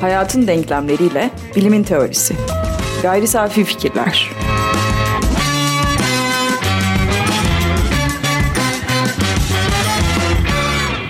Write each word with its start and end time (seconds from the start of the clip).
Hayatın 0.00 0.46
denklemleriyle 0.46 1.30
bilimin 1.56 1.82
teorisi. 1.82 2.34
Gayri 3.02 3.26
safi 3.26 3.64
fikirler. 3.64 4.30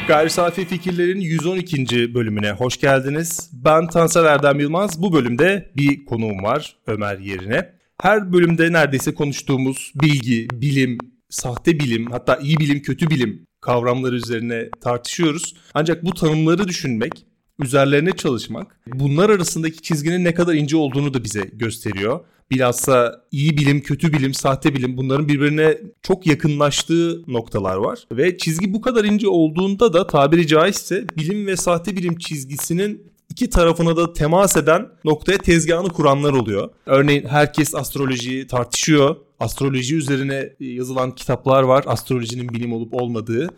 Gayri 0.08 0.30
Safi 0.30 0.64
Fikirlerin 0.64 1.20
112. 1.20 2.14
bölümüne 2.14 2.52
hoş 2.52 2.80
geldiniz. 2.80 3.50
Ben 3.52 3.86
Tansel 3.86 4.24
Erdem 4.24 4.60
Yılmaz. 4.60 5.02
Bu 5.02 5.12
bölümde 5.12 5.72
bir 5.76 6.04
konuğum 6.04 6.42
var 6.42 6.76
Ömer 6.86 7.18
yerine. 7.18 7.72
Her 8.02 8.32
bölümde 8.32 8.72
neredeyse 8.72 9.14
konuştuğumuz 9.14 9.92
bilgi, 10.02 10.48
bilim, 10.52 10.98
sahte 11.30 11.78
bilim, 11.80 12.10
hatta 12.10 12.36
iyi 12.36 12.56
bilim, 12.56 12.82
kötü 12.82 13.10
bilim 13.10 13.46
kavramları 13.64 14.16
üzerine 14.16 14.70
tartışıyoruz. 14.80 15.54
Ancak 15.74 16.04
bu 16.04 16.14
tanımları 16.14 16.68
düşünmek, 16.68 17.26
üzerlerine 17.58 18.12
çalışmak, 18.12 18.80
bunlar 18.86 19.30
arasındaki 19.30 19.82
çizginin 19.82 20.24
ne 20.24 20.34
kadar 20.34 20.54
ince 20.54 20.76
olduğunu 20.76 21.14
da 21.14 21.24
bize 21.24 21.50
gösteriyor. 21.52 22.20
Bilhassa 22.50 23.24
iyi 23.30 23.56
bilim, 23.56 23.80
kötü 23.80 24.12
bilim, 24.12 24.34
sahte 24.34 24.74
bilim 24.74 24.96
bunların 24.96 25.28
birbirine 25.28 25.78
çok 26.02 26.26
yakınlaştığı 26.26 27.32
noktalar 27.32 27.76
var. 27.76 27.98
Ve 28.12 28.38
çizgi 28.38 28.72
bu 28.72 28.80
kadar 28.80 29.04
ince 29.04 29.28
olduğunda 29.28 29.92
da 29.92 30.06
tabiri 30.06 30.46
caizse 30.46 31.04
bilim 31.16 31.46
ve 31.46 31.56
sahte 31.56 31.96
bilim 31.96 32.18
çizgisinin 32.18 33.13
iki 33.30 33.50
tarafına 33.50 33.96
da 33.96 34.12
temas 34.12 34.56
eden 34.56 34.88
noktaya 35.04 35.38
tezgahını 35.38 35.88
kuranlar 35.88 36.32
oluyor. 36.32 36.70
Örneğin 36.86 37.26
herkes 37.26 37.74
astrolojiyi 37.74 38.46
tartışıyor. 38.46 39.16
Astroloji 39.40 39.96
üzerine 39.96 40.52
yazılan 40.60 41.14
kitaplar 41.14 41.62
var. 41.62 41.84
Astrolojinin 41.86 42.48
bilim 42.48 42.72
olup 42.72 42.94
olmadığı, 42.94 43.48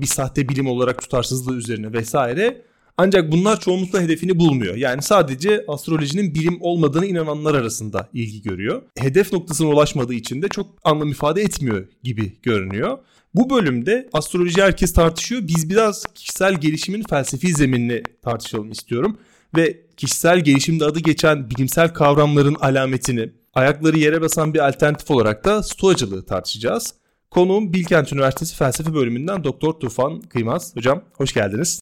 bir 0.00 0.06
sahte 0.06 0.48
bilim 0.48 0.66
olarak 0.66 1.02
tutarsızlığı 1.02 1.56
üzerine 1.56 1.92
vesaire. 1.92 2.62
Ancak 2.96 3.32
bunlar 3.32 3.60
çoğunlukla 3.60 4.00
hedefini 4.00 4.38
bulmuyor. 4.38 4.74
Yani 4.74 5.02
sadece 5.02 5.64
astrolojinin 5.68 6.34
bilim 6.34 6.58
olmadığını 6.60 7.06
inananlar 7.06 7.54
arasında 7.54 8.08
ilgi 8.12 8.42
görüyor. 8.42 8.82
Hedef 8.98 9.32
noktasına 9.32 9.68
ulaşmadığı 9.68 10.14
için 10.14 10.42
de 10.42 10.48
çok 10.48 10.66
anlam 10.84 11.10
ifade 11.10 11.42
etmiyor 11.42 11.88
gibi 12.02 12.36
görünüyor. 12.42 12.98
Bu 13.34 13.50
bölümde 13.50 14.08
astroloji 14.12 14.62
herkes 14.62 14.92
tartışıyor. 14.92 15.42
Biz 15.44 15.70
biraz 15.70 16.04
kişisel 16.14 16.54
gelişimin 16.60 17.02
felsefi 17.02 17.54
zeminini 17.54 18.02
tartışalım 18.22 18.70
istiyorum. 18.70 19.18
Ve 19.56 19.80
kişisel 19.96 20.40
gelişimde 20.40 20.84
adı 20.84 20.98
geçen 20.98 21.50
bilimsel 21.50 21.94
kavramların 21.94 22.54
alametini, 22.54 23.30
ayakları 23.54 23.98
yere 23.98 24.20
basan 24.20 24.54
bir 24.54 24.68
alternatif 24.68 25.10
olarak 25.10 25.44
da 25.44 25.62
stoacılığı 25.62 26.26
tartışacağız. 26.26 26.94
Konuğum 27.30 27.72
Bilkent 27.72 28.12
Üniversitesi 28.12 28.56
Felsefe 28.56 28.94
Bölümünden 28.94 29.44
Doktor 29.44 29.72
Tufan 29.72 30.20
Kıymaz. 30.20 30.76
Hocam 30.76 31.04
hoş 31.12 31.32
geldiniz. 31.32 31.80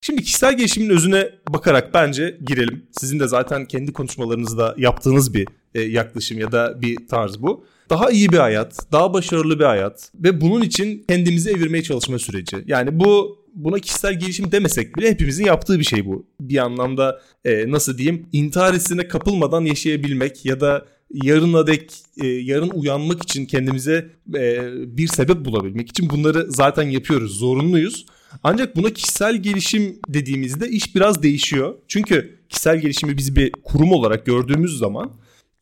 Şimdi 0.00 0.22
kişisel 0.22 0.56
gelişimin 0.56 0.90
özüne 0.90 1.30
bakarak 1.48 1.94
bence 1.94 2.38
girelim. 2.46 2.86
Sizin 2.92 3.20
de 3.20 3.28
zaten 3.28 3.66
kendi 3.66 3.92
konuşmalarınızda 3.92 4.74
yaptığınız 4.78 5.34
bir 5.34 5.48
e, 5.74 5.80
yaklaşım 5.80 6.38
ya 6.38 6.52
da 6.52 6.82
bir 6.82 7.08
tarz 7.08 7.42
bu. 7.42 7.64
Daha 7.90 8.10
iyi 8.10 8.28
bir 8.28 8.38
hayat, 8.38 8.92
daha 8.92 9.14
başarılı 9.14 9.58
bir 9.58 9.64
hayat 9.64 10.12
ve 10.14 10.40
bunun 10.40 10.62
için 10.62 11.04
kendimizi 11.08 11.50
evirmeye 11.50 11.82
çalışma 11.82 12.18
süreci. 12.18 12.56
Yani 12.66 13.00
bu 13.00 13.40
buna 13.54 13.78
kişisel 13.78 14.18
gelişim 14.18 14.52
demesek 14.52 14.96
bile 14.96 15.10
hepimizin 15.10 15.44
yaptığı 15.44 15.78
bir 15.78 15.84
şey 15.84 16.06
bu. 16.06 16.26
Bir 16.40 16.58
anlamda 16.58 17.20
e, 17.44 17.70
nasıl 17.70 17.98
diyeyim 17.98 18.26
intihar 18.32 18.74
hissine 18.74 19.08
kapılmadan 19.08 19.64
yaşayabilmek 19.64 20.46
ya 20.46 20.60
da 20.60 20.86
yarına 21.12 21.66
dek 21.66 21.92
e, 22.22 22.26
yarın 22.26 22.70
uyanmak 22.70 23.22
için 23.22 23.46
kendimize 23.46 24.10
e, 24.34 24.58
bir 24.96 25.06
sebep 25.06 25.44
bulabilmek 25.44 25.88
için 25.88 26.10
bunları 26.10 26.46
zaten 26.48 26.90
yapıyoruz, 26.90 27.38
zorunluyuz. 27.38 28.06
Ancak 28.42 28.76
buna 28.76 28.90
kişisel 28.90 29.36
gelişim 29.36 29.98
dediğimizde 30.08 30.68
iş 30.68 30.94
biraz 30.94 31.22
değişiyor. 31.22 31.74
Çünkü 31.88 32.38
kişisel 32.48 32.80
gelişimi 32.80 33.16
biz 33.16 33.36
bir 33.36 33.52
kurum 33.52 33.92
olarak 33.92 34.26
gördüğümüz 34.26 34.78
zaman 34.78 35.12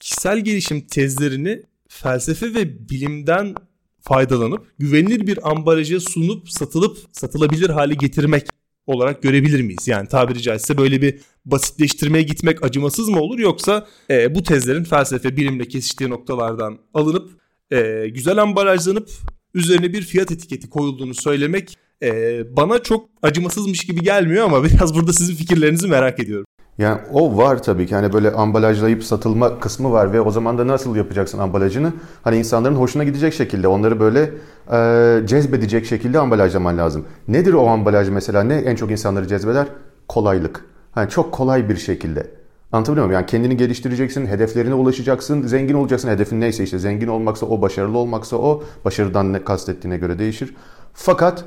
kişisel 0.01 0.39
gelişim 0.39 0.81
tezlerini 0.81 1.63
felsefe 1.89 2.55
ve 2.55 2.89
bilimden 2.89 3.55
faydalanıp 4.01 4.67
güvenilir 4.79 5.27
bir 5.27 5.51
ambalaja 5.51 6.01
sunup 6.01 6.51
satılıp 6.51 6.99
satılabilir 7.13 7.71
hale 7.71 7.95
getirmek 7.95 8.47
olarak 8.87 9.23
görebilir 9.23 9.63
miyiz? 9.63 9.89
Yani 9.89 10.09
tabiri 10.09 10.43
caizse 10.43 10.79
böyle 10.79 11.03
bir 11.03 11.21
basitleştirmeye 11.45 12.23
gitmek 12.23 12.65
acımasız 12.65 13.09
mı 13.09 13.21
olur 13.21 13.39
yoksa 13.39 13.87
e, 14.11 14.35
bu 14.35 14.43
tezlerin 14.43 14.85
felsefe 14.85 15.37
bilimle 15.37 15.69
kesiştiği 15.69 16.11
noktalardan 16.11 16.79
alınıp 16.95 17.31
e, 17.71 18.09
güzel 18.09 18.43
ambalajlanıp 18.43 19.11
üzerine 19.55 19.93
bir 19.93 20.03
fiyat 20.03 20.33
etiketi 20.33 20.71
koyulduğunu 20.71 21.15
söylemek 21.15 21.75
e, 22.03 22.43
bana 22.57 22.83
çok 22.83 23.09
acımasızmış 23.23 23.87
gibi 23.87 24.03
gelmiyor 24.03 24.45
ama 24.45 24.65
biraz 24.65 24.95
burada 24.95 25.13
sizin 25.13 25.35
fikirlerinizi 25.35 25.89
merak 25.89 26.21
ediyorum. 26.21 26.47
Yani 26.79 27.01
o 27.13 27.37
var 27.37 27.63
tabii 27.63 27.87
ki 27.87 27.95
hani 27.95 28.13
böyle 28.13 28.31
ambalajlayıp 28.31 29.05
satılma 29.05 29.61
kısmı 29.61 29.93
var 29.93 30.13
ve 30.13 30.21
o 30.21 30.31
zaman 30.31 30.59
da 30.59 30.67
nasıl 30.67 30.97
yapacaksın 30.97 31.39
ambalajını? 31.39 31.93
Hani 32.23 32.37
insanların 32.37 32.75
hoşuna 32.75 33.05
gidecek 33.05 33.35
şekilde 33.35 33.69
onları 33.69 34.01
böyle 34.01 34.31
e, 34.73 35.27
cezbedecek 35.27 35.87
şekilde 35.87 36.19
ambalajlaman 36.19 36.79
lazım. 36.79 37.05
Nedir 37.29 37.53
o 37.53 37.67
ambalaj 37.67 38.09
mesela 38.09 38.43
ne 38.43 38.55
en 38.55 38.77
çok 38.77 38.91
insanları 38.91 39.29
cezbeder? 39.29 39.67
Kolaylık. 40.09 40.65
Hani 40.93 41.11
çok 41.11 41.33
kolay 41.33 41.69
bir 41.69 41.77
şekilde. 41.77 42.31
Anlatabiliyor 42.73 43.07
muyum? 43.07 43.21
Yani 43.21 43.27
kendini 43.27 43.57
geliştireceksin, 43.57 44.27
hedeflerine 44.27 44.75
ulaşacaksın, 44.75 45.43
zengin 45.43 45.75
olacaksın. 45.75 46.09
Hedefin 46.09 46.41
neyse 46.41 46.65
işte 46.65 46.79
zengin 46.79 47.09
olmaksa 47.09 47.47
o, 47.47 47.63
başarılı 47.63 47.99
olmaksa 47.99 48.37
o. 48.37 48.63
Başarıdan 48.85 49.33
ne 49.33 49.45
kastettiğine 49.45 49.99
göre 49.99 50.19
değişir. 50.19 50.55
Fakat 50.93 51.45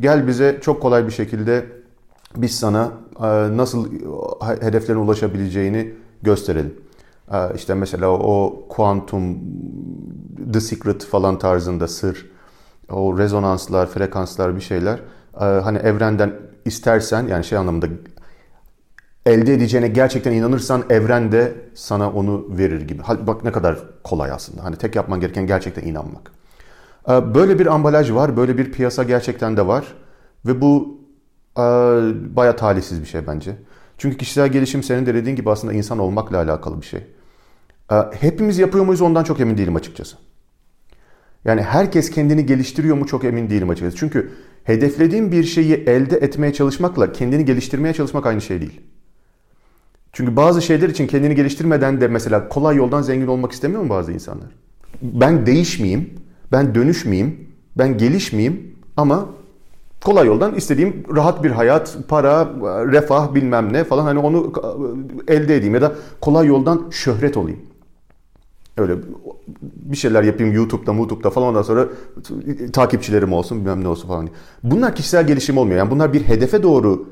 Gel 0.00 0.26
bize 0.26 0.58
çok 0.60 0.82
kolay 0.82 1.06
bir 1.06 1.12
şekilde 1.12 1.66
biz 2.36 2.58
sana 2.58 2.92
nasıl 3.56 3.92
hedeflerine 4.60 5.02
ulaşabileceğini 5.02 5.94
gösterelim. 6.22 6.74
E, 7.32 7.54
işte 7.54 7.74
mesela 7.74 8.08
o 8.08 8.64
kuantum, 8.68 9.38
the 10.52 10.60
secret 10.60 11.04
falan 11.04 11.38
tarzında 11.38 11.88
sır, 11.88 12.30
o 12.90 13.18
rezonanslar, 13.18 13.86
frekanslar 13.86 14.56
bir 14.56 14.60
şeyler. 14.60 14.98
E, 15.40 15.44
hani 15.44 15.78
evrenden 15.78 16.32
istersen 16.64 17.26
yani 17.26 17.44
şey 17.44 17.58
anlamında 17.58 17.86
elde 19.26 19.54
edeceğine 19.54 19.88
gerçekten 19.88 20.32
inanırsan 20.32 20.84
evren 20.90 21.32
de 21.32 21.54
sana 21.74 22.12
onu 22.12 22.46
verir 22.50 22.80
gibi. 22.80 23.02
Bak 23.26 23.44
ne 23.44 23.52
kadar 23.52 23.78
kolay 24.04 24.30
aslında. 24.30 24.64
Hani 24.64 24.76
tek 24.76 24.96
yapman 24.96 25.20
gereken 25.20 25.46
gerçekten 25.46 25.82
inanmak. 25.82 26.32
Böyle 27.08 27.58
bir 27.58 27.66
ambalaj 27.66 28.12
var, 28.12 28.36
böyle 28.36 28.58
bir 28.58 28.72
piyasa 28.72 29.02
gerçekten 29.02 29.56
de 29.56 29.66
var. 29.66 29.94
Ve 30.46 30.60
bu 30.60 30.98
e, 31.00 31.07
baya 32.36 32.56
talihsiz 32.56 33.00
bir 33.00 33.06
şey 33.06 33.26
bence. 33.26 33.56
Çünkü 33.98 34.16
kişisel 34.16 34.48
gelişim 34.48 34.82
senin 34.82 35.06
de 35.06 35.14
dediğin 35.14 35.36
gibi 35.36 35.50
aslında 35.50 35.72
insan 35.72 35.98
olmakla 35.98 36.36
alakalı 36.36 36.80
bir 36.80 36.86
şey. 36.86 37.00
Hepimiz 38.20 38.58
yapıyor 38.58 38.84
muyuz 38.84 39.00
ondan 39.00 39.24
çok 39.24 39.40
emin 39.40 39.58
değilim 39.58 39.76
açıkçası. 39.76 40.16
Yani 41.44 41.62
herkes 41.62 42.10
kendini 42.10 42.46
geliştiriyor 42.46 42.96
mu 42.96 43.06
çok 43.06 43.24
emin 43.24 43.50
değilim 43.50 43.70
açıkçası. 43.70 43.96
Çünkü 43.96 44.30
hedeflediğin 44.64 45.32
bir 45.32 45.44
şeyi 45.44 45.74
elde 45.74 46.16
etmeye 46.16 46.52
çalışmakla 46.52 47.12
kendini 47.12 47.44
geliştirmeye 47.44 47.94
çalışmak 47.94 48.26
aynı 48.26 48.40
şey 48.40 48.60
değil. 48.60 48.80
Çünkü 50.12 50.36
bazı 50.36 50.62
şeyler 50.62 50.88
için 50.88 51.06
kendini 51.06 51.34
geliştirmeden 51.34 52.00
de 52.00 52.08
mesela 52.08 52.48
kolay 52.48 52.76
yoldan 52.76 53.02
zengin 53.02 53.26
olmak 53.26 53.52
istemiyor 53.52 53.82
mu 53.82 53.88
bazı 53.88 54.12
insanlar? 54.12 54.48
Ben 55.02 55.46
değişmeyeyim, 55.46 56.10
ben 56.52 56.74
dönüşmeyeyim, 56.74 57.48
ben 57.78 57.98
gelişmeyeyim 57.98 58.74
ama 58.96 59.28
kolay 60.04 60.26
yoldan 60.26 60.54
istediğim 60.54 61.04
rahat 61.16 61.44
bir 61.44 61.50
hayat, 61.50 61.96
para, 62.08 62.48
refah 62.92 63.34
bilmem 63.34 63.72
ne 63.72 63.84
falan 63.84 64.04
hani 64.04 64.18
onu 64.18 64.52
elde 65.28 65.56
edeyim 65.56 65.74
ya 65.74 65.82
da 65.82 65.92
kolay 66.20 66.46
yoldan 66.46 66.86
şöhret 66.90 67.36
olayım. 67.36 67.60
Öyle 68.76 68.94
bir 69.62 69.96
şeyler 69.96 70.22
yapayım 70.22 70.54
YouTube'da, 70.54 70.92
YouTube'da 70.92 71.30
falan 71.30 71.48
ondan 71.48 71.62
sonra 71.62 71.88
takipçilerim 72.72 73.32
olsun 73.32 73.60
bilmem 73.60 73.84
ne 73.84 73.88
olsun 73.88 74.08
falan. 74.08 74.28
Bunlar 74.62 74.94
kişisel 74.94 75.26
gelişim 75.26 75.58
olmuyor. 75.58 75.78
Yani 75.78 75.90
bunlar 75.90 76.12
bir 76.12 76.22
hedefe 76.22 76.62
doğru 76.62 77.08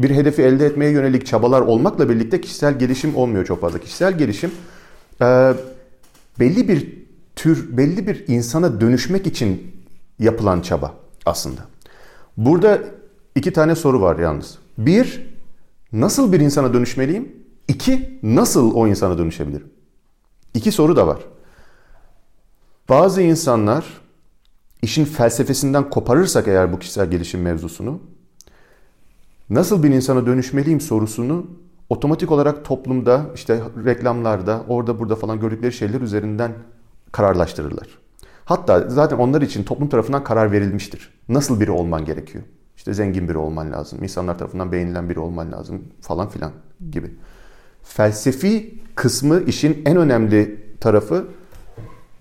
bir 0.00 0.10
hedefi 0.10 0.42
elde 0.42 0.66
etmeye 0.66 0.90
yönelik 0.90 1.26
çabalar 1.26 1.60
olmakla 1.60 2.08
birlikte 2.08 2.40
kişisel 2.40 2.78
gelişim 2.78 3.16
olmuyor 3.16 3.44
çok 3.44 3.60
fazla. 3.60 3.78
Kişisel 3.78 4.18
gelişim 4.18 4.50
belli 6.40 6.68
bir 6.68 7.04
tür 7.36 7.76
belli 7.76 8.06
bir 8.06 8.24
insana 8.28 8.80
dönüşmek 8.80 9.26
için 9.26 9.62
yapılan 10.18 10.60
çaba 10.60 10.94
aslında. 11.26 11.73
Burada 12.36 12.80
iki 13.34 13.52
tane 13.52 13.74
soru 13.74 14.00
var 14.00 14.18
yalnız. 14.18 14.58
Bir, 14.78 15.34
nasıl 15.92 16.32
bir 16.32 16.40
insana 16.40 16.74
dönüşmeliyim? 16.74 17.32
İki, 17.68 18.18
nasıl 18.22 18.74
o 18.74 18.86
insana 18.86 19.18
dönüşebilirim? 19.18 19.68
İki 20.54 20.72
soru 20.72 20.96
da 20.96 21.06
var. 21.06 21.18
Bazı 22.88 23.22
insanlar 23.22 23.84
işin 24.82 25.04
felsefesinden 25.04 25.90
koparırsak 25.90 26.48
eğer 26.48 26.72
bu 26.72 26.78
kişisel 26.78 27.10
gelişim 27.10 27.42
mevzusunu 27.42 28.00
nasıl 29.50 29.82
bir 29.82 29.90
insana 29.90 30.26
dönüşmeliyim 30.26 30.80
sorusunu 30.80 31.46
otomatik 31.88 32.30
olarak 32.30 32.64
toplumda 32.64 33.26
işte 33.34 33.62
reklamlarda 33.84 34.64
orada 34.68 34.98
burada 34.98 35.16
falan 35.16 35.40
gördükleri 35.40 35.72
şeyler 35.72 36.00
üzerinden 36.00 36.52
kararlaştırırlar. 37.12 38.03
Hatta 38.44 38.88
zaten 38.88 39.18
onlar 39.18 39.42
için 39.42 39.64
toplum 39.64 39.88
tarafından 39.88 40.24
karar 40.24 40.52
verilmiştir. 40.52 41.14
Nasıl 41.28 41.60
biri 41.60 41.70
olman 41.70 42.04
gerekiyor? 42.04 42.44
İşte 42.76 42.94
zengin 42.94 43.28
biri 43.28 43.38
olman 43.38 43.72
lazım, 43.72 44.02
insanlar 44.02 44.38
tarafından 44.38 44.72
beğenilen 44.72 45.08
biri 45.08 45.18
olman 45.18 45.52
lazım 45.52 45.82
falan 46.00 46.28
filan 46.28 46.52
gibi. 46.90 47.14
Felsefi 47.82 48.82
kısmı 48.94 49.42
işin 49.42 49.82
en 49.86 49.96
önemli 49.96 50.64
tarafı 50.80 51.26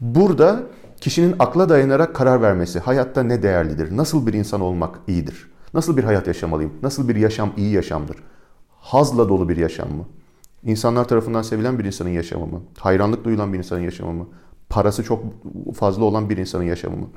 burada 0.02 0.64
kişinin 1.02 1.36
akla 1.40 1.70
dayanarak 1.70 2.16
karar 2.16 2.42
vermesi. 2.42 2.80
Hayatta 2.80 3.24
ne 3.24 3.44
değerlidir? 3.44 3.98
Nasıl 3.98 4.28
bir 4.28 4.34
insan 4.34 4.62
olmak 4.62 5.00
iyidir? 5.08 5.52
Nasıl 5.74 5.98
bir 5.98 6.04
hayat 6.04 6.28
yaşamalıyım? 6.28 6.74
Nasıl 6.84 7.08
bir 7.08 7.16
yaşam 7.16 7.54
iyi 7.58 7.72
yaşamdır? 7.72 8.18
Hazla 8.70 9.30
dolu 9.30 9.50
bir 9.50 9.58
yaşam 9.58 9.92
mı? 9.92 10.06
İnsanlar 10.64 11.08
tarafından 11.08 11.42
sevilen 11.42 11.80
bir 11.80 11.86
insanın 11.86 12.10
yaşamı 12.10 12.48
mı? 12.48 12.62
Hayranlık 12.78 13.25
duyulan 13.25 13.54
bir 13.54 13.58
insanın 13.58 13.81
yaşamı 13.81 14.14
mı? 14.14 14.28
Parası 14.74 15.04
çok 15.04 15.24
fazla 15.75 16.04
olan 16.04 16.30
bir 16.30 16.38
insanın 16.38 16.64
yaşamı 16.64 16.98
mı? 16.98 17.08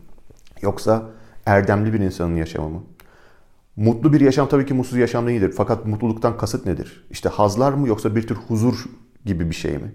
Yoksa 0.62 1.02
erdemli 1.46 1.92
bir 1.92 2.00
insanın 2.00 2.36
yaşamı 2.36 2.68
mı? 2.68 2.82
Mutlu 3.76 4.12
bir 4.12 4.20
yaşam 4.20 4.48
tabii 4.48 4.66
ki 4.66 4.74
mutsuz 4.74 4.98
yaşam 4.98 5.26
değildir. 5.26 5.54
Fakat 5.56 5.86
mutluluktan 5.86 6.36
kasıt 6.36 6.66
nedir? 6.66 7.06
İşte 7.10 7.28
hazlar 7.28 7.72
mı 7.72 7.88
yoksa 7.88 8.16
bir 8.16 8.26
tür 8.26 8.34
huzur 8.34 8.84
gibi 9.24 9.50
bir 9.50 9.54
şey 9.54 9.78
mi? 9.78 9.92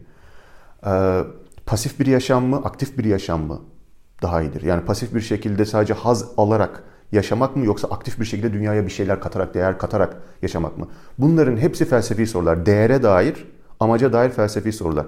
Ee, 0.86 1.22
pasif 1.66 2.00
bir 2.00 2.06
yaşam 2.06 2.46
mı, 2.46 2.56
aktif 2.56 2.98
bir 2.98 3.06
yaşam 3.06 3.42
mı 3.42 3.62
daha 4.22 4.42
iyidir? 4.42 4.62
Yani 4.62 4.86
pasif 4.86 5.16
bir 5.16 5.22
şekilde 5.22 5.66
sadece 5.66 5.94
haz 5.94 6.26
alarak 6.38 6.84
yaşamak 7.12 7.56
mı 7.56 7.66
yoksa 7.66 7.88
aktif 7.88 8.20
bir 8.20 8.26
şekilde 8.26 8.54
dünyaya 8.54 8.86
bir 8.86 8.92
şeyler 8.92 9.20
katarak, 9.20 9.54
değer 9.54 9.78
katarak 9.78 10.18
yaşamak 10.42 10.78
mı? 10.78 10.88
Bunların 11.18 11.58
hepsi 11.58 11.86
felsefi 11.86 12.28
sorular. 12.28 12.66
Değere 12.66 13.04
dair, 13.04 13.48
amaca 13.80 14.14
dair 14.14 14.30
felsefi 14.30 14.74
sorular. 14.74 15.06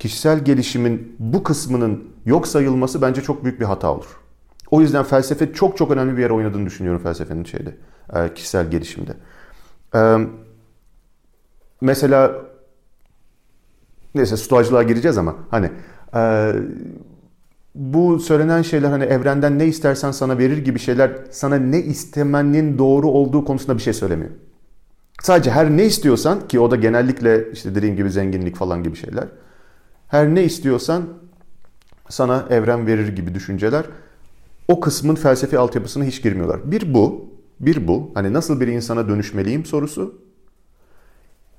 Kişisel 0.00 0.44
gelişimin 0.44 1.16
bu 1.18 1.42
kısmının 1.42 2.04
yok 2.26 2.48
sayılması 2.48 3.02
bence 3.02 3.20
çok 3.20 3.44
büyük 3.44 3.60
bir 3.60 3.64
hata 3.64 3.94
olur. 3.94 4.06
O 4.70 4.80
yüzden 4.80 5.04
felsefe 5.04 5.52
çok 5.52 5.76
çok 5.76 5.90
önemli 5.90 6.16
bir 6.16 6.22
yer 6.22 6.30
oynadığını 6.30 6.66
düşünüyorum 6.66 7.02
felsefenin 7.02 7.44
şeyde, 7.44 7.76
e, 8.14 8.34
kişisel 8.34 8.70
gelişimde. 8.70 9.12
E, 9.94 10.16
mesela 11.80 12.32
neyse 14.14 14.36
stoacılığa 14.36 14.82
gireceğiz 14.82 15.18
ama 15.18 15.34
hani 15.50 15.70
e, 16.14 16.52
bu 17.74 18.20
söylenen 18.20 18.62
şeyler 18.62 18.90
hani 18.90 19.04
evrenden 19.04 19.58
ne 19.58 19.66
istersen 19.66 20.10
sana 20.10 20.38
verir 20.38 20.58
gibi 20.58 20.78
şeyler 20.78 21.10
sana 21.30 21.56
ne 21.56 21.78
istemenin 21.78 22.78
doğru 22.78 23.08
olduğu 23.08 23.44
konusunda 23.44 23.76
bir 23.76 23.82
şey 23.82 23.92
söylemiyor. 23.92 24.30
Sadece 25.22 25.50
her 25.50 25.70
ne 25.70 25.84
istiyorsan 25.84 26.48
ki 26.48 26.60
o 26.60 26.70
da 26.70 26.76
genellikle 26.76 27.52
işte 27.52 27.74
dediğim 27.74 27.96
gibi 27.96 28.10
zenginlik 28.10 28.56
falan 28.56 28.82
gibi 28.82 28.96
şeyler. 28.96 29.24
Her 30.10 30.34
ne 30.34 30.44
istiyorsan 30.44 31.08
sana 32.08 32.46
evren 32.50 32.86
verir 32.86 33.08
gibi 33.08 33.34
düşünceler 33.34 33.84
o 34.68 34.80
kısmın 34.80 35.14
felsefi 35.14 35.58
altyapısına 35.58 36.04
hiç 36.04 36.22
girmiyorlar. 36.22 36.72
Bir 36.72 36.94
bu, 36.94 37.28
bir 37.60 37.88
bu. 37.88 38.10
Hani 38.14 38.32
nasıl 38.32 38.60
bir 38.60 38.66
insana 38.68 39.08
dönüşmeliyim 39.08 39.64
sorusu. 39.64 40.14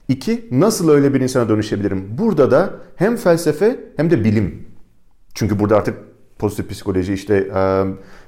İki, 0.07 0.48
nasıl 0.51 0.89
öyle 0.89 1.13
bir 1.13 1.21
insana 1.21 1.50
dönüşebilirim? 1.50 2.18
Burada 2.18 2.51
da 2.51 2.74
hem 2.95 3.18
felsefe 3.18 3.80
hem 3.98 4.09
de 4.09 4.24
bilim. 4.24 4.68
Çünkü 5.33 5.59
burada 5.59 5.77
artık 5.77 5.98
pozitif 6.39 6.69
psikoloji 6.69 7.13
işte 7.13 7.51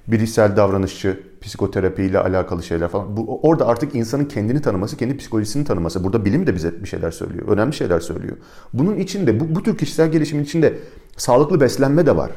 bilişsel 0.08 0.58
davranışçı 0.58 1.20
psikoterapi 1.42 2.04
ile 2.04 2.20
alakalı 2.20 2.64
şeyler 2.64 2.88
falan. 2.88 3.18
Bu, 3.18 3.40
orada 3.44 3.68
artık 3.68 3.96
insanın 3.96 4.26
kendini 4.26 4.62
tanıması, 4.62 4.98
kendi 4.98 5.18
psikolojisini 5.18 5.66
tanıması. 5.66 6.04
Burada 6.04 6.26
bilim 6.26 6.48
de 6.48 6.56
bize 6.56 6.84
bir 6.84 6.88
şeyler 6.88 7.12
söylüyor. 7.12 7.48
Önemli 7.48 7.74
şeyler 7.74 8.00
söylüyor. 8.00 8.38
Bunun 8.74 8.96
içinde 8.96 9.40
bu, 9.40 9.56
bu 9.56 9.64
tür 9.64 9.78
kişisel 9.78 10.12
gelişimin 10.12 10.44
içinde 10.44 10.80
sağlıklı 11.18 11.62
beslenme 11.62 12.06
de 12.06 12.16
var. 12.16 12.32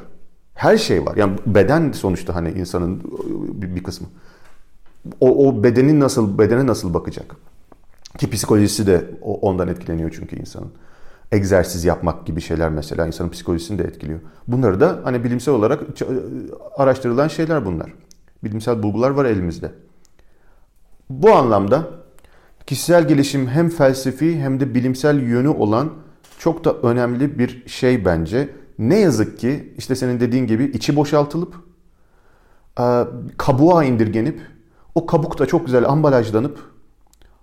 Her 0.55 0.77
şey 0.77 1.07
var. 1.07 1.17
Yani 1.17 1.33
beden 1.47 1.93
sonuçta 1.93 2.35
hani 2.35 2.51
insanın 2.51 3.03
bir, 3.63 3.77
bir 3.77 3.83
kısmı. 3.83 4.07
O, 5.21 5.49
o 5.49 5.63
bedenin 5.63 6.01
nasıl 6.01 6.39
bedene 6.39 6.67
nasıl 6.67 6.95
bakacak? 6.95 7.37
Ki 8.19 8.31
psikolojisi 8.31 8.87
de 8.87 9.05
ondan 9.23 9.69
etkileniyor 9.69 10.11
çünkü 10.17 10.37
insanın. 10.37 10.71
Egzersiz 11.33 11.85
yapmak 11.85 12.27
gibi 12.27 12.41
şeyler 12.41 12.71
mesela 12.71 13.07
insanın 13.07 13.29
psikolojisini 13.29 13.79
de 13.79 13.85
etkiliyor. 13.85 14.21
Bunları 14.49 14.81
da 14.81 15.01
hani 15.05 15.25
bilimsel 15.25 15.55
olarak 15.55 15.83
araştırılan 16.77 17.29
şeyler 17.29 17.65
bunlar. 17.65 17.93
Bilimsel 18.45 18.83
bulgular 18.83 19.11
var 19.11 19.25
elimizde. 19.25 19.73
Bu 21.11 21.33
anlamda 21.33 21.91
kişisel 22.67 23.09
gelişim 23.09 23.49
hem 23.49 23.69
felsefi 23.69 24.41
hem 24.41 24.61
de 24.61 24.75
bilimsel 24.75 25.21
yönü 25.21 25.49
olan 25.49 25.91
çok 26.39 26.65
da 26.65 26.73
önemli 26.73 27.39
bir 27.39 27.69
şey 27.69 28.05
bence. 28.05 28.49
Ne 28.79 28.99
yazık 28.99 29.39
ki 29.39 29.75
işte 29.79 29.95
senin 29.95 30.21
dediğin 30.21 30.47
gibi 30.47 30.65
içi 30.65 30.97
boşaltılıp 30.97 31.55
kabuğa 33.37 33.85
indirgenip 33.85 34.41
o 34.95 35.07
kabukta 35.07 35.47
çok 35.47 35.67
güzel 35.67 35.89
ambalajlanıp 35.89 36.59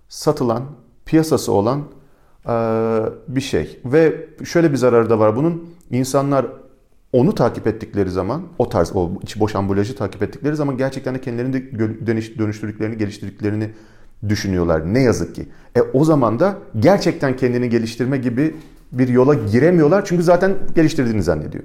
satılan, 0.08 0.62
piyasası 1.04 1.52
olan 1.52 1.82
bir 3.28 3.40
şey. 3.40 3.78
Ve 3.84 4.28
şöyle 4.44 4.72
bir 4.72 4.76
zararı 4.76 5.10
da 5.10 5.18
var 5.18 5.36
bunun. 5.36 5.74
İnsanlar 5.90 6.46
onu 7.12 7.34
takip 7.34 7.66
ettikleri 7.66 8.10
zaman, 8.10 8.42
o 8.58 8.68
tarz, 8.68 8.92
o 8.94 9.10
içi 9.22 9.40
boş 9.40 9.54
ambalajı 9.54 9.96
takip 9.96 10.22
ettikleri 10.22 10.56
zaman 10.56 10.76
gerçekten 10.76 11.14
de 11.14 11.20
kendilerini 11.20 11.52
de 11.52 12.38
dönüştürdüklerini, 12.38 12.98
geliştirdiklerini 12.98 13.70
düşünüyorlar. 14.28 14.94
Ne 14.94 15.00
yazık 15.00 15.34
ki. 15.34 15.48
E 15.76 15.80
o 15.82 16.04
zaman 16.04 16.40
da 16.40 16.58
gerçekten 16.80 17.36
kendini 17.36 17.68
geliştirme 17.68 18.18
gibi 18.18 18.54
bir 18.92 19.08
yola 19.08 19.34
giremiyorlar 19.34 20.04
çünkü 20.04 20.22
zaten 20.22 20.54
geliştirdiğini 20.74 21.22
zannediyor. 21.22 21.64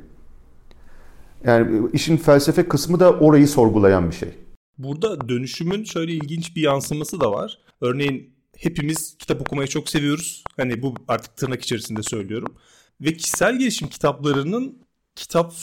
Yani 1.45 1.87
işin 1.93 2.17
felsefe 2.17 2.67
kısmı 2.67 2.99
da 2.99 3.11
orayı 3.11 3.47
sorgulayan 3.47 4.09
bir 4.09 4.15
şey. 4.15 4.29
Burada 4.77 5.29
dönüşümün 5.29 5.83
şöyle 5.83 6.11
ilginç 6.11 6.55
bir 6.55 6.61
yansıması 6.61 7.19
da 7.19 7.31
var. 7.31 7.57
Örneğin 7.81 8.29
hepimiz 8.59 9.17
kitap 9.19 9.41
okumayı 9.41 9.67
çok 9.67 9.89
seviyoruz. 9.89 10.43
Hani 10.57 10.81
bu 10.81 10.95
artık 11.07 11.37
tırnak 11.37 11.61
içerisinde 11.61 12.03
söylüyorum. 12.03 12.55
Ve 13.01 13.13
kişisel 13.13 13.59
gelişim 13.59 13.87
kitaplarının 13.87 14.77
kitap 15.15 15.53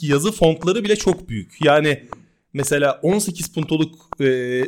yazı 0.00 0.32
fontları 0.32 0.84
bile 0.84 0.96
çok 0.96 1.28
büyük. 1.28 1.64
Yani 1.64 2.08
mesela 2.52 3.00
18 3.02 3.52
puntoluk 3.52 4.20
e, 4.20 4.62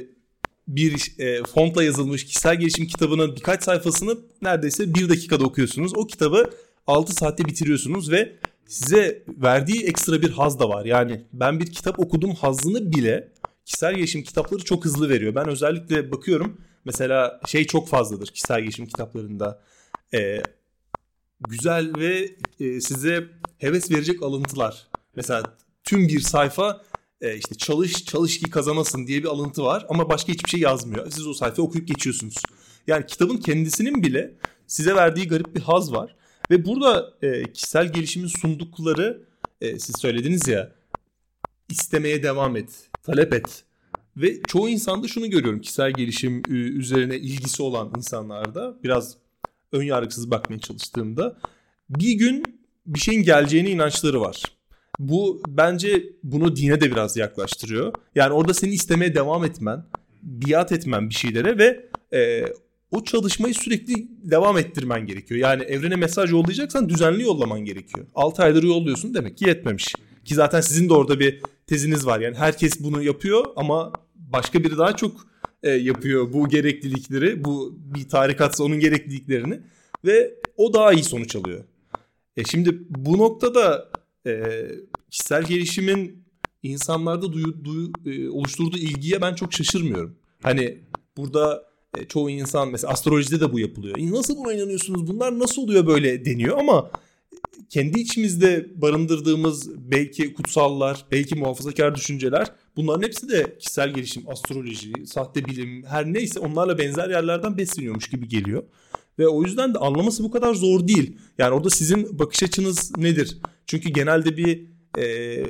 bir 0.69 1.15
e, 1.19 1.43
fontla 1.43 1.85
yazılmış 1.85 2.25
kişisel 2.25 2.57
gelişim 2.61 2.87
kitabının 2.87 3.37
birkaç 3.37 3.63
sayfasını 3.63 4.19
neredeyse 4.43 4.95
bir 4.95 5.09
dakikada 5.09 5.45
okuyorsunuz. 5.45 5.93
O 5.97 6.07
kitabı 6.07 6.51
6 6.87 7.15
saatte 7.15 7.45
bitiriyorsunuz 7.45 8.11
ve 8.11 8.39
size 8.67 9.25
verdiği 9.29 9.85
ekstra 9.85 10.23
bir 10.23 10.31
haz 10.31 10.61
da 10.61 10.69
var. 10.69 10.85
Yani 10.85 11.25
ben 11.33 11.61
bir 11.61 11.67
kitap 11.67 11.99
okudum 11.99 12.35
hazını 12.35 12.93
bile 12.93 13.33
kişisel 13.65 13.95
gelişim 13.95 14.23
kitapları 14.23 14.65
çok 14.65 14.85
hızlı 14.85 15.09
veriyor. 15.09 15.35
Ben 15.35 15.49
özellikle 15.49 16.13
bakıyorum 16.13 16.61
mesela 16.89 17.41
şey 17.47 17.67
çok 17.67 17.89
fazladır 17.89 18.27
kişisel 18.27 18.61
gelişim 18.61 18.87
kitaplarında. 18.87 19.63
E, 20.15 20.43
güzel 21.49 21.93
ve 21.99 22.37
e, 22.61 22.81
size 22.81 23.29
heves 23.59 23.91
verecek 23.91 24.23
alıntılar. 24.23 24.87
Mesela 25.17 25.43
tüm 25.85 26.09
bir 26.09 26.21
sayfa 26.21 26.83
e, 27.21 27.37
işte 27.37 27.55
çalış 27.55 28.05
çalış 28.05 28.39
ki 28.39 28.51
kazanasın 28.51 29.07
diye 29.07 29.23
bir 29.23 29.29
alıntı 29.29 29.63
var 29.63 29.87
ama 29.89 30.11
başka 30.11 30.33
hiçbir 30.33 30.51
şey 30.51 30.61
yazmıyor. 30.61 31.11
Siz 31.11 31.27
o 31.27 31.35
sayfayı 31.35 31.69
okuyup 31.69 31.89
geçiyorsunuz. 31.89 32.35
Yani 32.87 33.07
kitabın 33.07 33.37
kendisinin 33.37 34.03
bile 34.03 34.35
size 34.67 34.95
verdiği 34.95 35.29
garip 35.29 35.55
bir 35.55 35.61
haz 35.61 35.93
var. 35.93 36.17
Ve 36.51 36.65
burada 36.65 37.15
e, 37.23 37.53
kişisel 37.53 37.93
gelişimin 37.93 38.29
sundukları 38.29 39.23
e, 39.61 39.79
siz 39.79 39.99
söylediniz 39.99 40.49
ya 40.49 40.73
istemeye 41.71 42.23
devam 42.23 42.57
et, 42.57 42.91
talep 43.03 43.35
et. 43.35 43.65
Ve 44.19 44.41
çoğu 44.49 44.69
insanda 44.69 45.09
şunu 45.09 45.31
görüyorum 45.31 45.61
kişisel 45.61 45.93
gelişim 45.93 46.43
üzerine 46.79 47.17
ilgisi 47.17 47.63
olan 47.63 47.93
insanlarda 47.97 48.77
biraz 48.85 49.17
ön 49.73 49.83
yargısız 49.83 50.31
bakmaya 50.31 50.59
çalıştığımda 50.59 51.39
bir 51.91 52.13
gün 52.13 52.45
bir 52.87 52.99
şeyin 52.99 53.23
geleceğine 53.23 53.71
inançları 53.71 54.21
var. 54.21 54.43
Bu 54.99 55.43
bence 55.49 56.05
bunu 56.23 56.57
dine 56.57 56.81
de 56.81 56.91
biraz 56.91 57.17
yaklaştırıyor. 57.17 57.93
Yani 58.15 58.33
orada 58.33 58.55
seni 58.55 58.71
istemeye 58.71 59.15
devam 59.15 59.45
etmen, 59.45 59.85
biat 60.23 60.73
etmen 60.73 61.11
bir 61.11 61.15
şeylere 61.15 61.59
ve 61.59 61.89
e, 62.19 62.45
o 62.91 63.05
çalışmayı 63.05 63.55
sürekli 63.55 64.09
devam 64.31 64.59
ettirmen 64.59 65.07
gerekiyor. 65.07 65.41
Yani 65.41 65.63
evrene 65.63 65.97
mesaj 65.97 66.31
yollayacaksan 66.31 66.89
düzenli 66.89 67.23
yollaman 67.23 67.65
gerekiyor. 67.65 68.07
6 68.15 68.43
aydır 68.43 68.63
yolluyorsun 68.63 69.15
demek 69.15 69.39
ki 69.39 69.49
yetmemiş. 69.49 69.95
Ki 70.25 70.35
zaten 70.35 70.61
sizin 70.61 70.89
de 70.89 70.95
orada 70.95 71.21
bir 71.21 71.41
teziniz 71.67 72.07
var. 72.07 72.21
Yani 72.21 72.37
herkes 72.37 72.81
bunu 72.81 73.03
yapıyor 73.03 73.45
ama 73.57 73.93
başka 74.33 74.65
biri 74.65 74.79
daha 74.79 74.97
çok 74.97 75.27
e, 75.63 75.71
yapıyor 75.71 76.33
bu 76.33 76.49
gereklilikleri. 76.49 77.45
Bu 77.45 77.79
bir 77.79 78.09
tarikatsa 78.09 78.65
onun 78.65 78.81
gerekliliklerini 78.81 79.61
ve 80.05 80.35
o 80.57 80.75
daha 80.75 80.93
iyi 80.93 81.05
sonuç 81.05 81.37
alıyor. 81.37 81.65
E 82.37 82.45
şimdi 82.45 82.79
bu 82.89 83.19
noktada 83.19 83.91
e, 84.27 84.63
kişisel 85.11 85.45
gelişimin 85.45 86.25
insanlarda 86.63 87.33
duyu, 87.33 87.65
duyu, 87.65 87.93
e, 88.07 88.29
oluşturduğu 88.29 88.79
ilgiye 88.79 89.21
ben 89.21 89.35
çok 89.35 89.53
şaşırmıyorum. 89.53 90.17
Hani 90.43 90.79
burada 91.17 91.69
e, 91.99 92.05
çoğu 92.05 92.31
insan 92.31 92.69
mesela 92.71 92.93
astrolojide 92.93 93.41
de 93.41 93.53
bu 93.53 93.59
yapılıyor. 93.59 93.99
E, 93.99 94.11
nasıl 94.11 94.37
buna 94.37 94.53
inanıyorsunuz? 94.53 95.07
Bunlar 95.07 95.39
nasıl 95.39 95.63
oluyor 95.63 95.87
böyle 95.87 96.25
deniyor 96.25 96.59
ama 96.59 96.91
kendi 97.69 98.01
içimizde 98.01 98.69
barındırdığımız 98.75 99.71
belki 99.91 100.35
kutsallar, 100.35 101.05
belki 101.13 101.35
muhafazakar 101.35 101.95
düşünceler 101.95 102.53
bunların 102.79 103.03
hepsi 103.03 103.29
de 103.29 103.59
kişisel 103.59 103.91
gelişim, 103.91 104.29
astroloji, 104.29 104.93
sahte 105.07 105.45
bilim 105.45 105.85
her 105.85 106.07
neyse 106.07 106.41
onlarla 106.41 106.79
benzer 106.79 107.11
yerlerden 107.11 107.59
besleniyormuş 107.59 108.09
gibi 108.11 108.29
geliyor. 108.29 108.63
Ve 109.19 109.29
o 109.29 109.43
yüzden 109.43 109.75
de 109.75 109.79
anlaması 109.79 110.25
bu 110.25 110.31
kadar 110.31 110.55
zor 110.55 110.89
değil. 110.89 111.17
Yani 111.39 111.55
orada 111.55 111.71
sizin 111.71 112.19
bakış 112.19 112.43
açınız 112.43 112.93
nedir? 112.97 113.39
Çünkü 113.67 113.89
genelde 113.89 114.37
bir 114.37 114.67
e, 114.99 115.45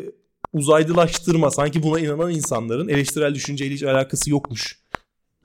uzaydılaştırma 0.52 1.50
sanki 1.50 1.82
buna 1.82 2.00
inanan 2.00 2.30
insanların 2.30 2.88
eleştirel 2.88 3.34
düşünceyle 3.34 3.74
hiç 3.74 3.82
alakası 3.82 4.30
yokmuş. 4.30 4.78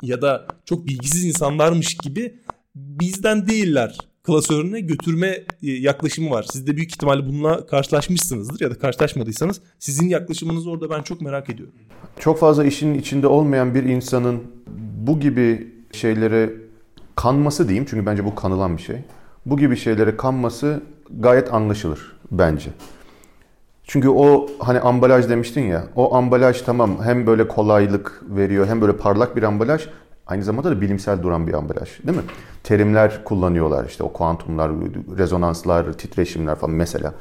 Ya 0.04 0.22
da 0.22 0.48
çok 0.66 0.88
bilgisiz 0.88 1.26
insanlarmış 1.26 1.98
gibi 1.98 2.40
bizden 2.76 3.48
değiller 3.48 3.98
klasörüne 4.24 4.80
götürme 4.80 5.28
e, 5.28 5.46
yaklaşımı 5.62 6.30
var. 6.30 6.46
Siz 6.52 6.68
de 6.68 6.76
büyük 6.78 6.92
ihtimalle 6.92 7.26
bununla 7.26 7.66
karşılaşmışsınızdır 7.66 8.62
ya 8.62 8.72
da 8.72 8.80
karşılaşmadıysanız 8.80 9.62
sizin 9.80 10.08
yaklaşımınız 10.08 10.68
orada 10.68 10.90
ben 10.90 11.02
çok 11.02 11.22
merak 11.22 11.50
ediyorum. 11.50 11.74
Çok 12.20 12.40
fazla 12.40 12.66
işin 12.66 12.94
içinde 12.94 13.28
olmayan 13.28 13.76
bir 13.76 13.84
insanın 13.84 14.44
bu 15.08 15.20
gibi 15.20 15.74
şeylere 15.92 16.54
kanması 17.16 17.68
diyeyim 17.68 17.86
çünkü 17.90 18.06
bence 18.06 18.26
bu 18.26 18.36
kanılan 18.36 18.78
bir 18.78 18.82
şey. 18.82 18.98
Bu 19.46 19.58
gibi 19.58 19.78
şeylere 19.78 20.18
kanması 20.18 20.82
gayet 21.20 21.54
anlaşılır 21.54 22.00
bence. 22.32 22.70
Çünkü 23.84 24.10
o 24.10 24.48
hani 24.60 24.80
ambalaj 24.80 25.30
demiştin 25.30 25.62
ya. 25.62 25.84
O 25.96 26.16
ambalaj 26.16 26.62
tamam 26.62 27.04
hem 27.04 27.28
böyle 27.28 27.48
kolaylık 27.48 28.24
veriyor 28.30 28.68
hem 28.68 28.82
böyle 28.82 28.98
parlak 28.98 29.36
bir 29.36 29.44
ambalaj 29.44 29.88
aynı 30.28 30.44
zamanda 30.44 30.72
da 30.72 30.82
bilimsel 30.82 31.24
duran 31.24 31.48
bir 31.48 31.54
ambalaj 31.54 31.90
değil 32.08 32.18
mi? 32.18 32.24
Terimler 32.64 33.24
kullanıyorlar 33.24 33.86
işte 33.86 34.04
o 34.04 34.14
kuantumlar, 34.14 34.72
rezonanslar, 35.18 35.94
titreşimler 35.94 36.56
falan 36.56 36.76
mesela. 36.76 37.14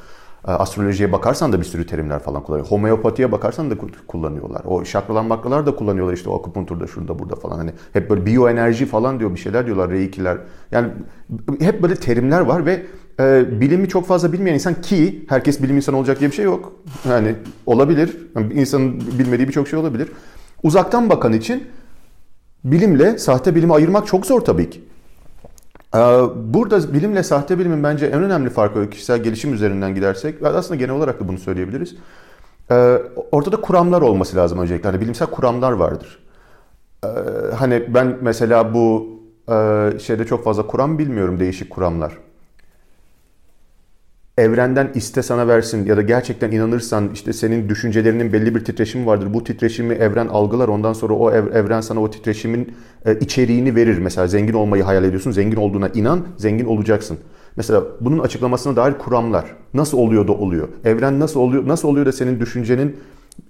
Ee, 0.47 0.51
astrolojiye 0.51 1.11
bakarsan 1.11 1.53
da 1.53 1.59
bir 1.59 1.65
sürü 1.65 1.87
terimler 1.87 2.19
falan 2.19 2.43
kullanıyor. 2.43 2.67
Homeopatiye 2.67 3.31
bakarsan 3.31 3.71
da 3.71 3.75
kullanıyorlar. 4.07 4.61
O 4.65 4.85
şakralar 4.85 5.21
makralar 5.21 5.65
da 5.65 5.75
kullanıyorlar 5.75 6.13
işte 6.13 6.29
o 6.29 6.39
akupunkturda 6.39 6.87
şurada 6.87 7.19
burada 7.19 7.35
falan. 7.35 7.57
Hani 7.57 7.71
hep 7.93 8.09
böyle 8.09 8.25
biyoenerji 8.25 8.85
falan 8.85 9.19
diyor 9.19 9.31
bir 9.35 9.39
şeyler 9.39 9.65
diyorlar 9.65 9.89
reikiler. 9.89 10.37
Yani 10.71 10.87
hep 11.59 11.81
böyle 11.81 11.95
terimler 11.95 12.41
var 12.41 12.65
ve 12.65 12.85
e, 13.19 13.45
bilimi 13.61 13.89
çok 13.89 14.07
fazla 14.07 14.33
bilmeyen 14.33 14.53
insan 14.55 14.81
ki 14.81 15.25
herkes 15.29 15.61
bilim 15.63 15.75
insanı 15.75 15.97
olacak 15.97 16.19
diye 16.19 16.29
bir 16.29 16.35
şey 16.35 16.45
yok. 16.45 16.73
Yani 17.09 17.35
olabilir. 17.65 18.17
Yani 18.35 18.53
insanın 18.53 19.01
bilmediği 19.19 19.47
birçok 19.47 19.67
şey 19.67 19.79
olabilir. 19.79 20.11
Uzaktan 20.63 21.09
bakan 21.09 21.33
için 21.33 21.63
bilimle 22.63 23.17
sahte 23.17 23.55
bilimi 23.55 23.73
ayırmak 23.73 24.07
çok 24.07 24.25
zor 24.25 24.41
tabii 24.41 24.69
ki. 24.69 24.83
Ee, 25.95 25.99
burada 26.35 26.93
bilimle 26.93 27.23
sahte 27.23 27.59
bilimin 27.59 27.83
bence 27.83 28.05
en 28.05 28.23
önemli 28.23 28.49
farkı 28.49 28.89
kişisel 28.89 29.23
gelişim 29.23 29.53
üzerinden 29.53 29.95
gidersek 29.95 30.43
aslında 30.45 30.75
genel 30.75 30.95
olarak 30.95 31.19
da 31.19 31.27
bunu 31.27 31.37
söyleyebiliriz. 31.37 31.95
Ee, 32.71 32.97
ortada 33.31 33.61
kuramlar 33.61 34.01
olması 34.01 34.37
lazım 34.37 34.59
öncelikle. 34.59 34.89
Hani 34.89 35.01
bilimsel 35.01 35.27
kuramlar 35.27 35.71
vardır. 35.71 36.19
Ee, 37.03 37.07
hani 37.57 37.93
ben 37.93 38.17
mesela 38.21 38.73
bu 38.73 39.13
e, 39.49 39.89
şeyde 39.99 40.25
çok 40.25 40.43
fazla 40.43 40.67
kuram 40.67 40.99
bilmiyorum 40.99 41.39
değişik 41.39 41.69
kuramlar 41.69 42.17
evrenden 44.37 44.91
iste 44.95 45.21
sana 45.21 45.47
versin 45.47 45.85
ya 45.85 45.97
da 45.97 46.01
gerçekten 46.01 46.51
inanırsan 46.51 47.09
işte 47.13 47.33
senin 47.33 47.69
düşüncelerinin 47.69 48.33
belli 48.33 48.55
bir 48.55 48.65
titreşimi 48.65 49.05
vardır. 49.05 49.33
Bu 49.33 49.43
titreşimi 49.43 49.93
evren 49.93 50.27
algılar 50.27 50.67
ondan 50.67 50.93
sonra 50.93 51.13
o 51.13 51.31
evren 51.31 51.81
sana 51.81 52.01
o 52.01 52.11
titreşimin 52.11 52.73
e, 53.05 53.19
içeriğini 53.19 53.75
verir. 53.75 53.97
Mesela 53.97 54.27
zengin 54.27 54.53
olmayı 54.53 54.83
hayal 54.83 55.03
ediyorsun. 55.03 55.31
Zengin 55.31 55.57
olduğuna 55.57 55.89
inan, 55.89 56.27
zengin 56.37 56.65
olacaksın. 56.65 57.17
Mesela 57.55 57.83
bunun 58.01 58.19
açıklamasına 58.19 58.75
dair 58.75 58.93
kuramlar. 58.93 59.45
Nasıl 59.73 59.97
oluyor 59.97 60.27
da 60.27 60.31
oluyor? 60.31 60.67
Evren 60.85 61.19
nasıl 61.19 61.39
oluyor? 61.39 61.67
Nasıl 61.67 61.87
oluyor 61.87 62.05
da 62.05 62.11
senin 62.11 62.39
düşüncenin 62.39 62.97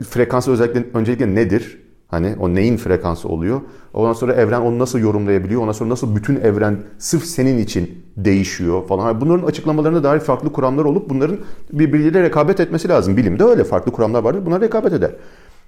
frekansı 0.10 0.52
özellikle 0.52 0.86
öncelikle 0.94 1.36
nedir? 1.36 1.83
Hani 2.14 2.36
o 2.40 2.56
neyin 2.56 2.78
frekansı 2.78 3.30
oluyor? 3.30 3.62
Ondan 3.94 4.14
sonra 4.14 4.34
evren 4.34 4.62
onu 4.62 4.80
nasıl 4.80 5.00
yorumlayabiliyor? 5.00 5.62
Ondan 5.62 5.72
sonra 5.72 5.90
nasıl 5.90 6.16
bütün 6.16 6.36
evren 6.36 6.78
sırf 6.98 7.26
senin 7.26 7.58
için 7.58 8.04
değişiyor 8.18 8.88
falan. 8.88 9.22
Bunların 9.22 9.46
açıklamalarına 9.48 10.04
dair 10.04 10.20
farklı 10.20 10.52
kuramlar 10.54 10.86
olup 10.86 11.10
bunların 11.10 11.38
birbirleriyle 11.72 12.24
rekabet 12.24 12.60
etmesi 12.60 12.90
lazım. 12.90 13.18
Bilimde 13.18 13.44
öyle 13.44 13.64
farklı 13.64 13.92
kuramlar 13.92 14.24
vardır. 14.24 14.46
Bunlar 14.46 14.62
rekabet 14.62 14.94
eder. 14.94 15.12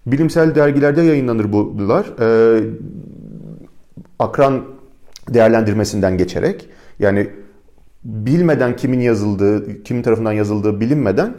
Bilimsel 0.06 0.56
dergilerde 0.56 1.02
yayınlanır 1.02 1.52
bunlar. 1.54 2.06
Ee, 2.20 2.64
akran 4.20 4.64
değerlendirmesinden 5.34 6.18
geçerek 6.18 6.70
yani 7.00 7.30
bilmeden 8.04 8.76
kimin 8.76 9.00
yazıldığı, 9.00 9.84
kimin 9.84 10.02
tarafından 10.02 10.34
yazıldığı 10.34 10.80
bilinmeden 10.80 11.34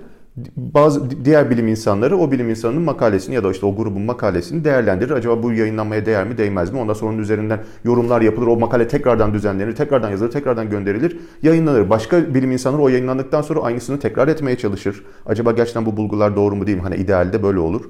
bazı 0.56 1.24
diğer 1.24 1.50
bilim 1.50 1.68
insanları 1.68 2.16
o 2.18 2.30
bilim 2.30 2.50
insanının 2.50 2.82
makalesini 2.82 3.34
ya 3.34 3.44
da 3.44 3.50
işte 3.50 3.66
o 3.66 3.76
grubun 3.76 4.02
makalesini 4.02 4.64
değerlendirir. 4.64 5.10
Acaba 5.10 5.42
bu 5.42 5.52
yayınlanmaya 5.52 6.06
değer 6.06 6.26
mi 6.26 6.38
değmez 6.38 6.72
mi? 6.72 6.78
Ondan 6.78 6.92
sonra 6.92 7.10
onun 7.10 7.18
üzerinden 7.18 7.60
yorumlar 7.84 8.20
yapılır. 8.20 8.46
O 8.46 8.56
makale 8.56 8.88
tekrardan 8.88 9.34
düzenlenir, 9.34 9.76
tekrardan 9.76 10.10
yazılır, 10.10 10.30
tekrardan 10.30 10.70
gönderilir, 10.70 11.18
yayınlanır. 11.42 11.90
Başka 11.90 12.34
bilim 12.34 12.52
insanları 12.52 12.82
o 12.82 12.88
yayınlandıktan 12.88 13.42
sonra 13.42 13.60
aynısını 13.60 13.98
tekrar 14.00 14.28
etmeye 14.28 14.58
çalışır. 14.58 15.04
Acaba 15.26 15.52
gerçekten 15.52 15.86
bu 15.86 15.96
bulgular 15.96 16.36
doğru 16.36 16.56
mu 16.56 16.66
değil 16.66 16.78
mi? 16.78 16.82
Hani 16.82 16.96
idealde 16.96 17.42
böyle 17.42 17.58
olur. 17.58 17.84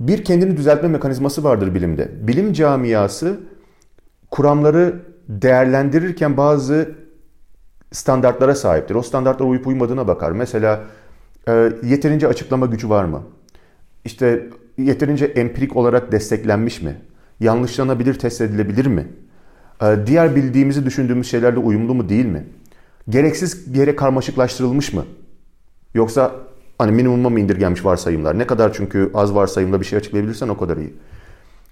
Bir 0.00 0.24
kendini 0.24 0.56
düzeltme 0.56 0.88
mekanizması 0.88 1.44
vardır 1.44 1.74
bilimde. 1.74 2.10
Bilim 2.20 2.52
camiası 2.52 3.40
kuramları 4.30 5.02
değerlendirirken 5.28 6.36
bazı 6.36 7.05
standartlara 7.96 8.54
sahiptir. 8.54 8.94
O 8.94 9.02
standartlara 9.02 9.48
uyup 9.48 9.66
uymadığına 9.66 10.08
bakar. 10.08 10.32
Mesela 10.32 10.84
e, 11.48 11.72
yeterince 11.82 12.28
açıklama 12.28 12.66
gücü 12.66 12.88
var 12.88 13.04
mı? 13.04 13.22
İşte 14.04 14.46
yeterince 14.78 15.24
empirik 15.24 15.76
olarak 15.76 16.12
desteklenmiş 16.12 16.82
mi? 16.82 16.96
Yanlışlanabilir, 17.40 18.18
test 18.18 18.40
edilebilir 18.40 18.86
mi? 18.86 19.06
E, 19.82 19.96
diğer 20.06 20.36
bildiğimizi 20.36 20.86
düşündüğümüz 20.86 21.30
şeylerle 21.30 21.58
uyumlu 21.58 21.94
mu 21.94 22.08
değil 22.08 22.26
mi? 22.26 22.44
Gereksiz 23.08 23.76
yere 23.76 23.96
karmaşıklaştırılmış 23.96 24.92
mı? 24.92 25.04
Yoksa 25.94 26.34
hani 26.78 26.92
minimuma 26.92 27.30
mı 27.30 27.40
indirgenmiş 27.40 27.84
varsayımlar? 27.84 28.38
Ne 28.38 28.46
kadar 28.46 28.72
çünkü 28.72 29.10
az 29.14 29.34
varsayımla 29.34 29.80
bir 29.80 29.86
şey 29.86 29.98
açıklayabilirsen 29.98 30.48
o 30.48 30.56
kadar 30.56 30.76
iyi. 30.76 30.94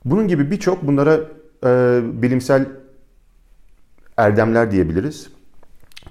Bunun 0.04 0.28
gibi 0.28 0.50
birçok 0.50 0.86
bunlara 0.86 1.20
e, 1.64 2.00
bilimsel 2.22 2.66
erdemler 4.16 4.70
diyebiliriz 4.70 5.33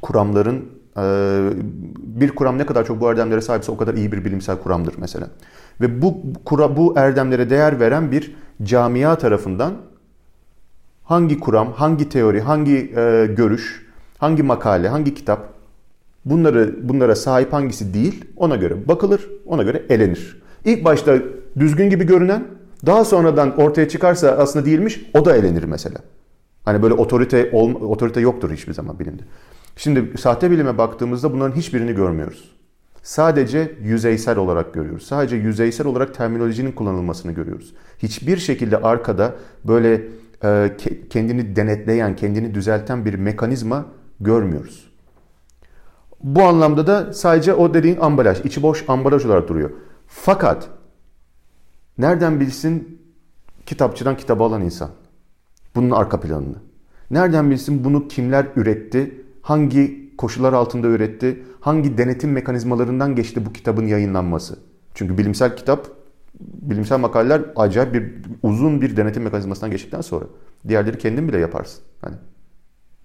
kuramların 0.03 0.65
e, 0.97 1.03
bir 1.97 2.29
kuram 2.35 2.57
ne 2.57 2.65
kadar 2.65 2.85
çok 2.85 3.01
bu 3.01 3.11
erdemlere 3.11 3.41
sahipse 3.41 3.71
o 3.71 3.77
kadar 3.77 3.93
iyi 3.93 4.11
bir 4.11 4.25
bilimsel 4.25 4.57
kuramdır 4.59 4.93
mesela. 4.97 5.27
Ve 5.81 6.01
bu 6.01 6.17
kura, 6.45 6.77
bu 6.77 6.93
erdemlere 6.97 7.49
değer 7.49 7.79
veren 7.79 8.11
bir 8.11 8.35
camia 8.63 9.17
tarafından 9.17 9.73
hangi 11.03 11.39
kuram, 11.39 11.73
hangi 11.73 12.09
teori, 12.09 12.41
hangi 12.41 12.93
e, 12.95 13.25
görüş, 13.37 13.85
hangi 14.17 14.43
makale, 14.43 14.87
hangi 14.87 15.13
kitap 15.13 15.53
bunları 16.25 16.89
bunlara 16.89 17.15
sahip 17.15 17.53
hangisi 17.53 17.93
değil 17.93 18.25
ona 18.37 18.55
göre 18.55 18.87
bakılır, 18.87 19.29
ona 19.45 19.63
göre 19.63 19.83
elenir. 19.89 20.41
İlk 20.65 20.85
başta 20.85 21.15
düzgün 21.59 21.89
gibi 21.89 22.03
görünen 22.07 22.43
daha 22.85 23.05
sonradan 23.05 23.61
ortaya 23.61 23.89
çıkarsa 23.89 24.31
aslında 24.31 24.65
değilmiş 24.65 25.01
o 25.13 25.25
da 25.25 25.35
elenir 25.35 25.63
mesela. 25.63 25.99
Hani 26.65 26.83
böyle 26.83 26.93
otorite 26.93 27.51
otorite 27.81 28.21
yoktur 28.21 28.51
hiçbir 28.51 28.73
zaman 28.73 28.99
bilimde. 28.99 29.23
Şimdi 29.75 30.17
sahte 30.17 30.51
bilime 30.51 30.77
baktığımızda 30.77 31.33
bunların 31.33 31.55
hiçbirini 31.55 31.93
görmüyoruz. 31.93 32.53
Sadece 33.03 33.75
yüzeysel 33.81 34.37
olarak 34.37 34.73
görüyoruz. 34.73 35.03
Sadece 35.03 35.35
yüzeysel 35.35 35.87
olarak 35.87 36.13
terminolojinin 36.13 36.71
kullanılmasını 36.71 37.31
görüyoruz. 37.31 37.73
Hiçbir 37.99 38.37
şekilde 38.37 38.77
arkada 38.77 39.35
böyle 39.65 40.01
e, 40.43 40.77
kendini 41.09 41.55
denetleyen, 41.55 42.15
kendini 42.15 42.55
düzelten 42.55 43.05
bir 43.05 43.13
mekanizma 43.13 43.85
görmüyoruz. 44.19 44.91
Bu 46.23 46.43
anlamda 46.43 46.87
da 46.87 47.13
sadece 47.13 47.53
o 47.53 47.73
dediğin 47.73 47.99
ambalaj, 47.99 48.45
içi 48.45 48.63
boş 48.63 48.85
ambalaj 48.87 49.25
olarak 49.25 49.47
duruyor. 49.47 49.69
Fakat 50.07 50.69
nereden 51.97 52.39
bilsin 52.39 53.01
kitapçıdan 53.65 54.17
kitabı 54.17 54.43
alan 54.43 54.61
insan 54.61 54.89
bunun 55.75 55.91
arka 55.91 56.19
planını? 56.19 56.55
Nereden 57.11 57.51
bilsin 57.51 57.83
bunu 57.83 58.07
kimler 58.07 58.45
üretti? 58.55 59.22
Hangi 59.43 60.13
koşullar 60.17 60.53
altında 60.53 60.87
üretti, 60.87 61.43
hangi 61.59 61.97
denetim 61.97 62.31
mekanizmalarından 62.31 63.15
geçti 63.15 63.45
bu 63.45 63.53
kitabın 63.53 63.87
yayınlanması. 63.87 64.59
Çünkü 64.93 65.17
bilimsel 65.17 65.57
kitap, 65.57 65.87
bilimsel 66.39 66.99
makaleler 66.99 67.41
acayip 67.55 67.93
bir 67.93 68.13
uzun 68.43 68.81
bir 68.81 68.97
denetim 68.97 69.23
mekanizmasından 69.23 69.71
geçtikten 69.71 70.01
sonra. 70.01 70.25
Diğerleri 70.67 70.97
kendin 70.97 71.27
bile 71.27 71.37
yaparsın. 71.37 71.83
Hani 72.01 72.15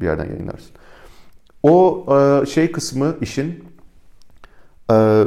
bir 0.01 0.05
yerden 0.05 0.25
yayınlarsın. 0.25 0.71
O 1.63 2.07
e, 2.11 2.47
şey 2.47 2.73
kısmı 2.73 3.17
işin 3.21 3.65
e, 4.91 5.25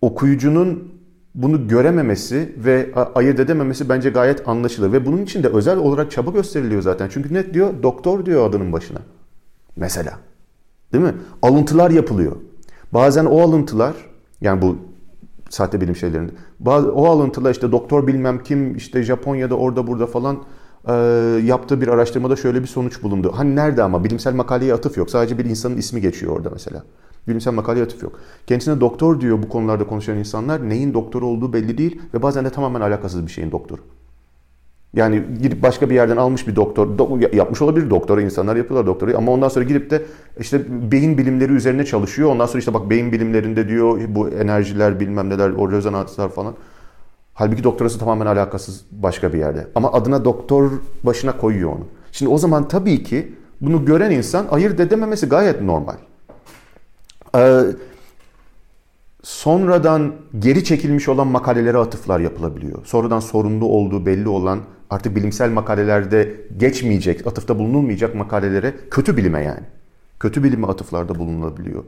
okuyucunun 0.00 1.01
bunu 1.34 1.68
görememesi 1.68 2.54
ve 2.56 2.90
ayırt 3.14 3.40
edememesi 3.40 3.88
bence 3.88 4.10
gayet 4.10 4.48
anlaşılır. 4.48 4.92
Ve 4.92 5.06
bunun 5.06 5.22
için 5.22 5.42
de 5.42 5.48
özel 5.48 5.78
olarak 5.78 6.10
çaba 6.10 6.30
gösteriliyor 6.30 6.82
zaten. 6.82 7.08
Çünkü 7.12 7.34
net 7.34 7.54
diyor? 7.54 7.82
Doktor 7.82 8.26
diyor 8.26 8.48
adının 8.48 8.72
başına. 8.72 8.98
Mesela. 9.76 10.18
Değil 10.92 11.04
mi? 11.04 11.14
Alıntılar 11.42 11.90
yapılıyor. 11.90 12.36
Bazen 12.92 13.24
o 13.24 13.40
alıntılar 13.40 13.94
yani 14.40 14.62
bu 14.62 14.76
sahte 15.48 15.80
bilim 15.80 15.96
şeylerinde. 15.96 16.32
Bazı, 16.60 16.92
o 16.92 17.06
alıntılar 17.06 17.50
işte 17.50 17.72
doktor 17.72 18.06
bilmem 18.06 18.42
kim 18.42 18.76
işte 18.76 19.02
Japonya'da 19.02 19.54
orada 19.54 19.86
burada 19.86 20.06
falan 20.06 20.38
e, 20.88 20.92
yaptığı 21.44 21.80
bir 21.80 21.88
araştırmada 21.88 22.36
şöyle 22.36 22.62
bir 22.62 22.66
sonuç 22.66 23.02
bulundu. 23.02 23.32
Hani 23.36 23.56
nerede 23.56 23.82
ama 23.82 24.04
bilimsel 24.04 24.34
makaleye 24.34 24.74
atıf 24.74 24.96
yok. 24.96 25.10
Sadece 25.10 25.38
bir 25.38 25.44
insanın 25.44 25.76
ismi 25.76 26.00
geçiyor 26.00 26.36
orada 26.36 26.50
mesela. 26.52 26.82
Bilimsel 27.28 27.52
makaleye 27.52 27.84
atıf 27.84 28.02
yok. 28.02 28.18
Kendisine 28.46 28.80
doktor 28.80 29.20
diyor 29.20 29.42
bu 29.42 29.48
konularda 29.48 29.86
konuşan 29.86 30.16
insanlar. 30.16 30.68
Neyin 30.68 30.94
doktor 30.94 31.22
olduğu 31.22 31.52
belli 31.52 31.78
değil 31.78 32.00
ve 32.14 32.22
bazen 32.22 32.44
de 32.44 32.50
tamamen 32.50 32.80
alakasız 32.80 33.26
bir 33.26 33.32
şeyin 33.32 33.50
doktoru. 33.50 33.80
Yani 34.94 35.22
gidip 35.42 35.62
başka 35.62 35.90
bir 35.90 35.94
yerden 35.94 36.16
almış 36.16 36.48
bir 36.48 36.56
doktor, 36.56 36.98
do, 36.98 37.18
yapmış 37.32 37.62
olabilir 37.62 37.90
doktora, 37.90 38.22
insanlar 38.22 38.56
yapıyorlar 38.56 38.86
doktoru 38.86 39.16
ama 39.16 39.32
ondan 39.32 39.48
sonra 39.48 39.64
gidip 39.64 39.90
de 39.90 40.02
işte 40.40 40.92
beyin 40.92 41.18
bilimleri 41.18 41.52
üzerine 41.52 41.84
çalışıyor. 41.84 42.30
Ondan 42.30 42.46
sonra 42.46 42.58
işte 42.58 42.74
bak 42.74 42.90
beyin 42.90 43.12
bilimlerinde 43.12 43.68
diyor 43.68 44.00
bu 44.08 44.28
enerjiler 44.28 45.00
bilmem 45.00 45.28
neler, 45.28 45.50
o 45.50 45.72
rezonanslar 45.72 46.28
falan. 46.28 46.54
Halbuki 47.34 47.64
doktorası 47.64 47.98
tamamen 47.98 48.26
alakasız 48.26 48.84
başka 48.90 49.32
bir 49.32 49.38
yerde. 49.38 49.66
Ama 49.74 49.92
adına 49.92 50.24
doktor 50.24 50.70
başına 51.02 51.36
koyuyor 51.36 51.70
onu. 51.70 51.84
Şimdi 52.12 52.32
o 52.32 52.38
zaman 52.38 52.68
tabii 52.68 53.02
ki 53.02 53.34
bunu 53.60 53.84
gören 53.84 54.10
insan 54.10 54.46
ayırt 54.50 54.80
edememesi 54.80 55.28
gayet 55.28 55.62
normal. 55.62 55.96
Ee, 57.36 57.62
sonradan 59.22 60.12
geri 60.38 60.64
çekilmiş 60.64 61.08
olan 61.08 61.26
makalelere 61.26 61.78
atıflar 61.78 62.20
yapılabiliyor. 62.20 62.86
Sonradan 62.86 63.20
sorunlu 63.20 63.64
olduğu 63.64 64.06
belli 64.06 64.28
olan 64.28 64.60
artık 64.90 65.16
bilimsel 65.16 65.50
makalelerde 65.50 66.36
geçmeyecek, 66.56 67.26
atıfta 67.26 67.58
bulunulmayacak 67.58 68.14
makalelere 68.14 68.74
kötü 68.90 69.16
bilime 69.16 69.42
yani. 69.42 69.66
Kötü 70.20 70.42
bilime 70.42 70.66
atıflarda 70.66 71.14
bulunulabiliyor. 71.14 71.84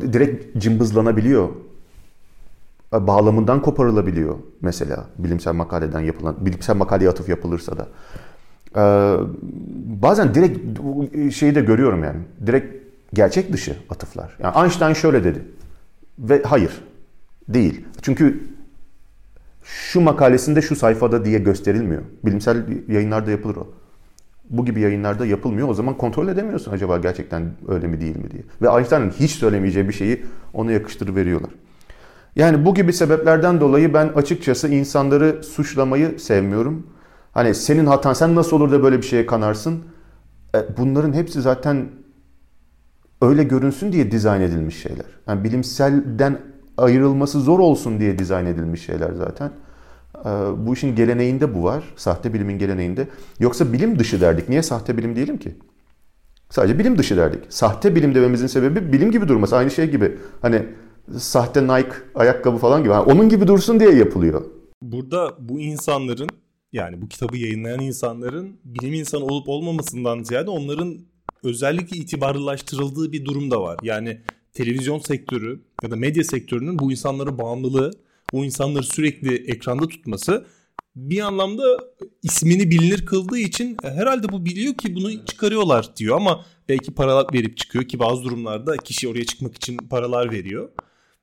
Direkt 0.00 0.58
cımbızlanabiliyor. 0.58 1.48
Bağlamından 2.92 3.62
koparılabiliyor 3.62 4.34
mesela 4.60 5.06
bilimsel 5.18 5.54
makaleden 5.54 6.00
yapılan, 6.00 6.46
bilimsel 6.46 6.76
makaleye 6.76 7.10
atıf 7.10 7.28
yapılırsa 7.28 7.72
da. 7.78 7.88
Ee, 8.76 9.16
bazen 10.02 10.34
direkt 10.34 10.80
şeyi 11.34 11.54
de 11.54 11.60
görüyorum 11.60 12.04
yani. 12.04 12.18
Direkt 12.46 12.86
gerçek 13.14 13.52
dışı 13.52 13.76
atıflar. 13.90 14.36
Yani 14.42 14.58
Einstein 14.58 14.92
şöyle 14.92 15.24
dedi. 15.24 15.44
Ve 16.18 16.42
hayır. 16.42 16.84
Değil. 17.48 17.84
Çünkü 18.02 18.40
şu 19.64 20.00
makalesinde 20.00 20.62
şu 20.62 20.76
sayfada 20.76 21.24
diye 21.24 21.38
gösterilmiyor. 21.38 22.02
Bilimsel 22.24 22.64
yayınlarda 22.88 23.30
yapılır 23.30 23.56
o. 23.56 23.68
Bu 24.50 24.64
gibi 24.64 24.80
yayınlarda 24.80 25.26
yapılmıyor. 25.26 25.68
O 25.68 25.74
zaman 25.74 25.96
kontrol 25.96 26.28
edemiyorsun 26.28 26.72
acaba 26.72 26.98
gerçekten 26.98 27.52
öyle 27.68 27.86
mi 27.86 28.00
değil 28.00 28.16
mi 28.16 28.30
diye. 28.30 28.42
Ve 28.62 28.78
Einstein'ın 28.78 29.10
hiç 29.10 29.30
söylemeyeceği 29.30 29.88
bir 29.88 29.92
şeyi 29.92 30.24
ona 30.54 30.72
yakıştırıveriyorlar. 30.72 31.50
Yani 32.36 32.64
bu 32.64 32.74
gibi 32.74 32.92
sebeplerden 32.92 33.60
dolayı 33.60 33.94
ben 33.94 34.08
açıkçası 34.08 34.68
insanları 34.68 35.42
suçlamayı 35.42 36.20
sevmiyorum. 36.20 36.86
Hani 37.32 37.54
senin 37.54 37.86
hatan 37.86 38.12
sen 38.12 38.34
nasıl 38.34 38.56
olur 38.56 38.72
da 38.72 38.82
böyle 38.82 38.98
bir 38.98 39.06
şeye 39.06 39.26
kanarsın? 39.26 39.84
E, 40.54 40.76
bunların 40.76 41.12
hepsi 41.12 41.42
zaten 41.42 41.88
öyle 43.22 43.44
görünsün 43.44 43.92
diye 43.92 44.10
dizayn 44.10 44.40
edilmiş 44.40 44.82
şeyler. 44.82 45.06
Yani 45.28 45.44
bilimselden 45.44 46.38
ayrılması 46.78 47.40
zor 47.40 47.58
olsun 47.58 48.00
diye 48.00 48.18
dizayn 48.18 48.46
edilmiş 48.46 48.86
şeyler 48.86 49.12
zaten. 49.12 49.50
Ee, 50.24 50.28
bu 50.66 50.74
işin 50.74 50.96
geleneğinde 50.96 51.54
bu 51.54 51.64
var. 51.64 51.84
Sahte 51.96 52.34
bilimin 52.34 52.58
geleneğinde. 52.58 53.08
Yoksa 53.40 53.72
bilim 53.72 53.98
dışı 53.98 54.20
derdik. 54.20 54.48
Niye 54.48 54.62
sahte 54.62 54.96
bilim 54.96 55.16
diyelim 55.16 55.38
ki? 55.38 55.56
Sadece 56.50 56.78
bilim 56.78 56.98
dışı 56.98 57.16
derdik. 57.16 57.40
Sahte 57.48 57.94
bilim 57.94 58.14
dememizin 58.14 58.46
sebebi 58.46 58.92
bilim 58.92 59.10
gibi 59.10 59.28
durması. 59.28 59.56
Aynı 59.56 59.70
şey 59.70 59.90
gibi. 59.90 60.18
Hani 60.42 60.66
sahte 61.18 61.62
Nike 61.62 61.92
ayakkabı 62.14 62.58
falan 62.58 62.82
gibi. 62.82 62.92
Yani 62.92 63.12
onun 63.12 63.28
gibi 63.28 63.46
dursun 63.46 63.80
diye 63.80 63.90
yapılıyor. 63.94 64.44
Burada 64.82 65.34
bu 65.38 65.60
insanların 65.60 66.28
yani 66.72 67.02
bu 67.02 67.08
kitabı 67.08 67.36
yayınlayan 67.36 67.80
insanların 67.80 68.60
bilim 68.64 68.94
insanı 68.94 69.24
olup 69.24 69.48
olmamasından 69.48 70.22
ziyade 70.22 70.50
onların 70.50 70.98
özellikle 71.42 71.96
itibarlılaştırıldığı 71.96 73.12
bir 73.12 73.24
durum 73.24 73.50
da 73.50 73.62
var. 73.62 73.78
Yani 73.82 74.20
televizyon 74.52 74.98
sektörü 74.98 75.60
ya 75.82 75.90
da 75.90 75.96
medya 75.96 76.24
sektörünün 76.24 76.78
bu 76.78 76.90
insanlara 76.90 77.38
bağımlılığı, 77.38 77.90
bu 78.32 78.44
insanları 78.44 78.82
sürekli 78.82 79.34
ekranda 79.34 79.88
tutması 79.88 80.46
bir 80.96 81.20
anlamda 81.20 81.62
ismini 82.22 82.70
bilinir 82.70 83.06
kıldığı 83.06 83.38
için 83.38 83.76
e, 83.84 83.90
herhalde 83.90 84.28
bu 84.28 84.44
biliyor 84.44 84.74
ki 84.74 84.94
bunu 84.94 85.26
çıkarıyorlar 85.26 85.96
diyor 85.96 86.16
ama 86.16 86.44
belki 86.68 86.94
paralar 86.94 87.26
verip 87.32 87.56
çıkıyor 87.56 87.84
ki 87.84 87.98
bazı 87.98 88.24
durumlarda 88.24 88.76
kişi 88.76 89.08
oraya 89.08 89.24
çıkmak 89.24 89.56
için 89.56 89.76
paralar 89.76 90.32
veriyor. 90.32 90.68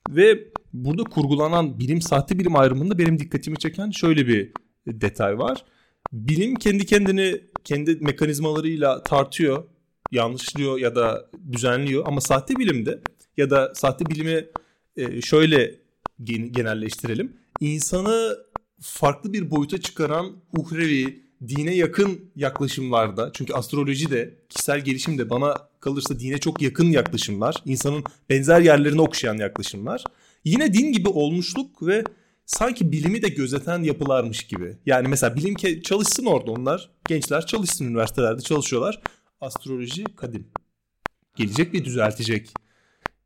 Ve 0.09 0.47
burada 0.73 1.03
kurgulanan 1.03 1.79
bilim 1.79 2.01
sahte 2.01 2.39
bilim 2.39 2.55
ayrımında 2.55 2.97
benim 2.97 3.19
dikkatimi 3.19 3.57
çeken 3.57 3.91
şöyle 3.91 4.27
bir 4.27 4.51
detay 4.87 5.37
var. 5.37 5.65
Bilim 6.11 6.55
kendi 6.55 6.85
kendini 6.85 7.41
kendi 7.63 7.95
mekanizmalarıyla 7.95 9.03
tartıyor 9.03 9.63
yanlışlıyor 10.11 10.79
ya 10.79 10.95
da 10.95 11.29
düzenliyor 11.51 12.03
ama 12.07 12.21
sahte 12.21 12.55
bilimde 12.55 13.01
ya 13.37 13.49
da 13.49 13.71
sahte 13.75 14.05
bilimi 14.05 14.45
e, 14.97 15.21
şöyle 15.21 15.75
genelleştirelim. 16.51 17.37
İnsanı 17.59 18.37
farklı 18.81 19.33
bir 19.33 19.51
boyuta 19.51 19.81
çıkaran 19.81 20.35
uhrevi, 20.57 21.22
dine 21.47 21.75
yakın 21.75 22.31
yaklaşımlarda 22.35 23.31
çünkü 23.33 23.53
astroloji 23.53 24.11
de 24.11 24.39
kişisel 24.49 24.79
gelişim 24.79 25.17
de 25.17 25.29
bana 25.29 25.57
kalırsa 25.79 26.19
dine 26.19 26.37
çok 26.37 26.61
yakın 26.61 26.91
yaklaşımlar. 26.91 27.55
insanın 27.65 28.03
benzer 28.29 28.61
yerlerini 28.61 29.01
okşayan 29.01 29.37
yaklaşımlar. 29.37 30.03
Yine 30.43 30.73
din 30.73 30.91
gibi 30.91 31.09
olmuşluk 31.09 31.87
ve 31.87 32.03
sanki 32.45 32.91
bilimi 32.91 33.21
de 33.21 33.29
gözeten 33.29 33.83
yapılarmış 33.83 34.43
gibi. 34.47 34.77
Yani 34.85 35.07
mesela 35.07 35.35
bilim 35.35 35.81
çalışsın 35.81 36.25
orada 36.25 36.51
onlar. 36.51 36.89
Gençler 37.07 37.45
çalışsın 37.45 37.85
üniversitelerde 37.85 38.41
çalışıyorlar 38.41 39.01
astroloji 39.41 40.03
kadim. 40.15 40.47
Gelecek 41.35 41.73
ve 41.73 41.85
düzeltecek. 41.85 42.49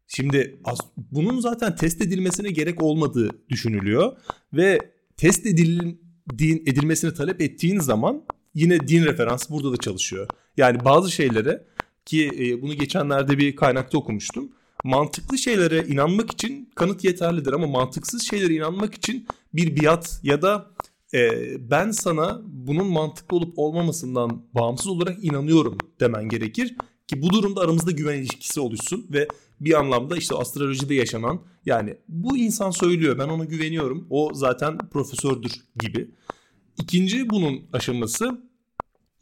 Şimdi 0.07 0.59
bunun 0.97 1.39
zaten 1.39 1.75
test 1.75 2.01
edilmesine 2.01 2.51
gerek 2.51 2.83
olmadığı 2.83 3.29
düşünülüyor 3.49 4.17
ve 4.53 4.79
test 5.17 5.45
edilin, 5.45 6.06
din, 6.37 6.63
edilmesini 6.65 7.13
talep 7.13 7.41
ettiğin 7.41 7.79
zaman 7.79 8.23
yine 8.55 8.87
din 8.87 9.05
referans 9.05 9.49
burada 9.49 9.71
da 9.71 9.77
çalışıyor. 9.77 10.27
Yani 10.57 10.85
bazı 10.85 11.11
şeylere 11.11 11.63
ki 12.05 12.31
e, 12.39 12.61
bunu 12.61 12.73
geçenlerde 12.73 13.37
bir 13.37 13.55
kaynakta 13.55 13.97
okumuştum. 13.97 14.51
Mantıklı 14.83 15.37
şeylere 15.37 15.87
inanmak 15.87 16.31
için 16.31 16.69
kanıt 16.75 17.03
yeterlidir 17.03 17.53
ama 17.53 17.67
mantıksız 17.67 18.21
şeylere 18.29 18.53
inanmak 18.53 18.93
için 18.95 19.27
bir 19.53 19.81
biat 19.81 20.19
ya 20.23 20.41
da 20.41 20.71
e, 21.13 21.31
ben 21.71 21.91
sana 21.91 22.41
bunun 22.45 22.87
mantıklı 22.87 23.37
olup 23.37 23.59
olmamasından 23.59 24.41
bağımsız 24.53 24.87
olarak 24.87 25.23
inanıyorum 25.23 25.77
demen 25.99 26.29
gerekir. 26.29 26.75
Ki 27.07 27.21
bu 27.21 27.29
durumda 27.29 27.61
aramızda 27.61 27.91
güven 27.91 28.17
ilişkisi 28.17 28.59
oluşsun 28.59 29.07
ve 29.13 29.27
bir 29.61 29.79
anlamda 29.79 30.17
işte 30.17 30.35
astrolojide 30.35 30.95
yaşanan 30.95 31.41
yani 31.65 31.97
bu 32.07 32.37
insan 32.37 32.71
söylüyor 32.71 33.17
ben 33.19 33.27
ona 33.29 33.45
güveniyorum 33.45 34.07
o 34.09 34.31
zaten 34.33 34.77
profesördür 34.77 35.51
gibi. 35.79 36.09
İkinci 36.77 37.29
bunun 37.29 37.61
aşaması 37.73 38.41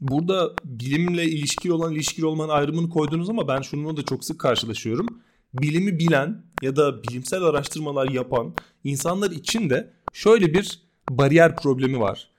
burada 0.01 0.53
bilimle 0.63 1.25
ilişkili 1.25 1.73
olan 1.73 1.93
ilişkili 1.93 2.25
olmanın 2.25 2.49
ayrımını 2.49 2.89
koydunuz 2.89 3.29
ama 3.29 3.47
ben 3.47 3.61
şununla 3.61 3.97
da 3.97 4.03
çok 4.03 4.25
sık 4.25 4.39
karşılaşıyorum. 4.39 5.07
Bilimi 5.53 5.99
bilen 5.99 6.43
ya 6.61 6.75
da 6.75 7.03
bilimsel 7.03 7.43
araştırmalar 7.43 8.09
yapan 8.09 8.53
insanlar 8.83 9.31
için 9.31 9.69
de 9.69 9.93
şöyle 10.13 10.53
bir 10.53 10.79
bariyer 11.09 11.55
problemi 11.55 11.99
var. 11.99 12.29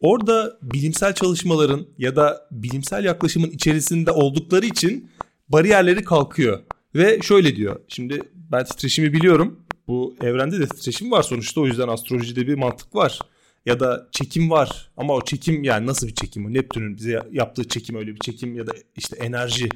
Orada 0.00 0.58
bilimsel 0.62 1.14
çalışmaların 1.14 1.86
ya 1.98 2.16
da 2.16 2.48
bilimsel 2.50 3.04
yaklaşımın 3.04 3.50
içerisinde 3.50 4.12
oldukları 4.12 4.66
için 4.66 5.10
bariyerleri 5.48 6.04
kalkıyor. 6.04 6.62
Ve 6.94 7.20
şöyle 7.22 7.56
diyor. 7.56 7.80
Şimdi 7.88 8.22
ben 8.34 8.64
titreşimi 8.64 9.12
biliyorum. 9.12 9.60
Bu 9.88 10.16
evrende 10.20 10.60
de 10.60 10.68
titreşim 10.68 11.10
var 11.10 11.22
sonuçta. 11.22 11.60
O 11.60 11.66
yüzden 11.66 11.88
astrolojide 11.88 12.46
bir 12.46 12.54
mantık 12.54 12.94
var. 12.94 13.18
Ya 13.66 13.80
da 13.80 14.08
çekim 14.12 14.50
var. 14.50 14.90
Ama 14.96 15.14
o 15.14 15.24
çekim 15.24 15.64
yani 15.64 15.86
nasıl 15.86 16.06
bir 16.06 16.14
çekim? 16.14 16.46
O 16.46 16.54
Neptün'ün 16.54 16.96
bize 16.96 17.22
yaptığı 17.32 17.68
çekim 17.68 17.96
öyle 17.96 18.14
bir 18.14 18.20
çekim 18.20 18.56
ya 18.56 18.66
da 18.66 18.72
işte 18.96 19.16
enerji. 19.16 19.68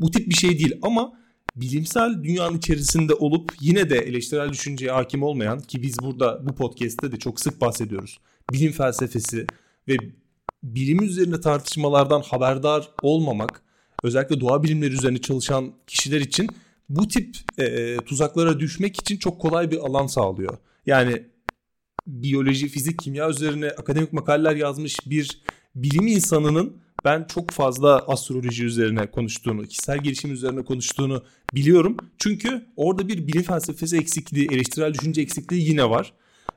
Bu 0.00 0.10
tip 0.10 0.28
bir 0.28 0.34
şey 0.34 0.58
değil 0.58 0.78
ama 0.82 1.12
bilimsel 1.56 2.24
dünyanın 2.24 2.58
içerisinde 2.58 3.14
olup 3.14 3.52
yine 3.60 3.90
de 3.90 3.98
eleştirel 3.98 4.50
düşünceye 4.50 4.92
hakim 4.92 5.22
olmayan 5.22 5.60
ki 5.60 5.82
biz 5.82 5.98
burada 6.02 6.48
bu 6.48 6.54
podcast'te 6.54 7.12
de 7.12 7.16
çok 7.16 7.40
sık 7.40 7.60
bahsediyoruz. 7.60 8.18
Bilim 8.52 8.72
felsefesi 8.72 9.46
ve 9.88 9.96
bilim 10.62 11.02
üzerine 11.02 11.40
tartışmalardan 11.40 12.20
haberdar 12.20 12.88
olmamak 13.02 13.62
özellikle 14.06 14.40
doğa 14.40 14.62
bilimleri 14.62 14.94
üzerine 14.94 15.18
çalışan 15.18 15.72
kişiler 15.86 16.20
için 16.20 16.48
bu 16.88 17.08
tip 17.08 17.36
e, 17.58 17.96
tuzaklara 17.96 18.60
düşmek 18.60 19.00
için 19.00 19.16
çok 19.16 19.40
kolay 19.40 19.70
bir 19.70 19.78
alan 19.78 20.06
sağlıyor. 20.06 20.58
Yani 20.86 21.22
biyoloji, 22.06 22.68
fizik, 22.68 22.98
kimya 22.98 23.30
üzerine 23.30 23.70
akademik 23.70 24.12
makaleler 24.12 24.56
yazmış 24.56 24.98
bir 25.06 25.42
bilim 25.74 26.06
insanının 26.06 26.76
ben 27.04 27.26
çok 27.34 27.50
fazla 27.50 27.98
astroloji 27.98 28.64
üzerine 28.64 29.10
konuştuğunu, 29.10 29.66
kişisel 29.66 29.98
gelişim 29.98 30.32
üzerine 30.32 30.64
konuştuğunu 30.64 31.22
biliyorum. 31.54 31.96
Çünkü 32.18 32.66
orada 32.76 33.08
bir 33.08 33.26
bilim 33.26 33.42
felsefesi 33.42 33.96
eksikliği, 33.96 34.48
eleştirel 34.52 34.94
düşünce 34.94 35.22
eksikliği 35.22 35.68
yine 35.68 35.90
var. 35.90 36.12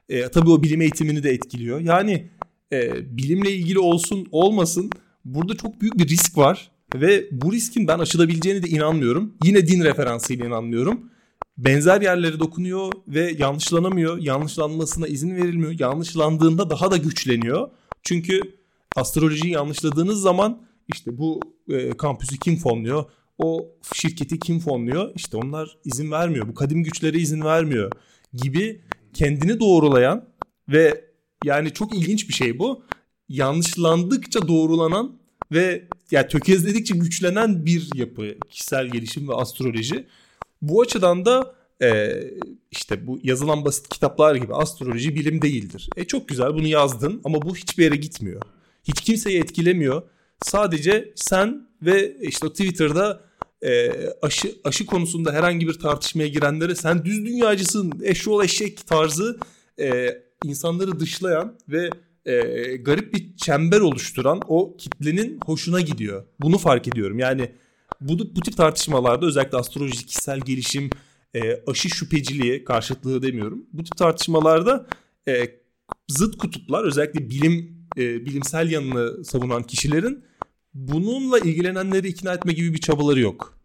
E, 0.09 0.29
tabii 0.29 0.49
o 0.49 0.63
bilim 0.63 0.81
eğitimini 0.81 1.23
de 1.23 1.29
etkiliyor. 1.29 1.79
Yani 1.79 2.29
e, 2.73 2.91
bilimle 3.17 3.51
ilgili 3.51 3.79
olsun 3.79 4.27
olmasın 4.31 4.91
burada 5.25 5.57
çok 5.57 5.81
büyük 5.81 5.97
bir 5.97 6.07
risk 6.07 6.37
var. 6.37 6.71
Ve 6.95 7.27
bu 7.31 7.53
riskin 7.53 7.87
ben 7.87 7.99
aşılabileceğine 7.99 8.63
de 8.63 8.67
inanmıyorum. 8.67 9.33
Yine 9.43 9.67
din 9.67 9.83
referansıyla 9.83 10.45
inanmıyorum. 10.45 11.09
Benzer 11.57 12.01
yerlere 12.01 12.39
dokunuyor 12.39 12.91
ve 13.07 13.35
yanlışlanamıyor. 13.39 14.17
Yanlışlanmasına 14.17 15.07
izin 15.07 15.35
verilmiyor. 15.35 15.79
Yanlışlandığında 15.79 16.69
daha 16.69 16.91
da 16.91 16.97
güçleniyor. 16.97 17.69
Çünkü 18.03 18.41
astrolojiyi 18.95 19.53
yanlışladığınız 19.53 20.21
zaman 20.21 20.61
işte 20.87 21.17
bu 21.17 21.39
e, 21.69 21.89
kampüsü 21.97 22.37
kim 22.37 22.57
fonluyor? 22.57 23.05
O 23.37 23.67
şirketi 23.93 24.39
kim 24.39 24.59
fonluyor? 24.59 25.11
İşte 25.15 25.37
onlar 25.37 25.77
izin 25.85 26.11
vermiyor. 26.11 26.47
Bu 26.47 26.53
kadim 26.53 26.83
güçlere 26.83 27.17
izin 27.17 27.41
vermiyor 27.41 27.91
gibi 28.33 28.81
kendini 29.13 29.59
doğrulayan 29.59 30.25
ve 30.69 31.05
yani 31.45 31.73
çok 31.73 31.95
ilginç 31.95 32.29
bir 32.29 32.33
şey 32.33 32.59
bu. 32.59 32.83
Yanlışlandıkça 33.29 34.47
doğrulanan 34.47 35.18
ve 35.51 35.87
yani 36.11 36.27
tökezledikçe 36.27 36.95
güçlenen 36.95 37.65
bir 37.65 37.89
yapı 37.95 38.35
kişisel 38.49 38.87
gelişim 38.87 39.29
ve 39.29 39.33
astroloji. 39.33 40.07
Bu 40.61 40.81
açıdan 40.81 41.25
da 41.25 41.55
e, 41.81 42.13
işte 42.71 43.07
bu 43.07 43.19
yazılan 43.23 43.65
basit 43.65 43.89
kitaplar 43.89 44.35
gibi 44.35 44.55
astroloji 44.55 45.15
bilim 45.15 45.41
değildir. 45.41 45.89
E 45.95 46.05
çok 46.05 46.27
güzel 46.27 46.53
bunu 46.53 46.67
yazdın 46.67 47.21
ama 47.23 47.41
bu 47.41 47.55
hiçbir 47.55 47.83
yere 47.83 47.95
gitmiyor. 47.95 48.41
Hiç 48.83 49.01
kimseyi 49.01 49.39
etkilemiyor. 49.39 50.01
Sadece 50.41 51.13
sen 51.15 51.67
ve 51.81 52.17
işte 52.21 52.49
Twitter'da 52.49 53.21
e, 53.61 53.91
aşı 54.21 54.55
aşı 54.63 54.85
konusunda 54.85 55.33
herhangi 55.33 55.67
bir 55.67 55.73
tartışmaya 55.73 56.27
girenlere 56.27 56.75
sen 56.75 57.05
düz 57.05 57.25
dünyacısın, 57.25 57.93
eşol 58.03 58.43
eşek 58.43 58.87
tarzı 58.87 59.37
e, 59.79 60.17
insanları 60.43 60.99
dışlayan 60.99 61.57
ve 61.69 61.89
e, 62.29 62.75
garip 62.77 63.13
bir 63.13 63.35
çember 63.37 63.79
oluşturan 63.79 64.41
o 64.47 64.77
kitlenin 64.77 65.39
hoşuna 65.45 65.81
gidiyor. 65.81 66.25
Bunu 66.39 66.57
fark 66.57 66.87
ediyorum. 66.87 67.19
Yani 67.19 67.51
bu, 68.01 68.19
bu 68.19 68.41
tip 68.41 68.57
tartışmalarda 68.57 69.25
özellikle 69.25 69.57
astroloji, 69.57 70.05
kişisel 70.05 70.39
gelişim, 70.39 70.89
e, 71.33 71.63
aşı 71.67 71.89
şüpheciliği 71.89 72.63
karşıtlığı 72.63 73.21
demiyorum. 73.21 73.65
Bu 73.73 73.83
tip 73.83 73.97
tartışmalarda 73.97 74.87
e, 75.27 75.49
zıt 76.07 76.37
kutuplar 76.37 76.83
özellikle 76.83 77.29
bilim 77.29 77.79
e, 77.97 78.25
bilimsel 78.25 78.71
yanını 78.71 79.25
savunan 79.25 79.63
kişilerin 79.63 80.23
bununla 80.73 81.39
ilgilenenleri 81.39 82.07
ikna 82.07 82.33
etme 82.33 82.53
gibi 82.53 82.73
bir 82.73 82.79
çabaları 82.79 83.19
yok. 83.19 83.59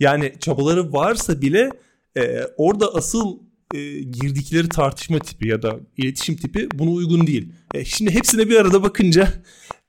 Yani 0.00 0.32
çabaları 0.40 0.92
varsa 0.92 1.42
bile 1.42 1.70
e, 2.16 2.40
orada 2.56 2.94
asıl 2.94 3.38
e, 3.74 3.98
girdikleri 3.98 4.68
tartışma 4.68 5.18
tipi 5.18 5.48
ya 5.48 5.62
da 5.62 5.80
iletişim 5.96 6.36
tipi 6.36 6.68
buna 6.74 6.90
uygun 6.90 7.26
değil. 7.26 7.52
E, 7.74 7.84
şimdi 7.84 8.14
hepsine 8.14 8.48
bir 8.48 8.56
arada 8.56 8.82
bakınca 8.82 9.32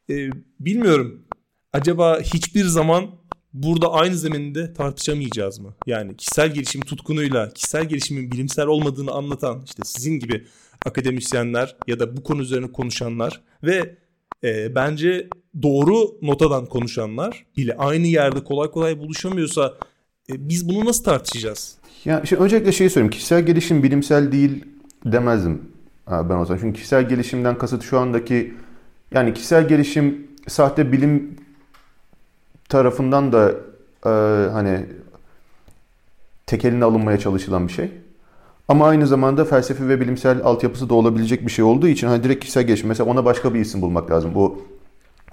e, 0.10 0.30
bilmiyorum 0.60 1.26
acaba 1.74 2.20
hiçbir 2.20 2.65
zaman 2.65 3.08
burada 3.54 3.92
aynı 3.92 4.18
zeminde 4.18 4.74
tartışamayacağız 4.74 5.60
mı? 5.60 5.76
Yani 5.88 6.18
kişisel 6.18 6.54
gelişim 6.54 6.82
tutkunuyla 6.82 7.54
kişisel 7.54 7.89
gelişimin 7.89 8.32
bilimsel 8.32 8.68
olmadığını 8.68 9.12
anlatan 9.12 9.63
işte 9.65 9.82
sizin 9.86 10.20
gibi 10.20 10.46
akademisyenler 10.86 11.76
ya 11.88 12.00
da 12.00 12.18
bu 12.18 12.24
konu 12.24 12.42
üzerine 12.42 12.72
konuşanlar 12.72 13.42
ve 13.63 13.96
e, 14.44 14.76
bence 14.76 15.28
doğru 15.62 16.18
notadan 16.22 16.65
konuşanlar 16.65 17.46
bile 17.58 17.78
aynı 17.78 18.08
yerde 18.08 18.44
kolay 18.44 18.72
kolay 18.72 19.00
buluşamıyorsa 19.00 19.78
e, 20.30 20.50
biz 20.50 20.70
bunu 20.70 20.86
nasıl 20.86 21.04
tartışacağız? 21.04 21.79
Ya 22.06 22.22
şimdi 22.26 22.44
öncelikle 22.44 22.72
şeyi 22.72 22.90
söyleyeyim. 22.90 23.12
Kişisel 23.12 23.46
gelişim 23.46 23.84
bilimsel 23.84 24.32
değil 24.32 24.66
demezdim 25.06 25.62
ben 26.08 26.38
o 26.38 26.46
zaman. 26.46 26.60
Çünkü 26.62 26.74
kişisel 26.74 27.10
gelişimden 27.10 27.58
kasıt 27.58 27.84
şu 27.84 28.00
andaki 28.00 28.54
yani 29.12 29.34
kişisel 29.34 29.68
gelişim 29.68 30.28
sahte 30.48 30.92
bilim 30.92 31.36
tarafından 32.70 33.32
da 33.32 33.52
e, 34.06 34.10
hani 34.52 34.86
tekeline 36.46 36.86
alınmaya 36.86 37.20
çalışılan 37.20 37.68
bir 37.68 37.74
şey. 37.74 37.92
Ama 38.68 38.88
aynı 38.88 39.08
zamanda 39.08 39.46
felsefi 39.46 39.90
ve 39.90 40.02
bilimsel 40.02 40.44
altyapısı 40.44 40.90
da 40.90 40.94
olabilecek 40.94 41.46
bir 41.46 41.52
şey 41.52 41.66
olduğu 41.66 41.88
için 41.88 42.08
hani 42.08 42.24
direkt 42.24 42.40
kişisel 42.40 42.64
gelişim. 42.64 42.88
Mesela 42.88 43.10
ona 43.10 43.26
başka 43.26 43.54
bir 43.54 43.60
isim 43.60 43.82
bulmak 43.82 44.12
lazım. 44.12 44.36
Bu 44.36 44.66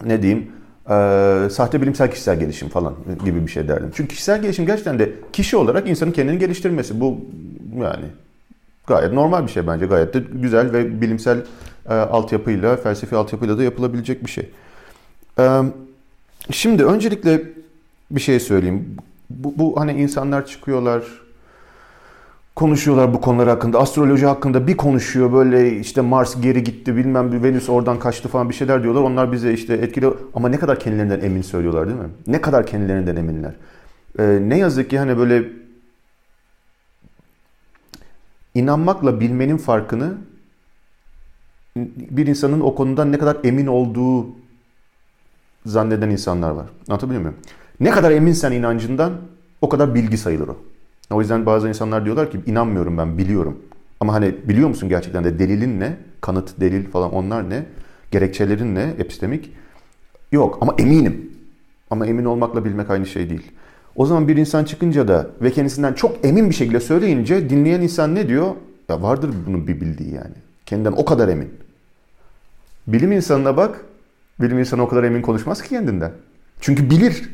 ne 0.04 0.22
diyeyim? 0.22 0.52
Ee, 0.90 1.48
sahte 1.50 1.82
bilimsel 1.82 2.10
kişisel 2.10 2.40
gelişim 2.40 2.68
falan 2.68 2.94
gibi 3.24 3.46
bir 3.46 3.50
şey 3.50 3.68
derdim. 3.68 3.90
Çünkü 3.94 4.08
kişisel 4.08 4.42
gelişim 4.42 4.66
gerçekten 4.66 4.98
de 4.98 5.12
kişi 5.32 5.56
olarak 5.56 5.88
insanın 5.88 6.12
kendini 6.12 6.38
geliştirmesi. 6.38 7.00
Bu 7.00 7.20
yani 7.82 8.04
gayet 8.86 9.12
normal 9.12 9.46
bir 9.46 9.52
şey 9.52 9.66
bence. 9.66 9.86
Gayet 9.86 10.14
de 10.14 10.22
güzel 10.32 10.72
ve 10.72 11.00
bilimsel 11.00 11.38
e, 11.88 11.94
altyapıyla, 11.94 12.76
felsefi 12.76 13.16
altyapıyla 13.16 13.58
da 13.58 13.62
yapılabilecek 13.62 14.24
bir 14.24 14.30
şey. 14.30 14.50
E, 15.38 15.62
şimdi 16.50 16.84
öncelikle 16.84 17.42
bir 18.10 18.20
şey 18.20 18.40
söyleyeyim. 18.40 18.96
Bu, 19.30 19.54
bu 19.56 19.80
hani 19.80 19.92
insanlar 19.92 20.46
çıkıyorlar, 20.46 21.02
konuşuyorlar 22.56 23.14
bu 23.14 23.20
konular 23.20 23.48
hakkında. 23.48 23.78
Astroloji 23.78 24.26
hakkında 24.26 24.66
bir 24.66 24.76
konuşuyor 24.76 25.32
böyle 25.32 25.78
işte 25.78 26.00
Mars 26.00 26.40
geri 26.40 26.64
gitti 26.64 26.96
bilmem 26.96 27.32
bir 27.32 27.42
Venüs 27.42 27.68
oradan 27.68 27.98
kaçtı 27.98 28.28
falan 28.28 28.48
bir 28.48 28.54
şeyler 28.54 28.82
diyorlar. 28.82 29.02
Onlar 29.02 29.32
bize 29.32 29.52
işte 29.52 29.74
etkili 29.74 30.10
ama 30.34 30.48
ne 30.48 30.58
kadar 30.58 30.80
kendilerinden 30.80 31.20
emin 31.20 31.42
söylüyorlar 31.42 31.88
değil 31.88 31.98
mi? 31.98 32.08
Ne 32.26 32.40
kadar 32.40 32.66
kendilerinden 32.66 33.16
eminler. 33.16 33.54
Ee, 34.18 34.38
ne 34.42 34.58
yazık 34.58 34.90
ki 34.90 34.98
hani 34.98 35.18
böyle 35.18 35.44
inanmakla 38.54 39.20
bilmenin 39.20 39.56
farkını 39.56 40.14
bir 41.96 42.26
insanın 42.26 42.60
o 42.60 42.74
konudan 42.74 43.12
ne 43.12 43.18
kadar 43.18 43.36
emin 43.44 43.66
olduğu 43.66 44.26
zanneden 45.66 46.10
insanlar 46.10 46.50
var. 46.50 46.66
Anlatabiliyor 46.88 47.22
muyum? 47.22 47.36
Ne 47.80 47.90
kadar 47.90 48.10
eminsen 48.10 48.52
inancından 48.52 49.12
o 49.60 49.68
kadar 49.68 49.94
bilgi 49.94 50.18
sayılır 50.18 50.48
o. 50.48 50.56
O 51.10 51.20
yüzden 51.20 51.46
bazı 51.46 51.68
insanlar 51.68 52.04
diyorlar 52.04 52.30
ki 52.30 52.40
inanmıyorum 52.46 52.98
ben 52.98 53.18
biliyorum. 53.18 53.58
Ama 54.00 54.12
hani 54.12 54.34
biliyor 54.44 54.68
musun 54.68 54.88
gerçekten 54.88 55.24
de 55.24 55.38
delilin 55.38 55.80
ne? 55.80 55.96
Kanıt, 56.20 56.60
delil 56.60 56.90
falan 56.90 57.12
onlar 57.12 57.50
ne? 57.50 57.66
Gerekçelerin 58.10 58.74
ne? 58.74 58.94
Epistemik. 58.98 59.52
Yok 60.32 60.58
ama 60.60 60.74
eminim. 60.78 61.32
Ama 61.90 62.06
emin 62.06 62.24
olmakla 62.24 62.64
bilmek 62.64 62.90
aynı 62.90 63.06
şey 63.06 63.30
değil. 63.30 63.52
O 63.96 64.06
zaman 64.06 64.28
bir 64.28 64.36
insan 64.36 64.64
çıkınca 64.64 65.08
da 65.08 65.30
ve 65.42 65.50
kendisinden 65.50 65.92
çok 65.92 66.24
emin 66.24 66.50
bir 66.50 66.54
şekilde 66.54 66.80
söyleyince 66.80 67.50
dinleyen 67.50 67.80
insan 67.80 68.14
ne 68.14 68.28
diyor? 68.28 68.54
Ya 68.88 69.02
vardır 69.02 69.30
bunun 69.46 69.66
bir 69.66 69.80
bildiği 69.80 70.14
yani. 70.14 70.34
Kendinden 70.66 70.92
o 70.92 71.04
kadar 71.04 71.28
emin. 71.28 71.48
Bilim 72.86 73.12
insanına 73.12 73.56
bak. 73.56 73.84
Bilim 74.40 74.58
insanı 74.58 74.82
o 74.82 74.88
kadar 74.88 75.04
emin 75.04 75.22
konuşmaz 75.22 75.62
ki 75.62 75.68
kendinden. 75.68 76.12
Çünkü 76.60 76.90
bilir. 76.90 77.30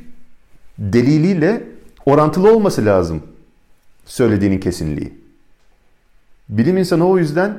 Deliliyle 0.78 1.62
orantılı 2.06 2.56
olması 2.56 2.84
lazım 2.84 3.22
söylediğinin 4.12 4.60
kesinliği. 4.60 5.12
Bilim 6.48 6.76
insanı 6.76 7.08
o 7.08 7.18
yüzden 7.18 7.58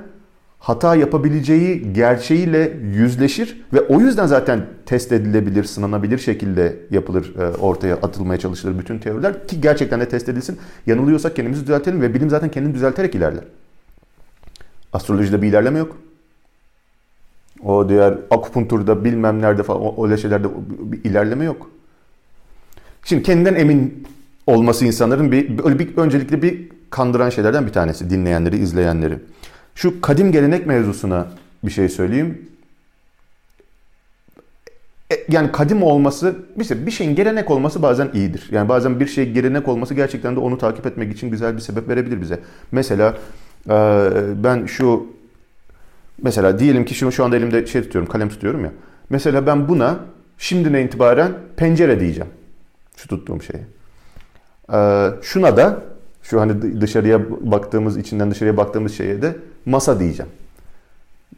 hata 0.60 0.96
yapabileceği 0.96 1.94
gerçeğiyle 1.94 2.78
yüzleşir 2.96 3.62
ve 3.74 3.82
o 3.82 4.00
yüzden 4.00 4.26
zaten 4.26 4.66
test 4.86 5.12
edilebilir, 5.12 5.64
sınanabilir 5.64 6.18
şekilde 6.18 6.76
yapılır, 6.92 7.36
e, 7.36 7.58
ortaya 7.58 7.96
atılmaya 7.96 8.40
çalışılır 8.40 8.80
bütün 8.80 9.00
teoriler 9.00 9.48
ki 9.48 9.62
gerçekten 9.62 10.00
de 10.00 10.10
test 10.10 10.30
edilsin. 10.30 10.60
Yanılıyorsak 10.88 11.36
kendimizi 11.36 11.62
düzeltelim 11.62 12.02
ve 12.02 12.14
bilim 12.14 12.30
zaten 12.30 12.52
kendini 12.52 12.74
düzelterek 12.74 13.16
ilerler. 13.16 13.44
Astrolojide 14.94 15.42
bir 15.42 15.48
ilerleme 15.48 15.80
yok. 15.80 15.98
O 17.64 17.90
diğer 17.90 18.18
akupunkturda 18.32 19.06
bilmem 19.06 19.42
nerede 19.42 19.64
falan 19.64 20.04
öyle 20.04 20.18
şeylerde 20.18 20.48
bir 20.80 21.04
ilerleme 21.04 21.46
yok. 21.46 21.70
Şimdi 23.04 23.24
kendinden 23.24 23.56
emin 23.56 24.08
olması 24.48 24.86
insanların 24.86 25.32
bir, 25.32 25.66
öyle 25.66 25.80
bir 25.80 25.98
öncelikle 25.98 26.42
bir 26.42 26.70
kandıran 26.90 27.30
şeylerden 27.30 27.68
bir 27.68 27.72
tanesi 27.72 28.10
dinleyenleri, 28.10 28.58
izleyenleri. 28.58 29.20
Şu 29.76 30.02
kadim 30.02 30.32
gelenek 30.32 30.68
mevzusuna 30.68 31.28
bir 31.64 31.72
şey 31.72 31.90
söyleyeyim. 31.90 32.50
E, 35.12 35.16
yani 35.30 35.52
kadim 35.52 35.84
olması, 35.84 36.36
işte 36.62 36.86
bir 36.86 36.92
şeyin 36.92 37.16
gelenek 37.16 37.52
olması 37.52 37.82
bazen 37.82 38.10
iyidir. 38.14 38.48
Yani 38.52 38.70
bazen 38.70 39.00
bir 39.00 39.08
şey 39.08 39.32
gelenek 39.32 39.68
olması 39.68 39.94
gerçekten 39.94 40.36
de 40.36 40.40
onu 40.40 40.58
takip 40.58 40.86
etmek 40.86 41.14
için 41.14 41.32
güzel 41.32 41.56
bir 41.56 41.62
sebep 41.62 41.90
verebilir 41.90 42.22
bize. 42.22 42.40
Mesela 42.72 43.18
e, 43.70 44.10
ben 44.44 44.66
şu 44.66 45.08
mesela 46.22 46.60
diyelim 46.60 46.86
ki 46.86 46.96
şu, 46.96 47.12
şu 47.12 47.26
anda 47.26 47.38
elimde 47.38 47.66
şey 47.66 47.82
tutuyorum, 47.82 48.12
kalem 48.12 48.30
tutuyorum 48.30 48.64
ya. 48.64 48.72
Mesela 49.10 49.48
ben 49.48 49.68
buna 49.68 50.00
şimdine 50.38 50.84
itibaren 50.84 51.32
pencere 51.56 52.00
diyeceğim. 52.00 52.30
Şu 52.98 53.08
tuttuğum 53.08 53.42
şeye. 53.42 53.64
Ee, 54.74 55.10
şuna 55.22 55.58
da 55.58 55.82
şu 56.22 56.42
hani 56.42 56.82
dışarıya 56.82 57.22
baktığımız, 57.52 57.98
içinden 57.98 58.32
dışarıya 58.32 58.58
baktığımız 58.58 58.94
şeye 58.94 59.22
de 59.22 59.36
masa 59.66 60.00
diyeceğim. 60.00 60.32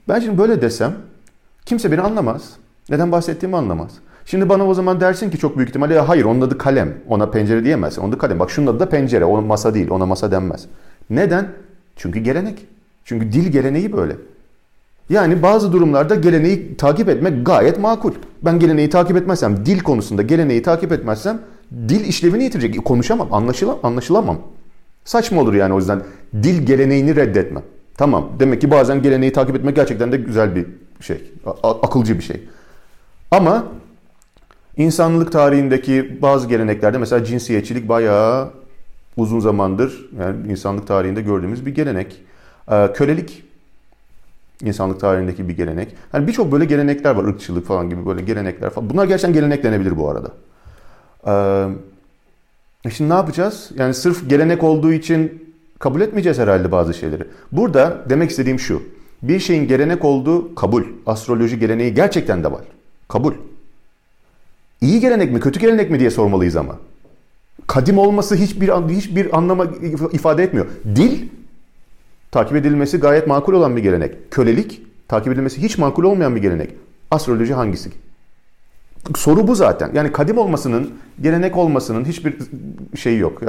Ben 0.08 0.20
şimdi 0.20 0.38
böyle 0.38 0.62
desem 0.62 0.94
kimse 1.66 1.92
beni 1.92 2.02
anlamaz. 2.02 2.54
Neden 2.90 3.12
bahsettiğimi 3.12 3.58
anlamaz. 3.58 3.92
Şimdi 4.26 4.50
bana 4.50 4.68
o 4.68 4.74
zaman 4.74 5.00
dersin 5.00 5.30
ki 5.30 5.38
çok 5.38 5.58
büyük 5.58 5.70
ihtimalle 5.70 5.94
ya 5.94 6.10
hayır 6.10 6.26
onun 6.26 6.42
adı 6.42 6.58
kalem. 6.58 6.94
Ona 7.08 7.30
pencere 7.30 7.64
diyemezsin. 7.64 8.02
Onun 8.02 8.10
adı 8.10 8.18
kalem. 8.18 8.40
Bak 8.40 8.52
şunun 8.52 8.68
adı 8.68 8.80
da 8.80 8.90
pencere. 8.90 9.26
O 9.26 9.42
masa 9.42 9.74
değil. 9.74 9.90
Ona 9.90 10.06
masa 10.06 10.32
denmez. 10.32 10.66
Neden? 11.10 11.48
Çünkü 11.96 12.20
gelenek. 12.20 12.66
Çünkü 13.06 13.32
dil 13.32 13.52
geleneği 13.52 13.94
böyle. 13.94 14.16
Yani 15.10 15.44
bazı 15.44 15.74
durumlarda 15.74 16.16
geleneği 16.16 16.78
takip 16.78 17.10
etmek 17.10 17.46
gayet 17.46 17.80
makul. 17.80 18.12
Ben 18.42 18.60
geleneği 18.60 18.90
takip 18.90 19.18
etmezsem, 19.18 19.66
dil 19.66 19.80
konusunda 19.80 20.22
geleneği 20.22 20.62
takip 20.62 20.92
etmezsem 20.92 21.40
dil 21.72 22.06
işlevini 22.06 22.44
yitirecek. 22.44 22.86
Konuşamam, 22.86 23.34
anlaşılamam, 23.34 23.80
anlaşılamam. 23.84 24.38
Saçma 25.06 25.42
olur 25.42 25.54
yani 25.54 25.74
o 25.74 25.78
yüzden 25.78 26.02
dil 26.34 26.66
geleneğini 26.66 27.16
reddetmem. 27.16 27.64
Tamam. 27.98 28.30
Demek 28.40 28.62
ki 28.62 28.72
bazen 28.72 29.02
geleneği 29.02 29.34
takip 29.34 29.56
etmek 29.56 29.76
gerçekten 29.76 30.12
de 30.12 30.18
güzel 30.18 30.56
bir 30.56 30.66
şey. 31.02 31.32
akılcı 31.64 32.18
bir 32.18 32.24
şey. 32.24 32.42
Ama 33.32 33.66
insanlık 34.78 35.32
tarihindeki 35.32 36.22
bazı 36.22 36.48
geleneklerde 36.48 36.98
mesela 36.98 37.26
cinsiyetçilik 37.26 37.90
bayağı 37.90 38.52
uzun 39.18 39.40
zamandır 39.40 40.10
yani 40.20 40.52
insanlık 40.52 40.88
tarihinde 40.88 41.22
gördüğümüz 41.22 41.66
bir 41.66 41.76
gelenek. 41.76 42.22
Ee, 42.72 42.94
kölelik 42.94 43.44
insanlık 44.62 45.00
tarihindeki 45.00 45.48
bir 45.48 45.58
gelenek. 45.58 45.96
Hani 46.12 46.28
birçok 46.28 46.52
böyle 46.52 46.66
gelenekler 46.66 47.16
var. 47.16 47.24
ırkçılık 47.24 47.66
falan 47.66 47.90
gibi 47.90 48.06
böyle 48.06 48.22
gelenekler 48.22 48.70
falan. 48.70 48.90
Bunlar 48.90 49.06
gerçekten 49.06 49.34
gelenek 49.34 49.64
denebilir 49.64 49.98
bu 49.98 50.10
arada. 50.10 50.32
Ee, 51.28 51.68
şimdi 52.92 53.10
ne 53.10 53.14
yapacağız? 53.14 53.72
Yani 53.78 53.94
sırf 53.94 54.30
gelenek 54.30 54.64
olduğu 54.64 54.94
için 54.94 55.54
kabul 55.80 56.02
etmeyeceğiz 56.02 56.40
herhalde 56.40 56.72
bazı 56.72 56.94
şeyleri. 56.94 57.24
Burada 57.52 58.06
demek 58.10 58.30
istediğim 58.30 58.60
şu. 58.60 58.84
Bir 59.22 59.40
şeyin 59.40 59.68
gelenek 59.68 60.06
olduğu 60.06 60.56
kabul. 60.56 60.84
Astroloji 61.06 61.60
geleneği 61.60 61.94
gerçekten 61.94 62.44
de 62.44 62.52
var. 62.52 62.62
Kabul. 63.08 63.34
İyi 64.82 65.00
gelenek 65.00 65.32
mi, 65.32 65.40
kötü 65.40 65.60
gelenek 65.60 65.92
mi 65.92 66.00
diye 66.00 66.12
sormalıyız 66.12 66.56
ama. 66.56 66.76
Kadim 67.68 67.98
olması 67.98 68.36
hiçbir 68.36 68.70
hiçbir 68.70 69.38
anlama 69.38 69.66
ifade 70.12 70.44
etmiyor. 70.44 70.66
Dil 70.96 71.30
takip 72.32 72.56
edilmesi 72.56 72.98
gayet 72.98 73.28
makul 73.28 73.54
olan 73.54 73.76
bir 73.76 73.82
gelenek. 73.82 74.32
Kölelik 74.32 74.82
takip 75.08 75.34
edilmesi 75.34 75.62
hiç 75.62 75.78
makul 75.78 76.04
olmayan 76.04 76.36
bir 76.36 76.42
gelenek. 76.42 76.70
Astroloji 77.12 77.54
hangisi? 77.54 77.90
Soru 79.16 79.48
bu 79.48 79.56
zaten. 79.56 79.92
Yani 79.94 80.12
kadim 80.12 80.38
olmasının, 80.38 80.90
gelenek 81.22 81.58
olmasının 81.58 82.06
hiçbir 82.06 82.38
şeyi 82.96 83.20
yok. 83.20 83.44
Ee, 83.44 83.48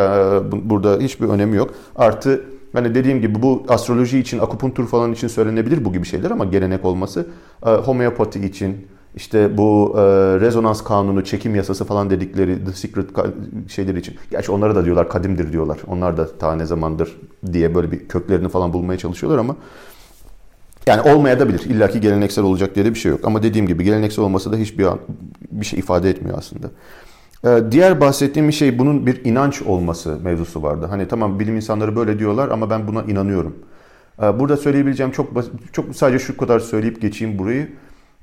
burada 0.70 0.98
hiçbir 1.00 1.28
önemi 1.28 1.56
yok. 1.56 1.70
Artı 1.96 2.44
hani 2.72 2.94
dediğim 2.94 3.20
gibi 3.20 3.42
bu 3.42 3.64
astroloji 3.68 4.18
için, 4.18 4.38
akupunktur 4.38 4.86
falan 4.86 5.12
için 5.12 5.28
söylenebilir 5.28 5.84
bu 5.84 5.92
gibi 5.92 6.06
şeyler 6.06 6.30
ama 6.30 6.44
gelenek 6.44 6.84
olması 6.84 7.26
e, 7.66 7.70
homeopati 7.70 8.46
için, 8.46 8.86
işte 9.16 9.58
bu 9.58 9.94
e, 9.96 10.00
rezonans 10.40 10.84
kanunu, 10.84 11.24
çekim 11.24 11.54
yasası 11.54 11.84
falan 11.84 12.10
dedikleri 12.10 12.64
The 12.64 12.72
Secret 12.72 13.06
şeyleri 13.68 13.98
için. 13.98 14.14
Gerçi 14.30 14.52
onlara 14.52 14.74
da 14.74 14.84
diyorlar 14.84 15.08
kadimdir 15.08 15.52
diyorlar. 15.52 15.78
Onlar 15.86 16.16
da 16.16 16.38
ta 16.38 16.56
ne 16.56 16.66
zamandır 16.66 17.16
diye 17.52 17.74
böyle 17.74 17.92
bir 17.92 18.08
köklerini 18.08 18.48
falan 18.48 18.72
bulmaya 18.72 18.98
çalışıyorlar 18.98 19.38
ama 19.38 19.56
yani 20.86 21.12
olmaya 21.12 21.48
bilir. 21.48 21.60
İlla 21.60 21.88
ki 21.88 22.00
geleneksel 22.00 22.44
olacak 22.44 22.74
diye 22.74 22.84
de 22.84 22.94
bir 22.94 22.98
şey 22.98 23.10
yok. 23.10 23.20
Ama 23.24 23.42
dediğim 23.42 23.66
gibi 23.66 23.84
geleneksel 23.84 24.24
olması 24.24 24.52
da 24.52 24.56
hiçbir 24.56 24.86
bir 25.50 25.66
şey 25.66 25.78
ifade 25.78 26.10
etmiyor 26.10 26.38
aslında. 26.38 26.70
Ee, 27.44 27.62
diğer 27.70 28.00
bahsettiğim 28.00 28.48
bir 28.48 28.52
şey 28.52 28.78
bunun 28.78 29.06
bir 29.06 29.24
inanç 29.24 29.62
olması 29.62 30.18
mevzusu 30.22 30.62
vardı. 30.62 30.86
Hani 30.90 31.08
tamam 31.08 31.40
bilim 31.40 31.56
insanları 31.56 31.96
böyle 31.96 32.18
diyorlar 32.18 32.48
ama 32.48 32.70
ben 32.70 32.88
buna 32.88 33.02
inanıyorum. 33.02 33.56
Ee, 34.22 34.38
burada 34.38 34.56
söyleyebileceğim 34.56 35.12
çok 35.12 35.28
çok 35.72 35.96
sadece 35.96 36.18
şu 36.18 36.36
kadar 36.36 36.60
söyleyip 36.60 37.02
geçeyim 37.02 37.38
burayı. 37.38 37.68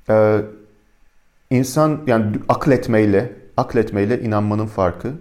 Ee, 0.10 0.42
İnsan 1.54 2.00
yani 2.08 2.26
akletmeyle, 2.50 3.32
akletmeyle 3.58 4.22
inanmanın 4.22 4.66
farkı. 4.66 5.12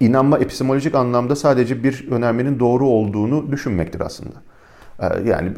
İnanma 0.00 0.38
epistemolojik 0.38 0.94
anlamda 0.94 1.36
sadece 1.36 1.84
bir 1.84 2.10
önermenin 2.10 2.60
doğru 2.60 2.86
olduğunu 2.86 3.52
düşünmektir 3.52 4.00
aslında. 4.00 4.34
Ee, 5.00 5.06
yani 5.26 5.52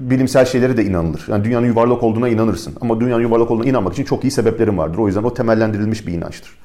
bilimsel 0.00 0.44
şeylere 0.44 0.76
de 0.76 0.84
inanılır. 0.84 1.24
Yani 1.28 1.44
dünyanın 1.44 1.66
yuvarlak 1.66 2.02
olduğuna 2.02 2.28
inanırsın. 2.28 2.74
Ama 2.80 3.00
dünyanın 3.00 3.22
yuvarlak 3.22 3.50
olduğuna 3.50 3.68
inanmak 3.68 3.92
için 3.92 4.04
çok 4.04 4.24
iyi 4.24 4.30
sebeplerin 4.30 4.78
vardır. 4.78 4.98
O 4.98 5.06
yüzden 5.06 5.22
o 5.22 5.34
temellendirilmiş 5.34 6.06
bir 6.06 6.12
inançtır. 6.12 6.58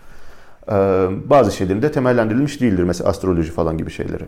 Ee, 0.68 0.74
bazı 1.30 1.52
şeylerin 1.52 1.82
de 1.82 1.92
temellendirilmiş 1.92 2.62
değildir. 2.62 2.84
Mesela 2.84 3.10
astroloji 3.10 3.52
falan 3.52 3.78
gibi 3.78 3.92
şeyleri. 3.92 4.24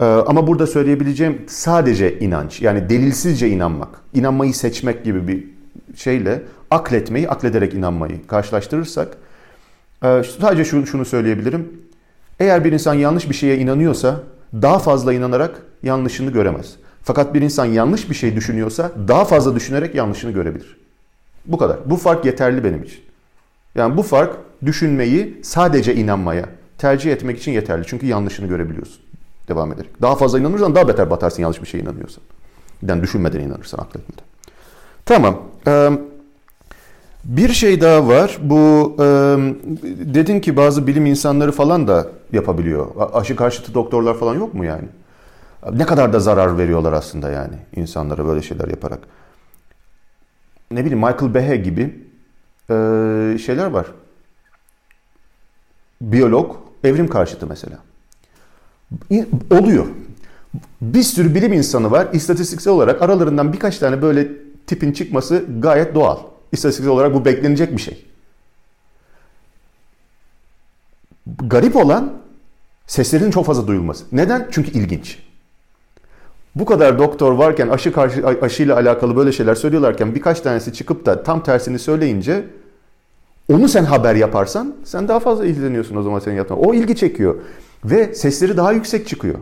Ee, 0.00 0.04
ama 0.04 0.46
burada 0.46 0.66
söyleyebileceğim 0.66 1.42
sadece 1.46 2.18
inanç. 2.18 2.62
Yani 2.62 2.88
delilsizce 2.88 3.48
inanmak. 3.48 3.88
inanmayı 4.14 4.54
seçmek 4.54 5.04
gibi 5.04 5.28
bir 5.28 5.44
şeyle 5.96 6.42
akletmeyi, 6.70 7.28
aklederek 7.28 7.74
inanmayı 7.74 8.26
karşılaştırırsak 8.26 9.16
e, 10.04 10.22
sadece 10.38 10.64
şunu, 10.64 10.86
şunu 10.86 11.04
söyleyebilirim. 11.04 11.72
Eğer 12.40 12.64
bir 12.64 12.72
insan 12.72 12.94
yanlış 12.94 13.30
bir 13.30 13.34
şeye 13.34 13.58
inanıyorsa 13.58 14.20
daha 14.52 14.78
fazla 14.78 15.12
inanarak 15.12 15.62
yanlışını 15.82 16.30
göremez. 16.30 16.76
Fakat 17.02 17.34
bir 17.34 17.42
insan 17.42 17.64
yanlış 17.64 18.10
bir 18.10 18.14
şey 18.14 18.36
düşünüyorsa 18.36 18.92
daha 19.08 19.24
fazla 19.24 19.54
düşünerek 19.54 19.94
yanlışını 19.94 20.30
görebilir. 20.30 20.76
Bu 21.46 21.58
kadar. 21.58 21.76
Bu 21.86 21.96
fark 21.96 22.24
yeterli 22.24 22.64
benim 22.64 22.82
için. 22.82 23.00
Yani 23.74 23.96
bu 23.96 24.02
fark 24.02 24.36
düşünmeyi 24.64 25.40
sadece 25.42 25.94
inanmaya 25.94 26.48
tercih 26.78 27.12
etmek 27.12 27.38
için 27.38 27.52
yeterli. 27.52 27.84
Çünkü 27.86 28.06
yanlışını 28.06 28.46
görebiliyorsun. 28.46 29.02
Devam 29.48 29.72
ederek. 29.72 30.02
Daha 30.02 30.16
fazla 30.16 30.38
inanırsan 30.38 30.74
daha 30.74 30.88
beter 30.88 31.10
batarsın 31.10 31.42
yanlış 31.42 31.62
bir 31.62 31.66
şeye 31.66 31.78
inanıyorsan. 31.78 32.24
Yani 32.88 33.02
düşünmeden 33.02 33.40
inanırsan 33.40 33.78
akletmeden. 33.78 34.24
Tamam. 35.04 35.38
Bir 37.24 37.48
şey 37.48 37.80
daha 37.80 38.08
var. 38.08 38.38
Bu 38.42 38.94
dedin 40.14 40.40
ki 40.40 40.56
bazı 40.56 40.86
bilim 40.86 41.06
insanları 41.06 41.52
falan 41.52 41.88
da 41.88 42.06
yapabiliyor. 42.32 42.86
Aşı 43.12 43.36
karşıtı 43.36 43.74
doktorlar 43.74 44.18
falan 44.18 44.34
yok 44.34 44.54
mu 44.54 44.64
yani? 44.64 44.84
Ne 45.70 45.86
kadar 45.86 46.12
da 46.12 46.20
zarar 46.20 46.58
veriyorlar 46.58 46.92
aslında 46.92 47.30
yani 47.30 47.54
insanlara 47.76 48.26
böyle 48.26 48.42
şeyler 48.42 48.68
yaparak. 48.68 48.98
Ne 50.70 50.80
bileyim 50.84 50.98
Michael 50.98 51.34
Behe 51.34 51.56
gibi 51.56 52.04
şeyler 53.38 53.66
var. 53.66 53.86
Biyolog, 56.00 56.56
evrim 56.84 57.08
karşıtı 57.08 57.46
mesela. 57.46 57.78
Oluyor. 59.50 59.86
Bir 60.80 61.02
sürü 61.02 61.34
bilim 61.34 61.52
insanı 61.52 61.90
var. 61.90 62.08
İstatistiksel 62.12 62.72
olarak 62.72 63.02
aralarından 63.02 63.52
birkaç 63.52 63.78
tane 63.78 64.02
böyle 64.02 64.28
tipin 64.66 64.92
çıkması 64.92 65.44
gayet 65.58 65.94
doğal. 65.94 66.18
İstatistiksel 66.52 66.92
olarak 66.92 67.14
bu 67.14 67.24
beklenecek 67.24 67.72
bir 67.72 67.82
şey. 67.82 68.06
Garip 71.26 71.76
olan 71.76 72.12
seslerin 72.86 73.30
çok 73.30 73.46
fazla 73.46 73.66
duyulması. 73.66 74.04
Neden? 74.12 74.48
Çünkü 74.50 74.70
ilginç. 74.70 75.18
Bu 76.54 76.64
kadar 76.64 76.98
doktor 76.98 77.32
varken 77.32 77.68
aşı 77.68 77.92
karşı 77.92 78.26
aşıyla 78.26 78.76
alakalı 78.76 79.16
böyle 79.16 79.32
şeyler 79.32 79.54
söylüyorlarken 79.54 80.14
birkaç 80.14 80.40
tanesi 80.40 80.72
çıkıp 80.72 81.06
da 81.06 81.22
tam 81.22 81.42
tersini 81.42 81.78
söyleyince 81.78 82.44
onu 83.52 83.68
sen 83.68 83.84
haber 83.84 84.14
yaparsan 84.14 84.74
sen 84.84 85.08
daha 85.08 85.20
fazla 85.20 85.46
ilgileniyorsun 85.46 85.96
o 85.96 86.02
zaman 86.02 86.18
senin 86.18 86.36
yaptığın. 86.36 86.54
O 86.56 86.74
ilgi 86.74 86.96
çekiyor 86.96 87.34
ve 87.84 88.14
sesleri 88.14 88.56
daha 88.56 88.72
yüksek 88.72 89.08
çıkıyor. 89.08 89.38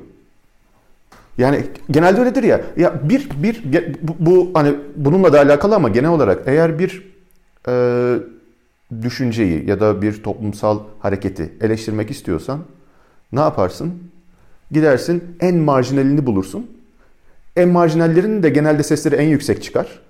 Yani 1.39 1.65
genelde 1.91 2.21
öyledir 2.21 2.43
ya. 2.43 2.61
Ya 2.77 3.09
bir 3.09 3.29
bir 3.43 3.63
bu, 4.03 4.13
bu 4.19 4.51
hani 4.55 4.75
bununla 4.97 5.33
da 5.33 5.41
alakalı 5.41 5.75
ama 5.75 5.89
genel 5.89 6.11
olarak 6.11 6.43
eğer 6.47 6.79
bir 6.79 7.13
e, 7.69 8.17
düşünceyi 9.03 9.69
ya 9.69 9.81
da 9.81 10.03
bir 10.03 10.23
toplumsal 10.23 10.79
hareketi 10.99 11.53
eleştirmek 11.61 12.11
istiyorsan 12.11 12.61
ne 13.33 13.41
yaparsın? 13.41 13.95
Gidersin 14.71 15.37
en 15.41 15.57
marjinalini 15.57 16.27
bulursun. 16.27 16.67
En 17.57 17.69
marjinallerin 17.69 18.43
de 18.43 18.49
genelde 18.49 18.83
sesleri 18.83 19.15
en 19.15 19.29
yüksek 19.29 19.63
çıkar. 19.63 20.01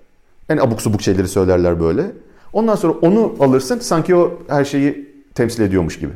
En 0.49 0.57
abuk 0.57 0.83
subuk 0.83 1.03
şeyleri 1.03 1.29
söylerler 1.29 1.81
böyle. 1.81 2.07
Ondan 2.53 2.75
sonra 2.75 2.93
onu 2.93 3.37
alırsın 3.41 3.79
sanki 3.79 4.17
o 4.17 4.39
her 4.49 4.65
şeyi 4.65 5.15
temsil 5.35 5.63
ediyormuş 5.63 5.99
gibi. 5.99 6.13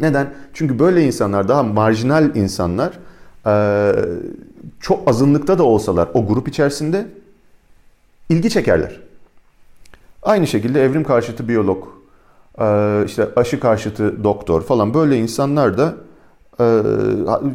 Neden? 0.00 0.26
Çünkü 0.54 0.78
böyle 0.78 1.04
insanlar 1.04 1.48
daha 1.48 1.62
marjinal 1.62 2.36
insanlar 2.36 2.98
çok 4.80 5.08
azınlıkta 5.08 5.58
da 5.58 5.62
olsalar 5.62 6.08
o 6.14 6.26
grup 6.26 6.48
içerisinde 6.48 7.06
ilgi 8.28 8.50
çekerler. 8.50 9.00
Aynı 10.22 10.46
şekilde 10.46 10.84
evrim 10.84 11.04
karşıtı 11.04 11.48
biyolog, 11.48 11.84
işte 13.06 13.28
aşı 13.36 13.60
karşıtı 13.60 14.24
doktor 14.24 14.62
falan 14.62 14.94
böyle 14.94 15.18
insanlar 15.18 15.78
da 15.78 15.94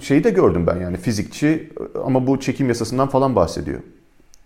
şeyi 0.02 0.24
de 0.24 0.30
gördüm 0.30 0.68
ben 0.68 0.76
yani 0.82 0.98
fizikçi 0.98 1.74
ama 2.06 2.28
bu 2.28 2.40
çekim 2.40 2.68
yasasından 2.68 3.08
falan 3.08 3.36
bahsediyor. 3.36 3.80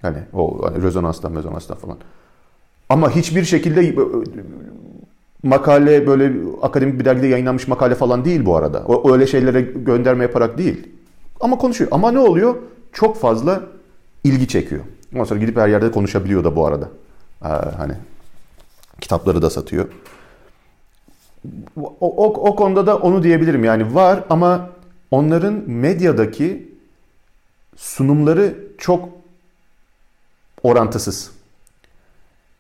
Hani 0.02 0.18
o 0.34 0.66
hani 0.66 0.84
rezonanstan, 0.84 1.36
rezonanstan 1.36 1.78
falan. 1.78 1.98
Ama 2.90 3.16
hiçbir 3.16 3.44
şekilde 3.44 3.88
e, 3.88 3.96
makale 5.44 6.08
böyle 6.08 6.34
akademik 6.62 7.00
bir 7.00 7.06
dergide 7.06 7.28
yayınlanmış 7.28 7.68
makale 7.68 7.96
falan 7.96 8.26
değil 8.26 8.46
bu 8.46 8.56
arada. 8.56 8.80
O 8.80 9.14
öyle 9.14 9.28
şeylere 9.28 9.62
gönderme 9.62 10.24
yaparak 10.24 10.58
değil. 10.58 10.88
Ama 11.40 11.58
konuşuyor. 11.58 11.92
Ama 11.94 12.12
ne 12.12 12.20
oluyor? 12.20 12.56
Çok 12.94 13.18
fazla 13.18 13.64
ilgi 14.24 14.48
çekiyor. 14.48 14.82
Ondan 15.14 15.24
sonra 15.24 15.40
gidip 15.40 15.58
her 15.58 15.68
yerde 15.68 15.92
konuşabiliyor 15.92 16.44
da 16.44 16.56
bu 16.56 16.68
arada. 16.68 16.90
Ee, 17.44 17.48
hani 17.78 17.94
Kitapları 19.04 19.42
da 19.42 19.50
satıyor. 19.50 19.86
O, 21.82 21.96
o, 22.00 22.50
o 22.50 22.56
konuda 22.56 22.88
da 22.88 22.98
onu 22.98 23.24
diyebilirim 23.24 23.64
yani 23.64 23.96
var 23.96 24.24
ama 24.30 24.70
onların 25.12 25.70
medyadaki 25.70 26.74
sunumları 27.76 28.58
çok 28.78 29.10
orantısız. 30.64 31.32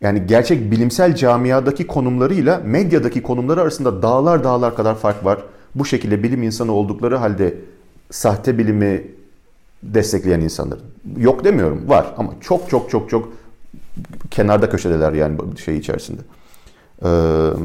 Yani 0.01 0.27
gerçek 0.27 0.71
bilimsel 0.71 1.15
camiadaki 1.15 1.87
konumlarıyla 1.87 2.61
medyadaki 2.65 3.21
konumları 3.23 3.61
arasında 3.61 4.01
dağlar 4.01 4.43
dağlar 4.43 4.75
kadar 4.75 4.95
fark 4.95 5.25
var. 5.25 5.43
Bu 5.75 5.85
şekilde 5.85 6.23
bilim 6.23 6.43
insanı 6.43 6.71
oldukları 6.71 7.15
halde 7.15 7.55
sahte 8.11 8.57
bilimi 8.57 9.03
destekleyen 9.83 10.41
insanların. 10.41 10.83
Yok 11.17 11.43
demiyorum 11.43 11.89
var 11.89 12.13
ama 12.17 12.33
çok 12.41 12.69
çok 12.69 12.89
çok 12.89 13.09
çok 13.09 13.33
kenarda 14.31 14.69
köşedeler 14.69 15.13
yani 15.13 15.37
şey 15.65 15.77
içerisinde. 15.77 16.21
Ee, 17.05 17.07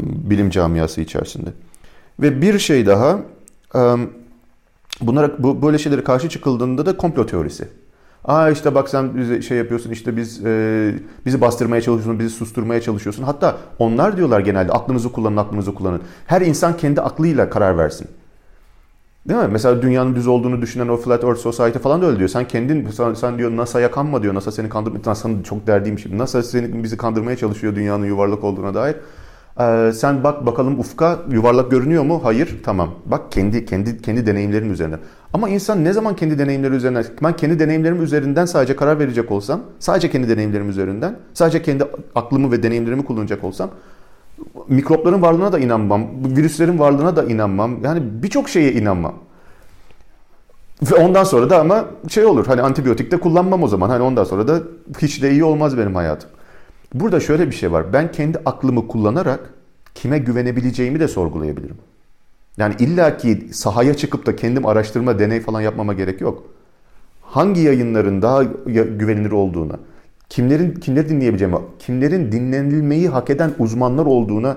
bilim 0.02 0.50
camiası 0.50 1.00
içerisinde. 1.00 1.50
Ve 2.20 2.42
bir 2.42 2.58
şey 2.58 2.86
daha 2.86 3.18
bunlara 5.00 5.42
bu 5.42 5.62
böyle 5.62 5.78
şeylere 5.78 6.04
karşı 6.04 6.28
çıkıldığında 6.28 6.86
da 6.86 6.96
komplo 6.96 7.26
teorisi. 7.26 7.68
Aa 8.24 8.50
işte 8.50 8.74
bak 8.74 8.88
sen 8.88 9.16
bize 9.16 9.42
şey 9.42 9.58
yapıyorsun 9.58 9.90
işte 9.90 10.16
biz 10.16 10.46
e, 10.46 10.94
bizi 11.26 11.40
bastırmaya 11.40 11.82
çalışıyorsun, 11.82 12.18
bizi 12.18 12.30
susturmaya 12.30 12.80
çalışıyorsun. 12.80 13.22
Hatta 13.22 13.56
onlar 13.78 14.16
diyorlar 14.16 14.40
genelde 14.40 14.72
aklınızı 14.72 15.12
kullanın, 15.12 15.36
aklınızı 15.36 15.74
kullanın. 15.74 16.02
Her 16.26 16.40
insan 16.40 16.76
kendi 16.76 17.00
aklıyla 17.00 17.50
karar 17.50 17.78
versin. 17.78 18.08
Değil 19.28 19.40
mi? 19.40 19.48
Mesela 19.52 19.82
dünyanın 19.82 20.14
düz 20.14 20.26
olduğunu 20.26 20.62
düşünen 20.62 20.88
o 20.88 20.96
Flat 20.96 21.24
Earth 21.24 21.40
Society 21.40 21.78
falan 21.78 22.02
da 22.02 22.06
öyle 22.06 22.18
diyor. 22.18 22.28
Sen 22.28 22.48
kendin, 22.48 22.90
sen, 22.90 23.14
sen 23.14 23.38
diyor 23.38 23.56
NASA'ya 23.56 23.90
kanma 23.90 24.22
diyor. 24.22 24.34
NASA 24.34 24.52
seni 24.52 24.68
kandırmıyor. 24.68 25.06
NASA'nın 25.06 25.42
çok 25.42 25.66
derdiyim 25.66 25.98
şimdi. 25.98 26.18
NASA 26.18 26.42
seni, 26.42 26.84
bizi 26.84 26.96
kandırmaya 26.96 27.36
çalışıyor 27.36 27.74
dünyanın 27.74 28.04
yuvarlak 28.04 28.44
olduğuna 28.44 28.74
dair. 28.74 28.96
Ee, 29.60 29.92
sen 29.92 30.24
bak 30.24 30.46
bakalım 30.46 30.80
ufka 30.80 31.18
yuvarlak 31.30 31.70
görünüyor 31.70 32.02
mu? 32.02 32.20
Hayır. 32.24 32.56
Tamam. 32.64 32.94
Bak 33.06 33.32
kendi 33.32 33.66
kendi 33.66 34.02
kendi 34.02 34.26
deneyimlerin 34.26 34.70
üzerinden. 34.70 35.00
Ama 35.32 35.48
insan 35.48 35.84
ne 35.84 35.92
zaman 35.92 36.16
kendi 36.16 36.38
deneyimleri 36.38 36.74
üzerinden 36.74 37.04
ben 37.22 37.36
kendi 37.36 37.58
deneyimlerim 37.58 38.02
üzerinden 38.02 38.44
sadece 38.46 38.76
karar 38.76 38.98
verecek 38.98 39.30
olsam, 39.32 39.60
sadece 39.78 40.10
kendi 40.10 40.28
deneyimlerim 40.28 40.70
üzerinden, 40.70 41.16
sadece 41.34 41.62
kendi 41.62 41.84
aklımı 42.14 42.52
ve 42.52 42.62
deneyimlerimi 42.62 43.04
kullanacak 43.04 43.44
olsam 43.44 43.70
mikropların 44.68 45.22
varlığına 45.22 45.52
da 45.52 45.58
inanmam, 45.58 46.06
virüslerin 46.36 46.78
varlığına 46.78 47.16
da 47.16 47.24
inanmam. 47.24 47.84
Yani 47.84 48.02
birçok 48.22 48.48
şeye 48.48 48.72
inanmam. 48.72 49.14
Ve 50.82 50.94
ondan 50.94 51.24
sonra 51.24 51.50
da 51.50 51.60
ama 51.60 51.84
şey 52.08 52.24
olur 52.24 52.46
hani 52.46 52.62
antibiyotik 52.62 53.10
de 53.10 53.20
kullanmam 53.20 53.62
o 53.62 53.68
zaman. 53.68 53.88
Hani 53.88 54.02
ondan 54.02 54.24
sonra 54.24 54.48
da 54.48 54.60
hiç 55.02 55.22
de 55.22 55.30
iyi 55.30 55.44
olmaz 55.44 55.78
benim 55.78 55.94
hayatım. 55.94 56.30
Burada 56.94 57.20
şöyle 57.20 57.46
bir 57.46 57.54
şey 57.54 57.72
var. 57.72 57.92
Ben 57.92 58.12
kendi 58.12 58.38
aklımı 58.46 58.88
kullanarak 58.88 59.40
kime 59.94 60.18
güvenebileceğimi 60.18 61.00
de 61.00 61.08
sorgulayabilirim. 61.08 61.76
Yani 62.56 62.74
illaki 62.78 63.48
sahaya 63.52 63.94
çıkıp 63.94 64.26
da 64.26 64.36
kendim 64.36 64.66
araştırma, 64.66 65.18
deney 65.18 65.40
falan 65.40 65.60
yapmama 65.60 65.92
gerek 65.92 66.20
yok. 66.20 66.42
Hangi 67.22 67.60
yayınların 67.60 68.22
daha 68.22 68.42
güvenilir 68.72 69.30
olduğuna, 69.30 69.74
kimlerin 70.28 70.74
kimleri 70.74 71.08
dinleyebileceğimi, 71.08 71.56
kimlerin 71.78 72.32
dinlenilmeyi 72.32 73.08
hak 73.08 73.30
eden 73.30 73.52
uzmanlar 73.58 74.06
olduğuna 74.06 74.56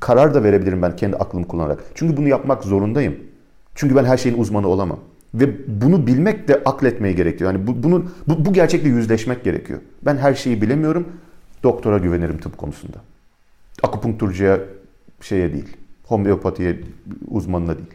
karar 0.00 0.34
da 0.34 0.44
verebilirim 0.44 0.82
ben 0.82 0.96
kendi 0.96 1.16
aklımı 1.16 1.48
kullanarak. 1.48 1.84
Çünkü 1.94 2.16
bunu 2.16 2.28
yapmak 2.28 2.64
zorundayım. 2.64 3.16
Çünkü 3.74 3.96
ben 3.96 4.04
her 4.04 4.16
şeyin 4.16 4.38
uzmanı 4.38 4.68
olamam. 4.68 4.98
Ve 5.34 5.50
bunu 5.80 6.06
bilmek 6.06 6.48
de 6.48 6.62
akletmeyi 6.64 7.16
gerekiyor. 7.16 7.52
Yani 7.52 7.66
bu, 7.66 7.82
bunun, 7.82 8.10
bu, 8.28 8.44
bu 8.44 8.52
gerçekle 8.52 8.88
yüzleşmek 8.88 9.44
gerekiyor. 9.44 9.80
Ben 10.02 10.16
her 10.16 10.34
şeyi 10.34 10.62
bilemiyorum. 10.62 11.08
Doktora 11.62 11.98
güvenirim 11.98 12.38
tıp 12.38 12.58
konusunda. 12.58 12.96
Akupunkturcuya 13.82 14.60
şeye 15.20 15.52
değil. 15.52 15.76
Homeopatiye 16.04 16.80
uzmanına 17.28 17.76
değil. 17.76 17.88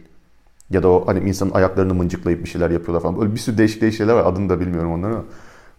Ya 0.70 0.82
da 0.82 0.88
o 0.88 1.06
hani 1.06 1.28
insanın 1.28 1.50
ayaklarını 1.50 1.94
mıncıklayıp 1.94 2.44
bir 2.44 2.48
şeyler 2.48 2.70
yapıyorlar 2.70 3.02
falan. 3.02 3.20
Böyle 3.20 3.32
bir 3.32 3.38
sürü 3.38 3.58
değişik 3.58 3.82
değişik 3.82 3.98
şeyler 3.98 4.14
var. 4.14 4.26
Adını 4.26 4.48
da 4.48 4.60
bilmiyorum 4.60 4.92
onları 4.92 5.12
ama. 5.12 5.24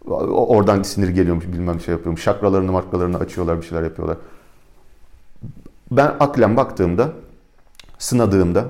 Oradan 0.05 0.83
sinir 0.83 1.09
geliyormuş 1.09 1.47
bilmem 1.47 1.81
şey 1.81 1.91
yapıyormuş. 1.91 2.21
Şakralarını 2.21 2.71
markalarını 2.71 3.17
açıyorlar 3.17 3.61
bir 3.61 3.65
şeyler 3.65 3.83
yapıyorlar. 3.83 4.17
Ben 5.91 6.15
aklen 6.19 6.57
baktığımda, 6.57 7.09
sınadığımda, 7.97 8.65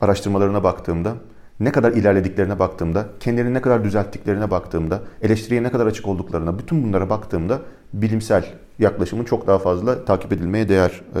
araştırmalarına 0.00 0.64
baktığımda 0.64 1.14
ne 1.60 1.72
kadar 1.72 1.92
ilerlediklerine 1.92 2.58
baktığımda, 2.58 3.06
kendilerini 3.20 3.54
ne 3.54 3.60
kadar 3.60 3.84
düzelttiklerine 3.84 4.50
baktığımda, 4.50 5.00
eleştiriye 5.22 5.62
ne 5.62 5.70
kadar 5.70 5.86
açık 5.86 6.08
olduklarına, 6.08 6.58
bütün 6.58 6.84
bunlara 6.84 7.10
baktığımda 7.10 7.58
bilimsel 7.92 8.44
yaklaşımın 8.78 9.24
çok 9.24 9.46
daha 9.46 9.58
fazla 9.58 10.04
takip 10.04 10.32
edilmeye 10.32 10.68
değer 10.68 11.02
e, 11.14 11.20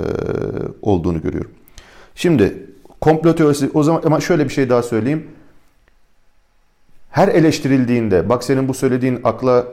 olduğunu 0.82 1.22
görüyorum. 1.22 1.50
Şimdi 2.14 2.66
komplo 3.00 3.34
teorisi 3.34 3.70
o 3.74 3.82
zaman 3.82 4.02
ama 4.04 4.20
şöyle 4.20 4.44
bir 4.44 4.52
şey 4.52 4.68
daha 4.68 4.82
söyleyeyim. 4.82 5.26
Her 7.10 7.28
eleştirildiğinde 7.28 8.28
bak 8.28 8.44
senin 8.44 8.68
bu 8.68 8.74
söylediğin 8.74 9.20
akla 9.24 9.66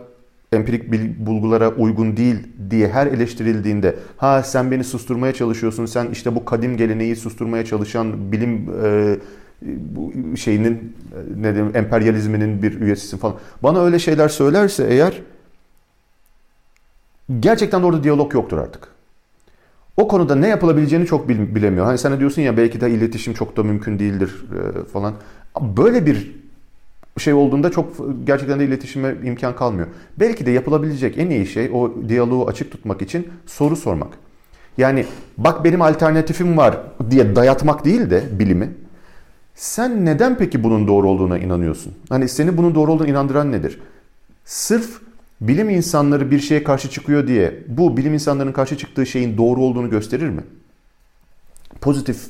empirik 0.52 0.90
bulgulara 1.26 1.70
uygun 1.70 2.18
değil 2.18 2.36
diye 2.70 2.88
her 2.88 3.08
eleştirildiğinde 3.08 3.96
ha 4.18 4.44
sen 4.44 4.72
beni 4.72 4.84
susturmaya 4.84 5.34
çalışıyorsun 5.34 5.86
sen 5.86 6.08
işte 6.12 6.36
bu 6.36 6.46
kadim 6.46 6.78
geleneği 6.78 7.16
susturmaya 7.16 7.66
çalışan 7.66 8.32
bilim 8.32 8.70
e, 8.86 9.16
bu 9.62 10.14
şeyinin 10.38 10.96
ne 11.36 11.56
diyeyim 11.56 11.76
emperyalizminin 11.76 12.62
bir 12.62 12.82
üyesisin 12.82 13.18
falan. 13.18 13.36
Bana 13.64 13.82
öyle 13.82 14.00
şeyler 14.00 14.30
söylerse 14.30 14.88
eğer 14.90 15.22
gerçekten 17.40 17.82
de 17.82 17.86
orada 17.86 18.04
diyalog 18.04 18.34
yoktur 18.34 18.58
artık. 18.58 18.88
O 19.98 20.08
konuda 20.08 20.36
ne 20.36 20.48
yapılabileceğini 20.48 21.06
çok 21.06 21.30
bilemiyor. 21.30 21.86
Hani 21.86 21.98
sen 21.98 22.20
diyorsun 22.20 22.42
ya 22.42 22.58
belki 22.58 22.82
de 22.82 22.92
iletişim 22.92 23.34
çok 23.34 23.58
da 23.58 23.64
mümkün 23.64 24.00
değildir 24.00 24.46
e, 24.52 24.86
falan. 24.86 25.14
Böyle 25.62 26.06
bir 26.06 26.47
şey 27.18 27.34
olduğunda 27.34 27.72
çok 27.72 27.94
gerçekten 28.24 28.60
de 28.60 28.66
iletişime 28.66 29.16
imkan 29.24 29.56
kalmıyor. 29.56 29.88
Belki 30.20 30.46
de 30.46 30.52
yapılabilecek 30.52 31.18
en 31.18 31.30
iyi 31.30 31.46
şey 31.46 31.70
o 31.74 31.94
diyaloğu 32.10 32.48
açık 32.48 32.72
tutmak 32.72 33.02
için 33.02 33.28
soru 33.46 33.76
sormak. 33.76 34.10
Yani 34.78 35.06
bak 35.38 35.64
benim 35.64 35.82
alternatifim 35.82 36.58
var 36.58 36.78
diye 37.10 37.36
dayatmak 37.36 37.86
değil 37.86 38.10
de 38.10 38.24
bilimi 38.40 38.70
sen 39.58 40.06
neden 40.06 40.38
peki 40.38 40.64
bunun 40.64 40.88
doğru 40.88 41.10
olduğuna 41.10 41.38
inanıyorsun? 41.38 41.94
Hani 42.10 42.30
seni 42.30 42.58
bunun 42.58 42.76
doğru 42.76 42.92
olduğuna 42.92 43.08
inandıran 43.08 43.52
nedir? 43.52 43.80
Sırf 44.46 45.02
bilim 45.42 45.70
insanları 45.70 46.32
bir 46.32 46.40
şeye 46.40 46.64
karşı 46.64 46.90
çıkıyor 46.90 47.28
diye 47.28 47.64
bu 47.68 47.98
bilim 47.98 48.14
insanlarının 48.14 48.54
karşı 48.54 48.78
çıktığı 48.78 49.06
şeyin 49.06 49.38
doğru 49.38 49.62
olduğunu 49.62 49.90
gösterir 49.90 50.30
mi? 50.30 50.42
Pozitif 51.82 52.28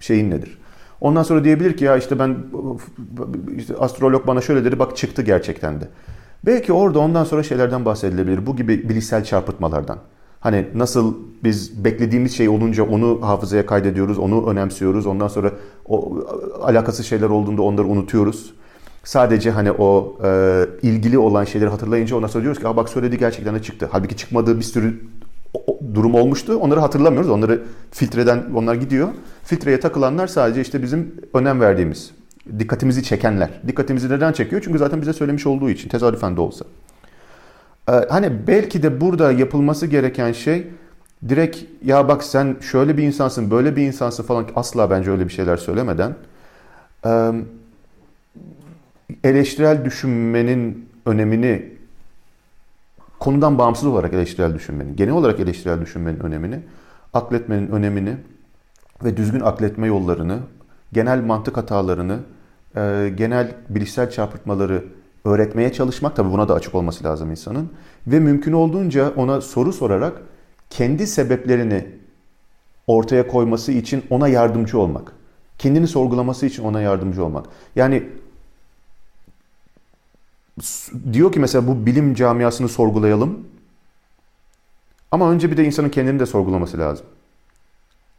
şeyin 0.00 0.30
nedir? 0.30 0.58
Ondan 1.00 1.22
sonra 1.22 1.44
diyebilir 1.44 1.76
ki 1.76 1.84
ya 1.84 1.96
işte 1.96 2.18
ben 2.18 2.36
işte 3.56 3.76
astrolog 3.76 4.26
bana 4.26 4.40
şöyle 4.40 4.64
dedi 4.64 4.78
bak 4.78 4.96
çıktı 4.96 5.22
gerçekten 5.22 5.80
de. 5.80 5.88
Belki 6.46 6.72
orada 6.72 6.98
ondan 6.98 7.24
sonra 7.24 7.42
şeylerden 7.42 7.84
bahsedilebilir. 7.84 8.46
Bu 8.46 8.56
gibi 8.56 8.88
bilişsel 8.88 9.24
çarpıtmalardan. 9.24 9.98
Hani 10.40 10.66
nasıl 10.74 11.14
biz 11.44 11.84
beklediğimiz 11.84 12.36
şey 12.36 12.48
olunca 12.48 12.84
onu 12.84 13.18
hafızaya 13.22 13.66
kaydediyoruz, 13.66 14.18
onu 14.18 14.50
önemsiyoruz. 14.50 15.06
Ondan 15.06 15.28
sonra 15.28 15.52
o 15.86 16.18
alakasız 16.62 17.06
şeyler 17.06 17.28
olduğunda 17.28 17.62
onları 17.62 17.86
unutuyoruz. 17.86 18.54
Sadece 19.04 19.50
hani 19.50 19.72
o 19.72 20.18
e, 20.24 20.64
ilgili 20.82 21.18
olan 21.18 21.44
şeyleri 21.44 21.70
hatırlayınca 21.70 22.16
ondan 22.16 22.28
sonra 22.28 22.42
diyoruz 22.42 22.62
ki 22.62 22.76
bak 22.76 22.88
söyledi 22.88 23.18
gerçekten 23.18 23.54
de 23.54 23.62
çıktı. 23.62 23.88
Halbuki 23.92 24.16
çıkmadığı 24.16 24.58
bir 24.58 24.64
sürü 24.64 25.00
durum 25.94 26.14
olmuştu. 26.14 26.56
Onları 26.56 26.80
hatırlamıyoruz. 26.80 27.30
Onları 27.30 27.62
filtreden 27.90 28.44
onlar 28.54 28.74
gidiyor. 28.74 29.08
Filtreye 29.44 29.80
takılanlar 29.80 30.26
sadece 30.26 30.60
işte 30.60 30.82
bizim 30.82 31.14
önem 31.34 31.60
verdiğimiz, 31.60 32.10
dikkatimizi 32.58 33.02
çekenler. 33.02 33.50
Dikkatimizi 33.66 34.10
neden 34.10 34.32
çekiyor? 34.32 34.62
Çünkü 34.64 34.78
zaten 34.78 35.00
bize 35.00 35.12
söylemiş 35.12 35.46
olduğu 35.46 35.70
için 35.70 35.88
tesadüfen 35.88 36.36
de 36.36 36.40
olsa. 36.40 36.64
Ee, 37.88 37.92
hani 37.92 38.32
belki 38.46 38.82
de 38.82 39.00
burada 39.00 39.32
yapılması 39.32 39.86
gereken 39.86 40.32
şey 40.32 40.66
direkt 41.28 41.58
ya 41.84 42.08
bak 42.08 42.24
sen 42.24 42.56
şöyle 42.60 42.96
bir 42.96 43.02
insansın, 43.02 43.50
böyle 43.50 43.76
bir 43.76 43.82
insansın 43.82 44.22
falan 44.22 44.46
asla 44.56 44.90
bence 44.90 45.10
öyle 45.10 45.24
bir 45.24 45.32
şeyler 45.32 45.56
söylemeden 45.56 46.14
eleştirel 49.24 49.84
düşünmenin 49.84 50.88
önemini 51.06 51.79
konudan 53.20 53.58
bağımsız 53.58 53.86
olarak 53.86 54.14
eleştirel 54.14 54.54
düşünmenin, 54.54 54.96
genel 54.96 55.14
olarak 55.14 55.40
eleştirel 55.40 55.80
düşünmenin 55.80 56.20
önemini, 56.20 56.60
akletmenin 57.12 57.68
önemini 57.68 58.16
ve 59.04 59.16
düzgün 59.16 59.40
akletme 59.40 59.86
yollarını, 59.86 60.38
genel 60.92 61.24
mantık 61.24 61.56
hatalarını, 61.56 62.18
genel 63.16 63.54
bilişsel 63.68 64.10
çarpıtmaları 64.10 64.84
öğretmeye 65.24 65.72
çalışmak 65.72 66.16
tabii 66.16 66.32
buna 66.32 66.48
da 66.48 66.54
açık 66.54 66.74
olması 66.74 67.04
lazım 67.04 67.30
insanın 67.30 67.70
ve 68.06 68.20
mümkün 68.20 68.52
olduğunca 68.52 69.12
ona 69.16 69.40
soru 69.40 69.72
sorarak 69.72 70.22
kendi 70.70 71.06
sebeplerini 71.06 71.86
ortaya 72.86 73.26
koyması 73.26 73.72
için 73.72 74.02
ona 74.10 74.28
yardımcı 74.28 74.78
olmak. 74.78 75.12
Kendini 75.58 75.86
sorgulaması 75.86 76.46
için 76.46 76.64
ona 76.64 76.80
yardımcı 76.80 77.24
olmak. 77.24 77.46
Yani 77.76 78.08
diyor 81.12 81.32
ki 81.32 81.40
mesela 81.40 81.66
bu 81.66 81.86
bilim 81.86 82.14
camiasını 82.14 82.68
sorgulayalım. 82.68 83.38
Ama 85.10 85.30
önce 85.30 85.50
bir 85.50 85.56
de 85.56 85.64
insanın 85.64 85.88
kendini 85.88 86.20
de 86.20 86.26
sorgulaması 86.26 86.78
lazım. 86.78 87.06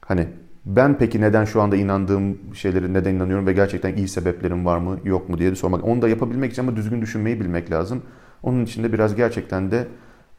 Hani 0.01 0.27
ben 0.65 0.97
peki 0.97 1.21
neden 1.21 1.45
şu 1.45 1.61
anda 1.61 1.75
inandığım 1.75 2.37
şeyleri 2.55 2.93
neden 2.93 3.13
inanıyorum 3.13 3.47
ve 3.47 3.53
gerçekten 3.53 3.95
iyi 3.95 4.07
sebeplerim 4.07 4.65
var 4.65 4.77
mı 4.77 4.99
yok 5.03 5.29
mu 5.29 5.37
diye 5.37 5.51
de 5.51 5.55
sormak. 5.55 5.83
Onu 5.83 6.01
da 6.01 6.09
yapabilmek 6.09 6.51
için 6.51 6.61
ama 6.61 6.75
düzgün 6.75 7.01
düşünmeyi 7.01 7.39
bilmek 7.39 7.71
lazım. 7.71 8.03
Onun 8.43 8.65
için 8.65 8.83
de 8.83 8.93
biraz 8.93 9.15
gerçekten 9.15 9.71
de 9.71 9.87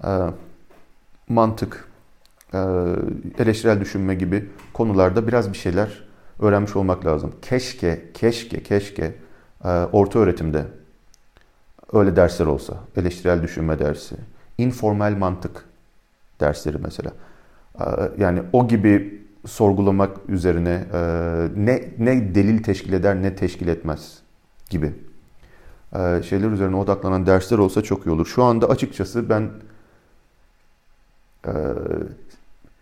e, 0.04 0.10
mantık, 1.28 1.88
e, 2.54 2.58
eleştirel 3.38 3.80
düşünme 3.80 4.14
gibi 4.14 4.48
konularda 4.72 5.28
biraz 5.28 5.52
bir 5.52 5.58
şeyler 5.58 6.04
öğrenmiş 6.38 6.76
olmak 6.76 7.06
lazım. 7.06 7.34
Keşke, 7.42 8.10
keşke, 8.14 8.62
keşke 8.62 9.14
e, 9.64 9.68
orta 9.68 10.18
öğretimde 10.18 10.66
öyle 11.92 12.16
dersler 12.16 12.46
olsa. 12.46 12.74
Eleştirel 12.96 13.42
düşünme 13.42 13.78
dersi, 13.78 14.16
informal 14.58 15.16
mantık 15.16 15.64
dersleri 16.40 16.76
mesela. 16.78 17.12
E, 17.80 17.84
yani 18.18 18.42
o 18.52 18.68
gibi 18.68 19.22
sorgulamak 19.46 20.16
üzerine 20.28 20.84
e, 20.92 20.98
ne 21.56 21.84
ne 21.98 22.34
delil 22.34 22.62
teşkil 22.62 22.92
eder 22.92 23.22
ne 23.22 23.36
teşkil 23.36 23.68
etmez 23.68 24.18
gibi 24.70 24.92
e, 25.96 26.22
şeyler 26.22 26.50
üzerine 26.50 26.76
odaklanan 26.76 27.26
dersler 27.26 27.58
olsa 27.58 27.82
çok 27.82 28.06
iyi 28.06 28.10
olur. 28.10 28.26
Şu 28.26 28.42
anda 28.42 28.68
açıkçası 28.68 29.28
ben 29.28 29.50
e, 31.46 31.52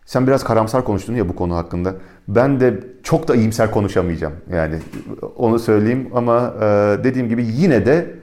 sen 0.07 0.27
biraz 0.27 0.45
karamsar 0.45 0.85
konuştun 0.85 1.15
ya 1.15 1.29
bu 1.29 1.37
konu 1.37 1.57
hakkında. 1.57 1.95
Ben 2.29 2.61
de 2.61 2.85
çok 3.03 3.29
da 3.29 3.35
iyimser 3.35 3.71
konuşamayacağım. 3.71 4.35
Yani 4.53 4.79
onu 5.37 5.59
söyleyeyim 5.59 6.11
ama 6.15 6.55
dediğim 7.05 7.29
gibi 7.29 7.47
yine 7.47 7.87
de 7.87 8.20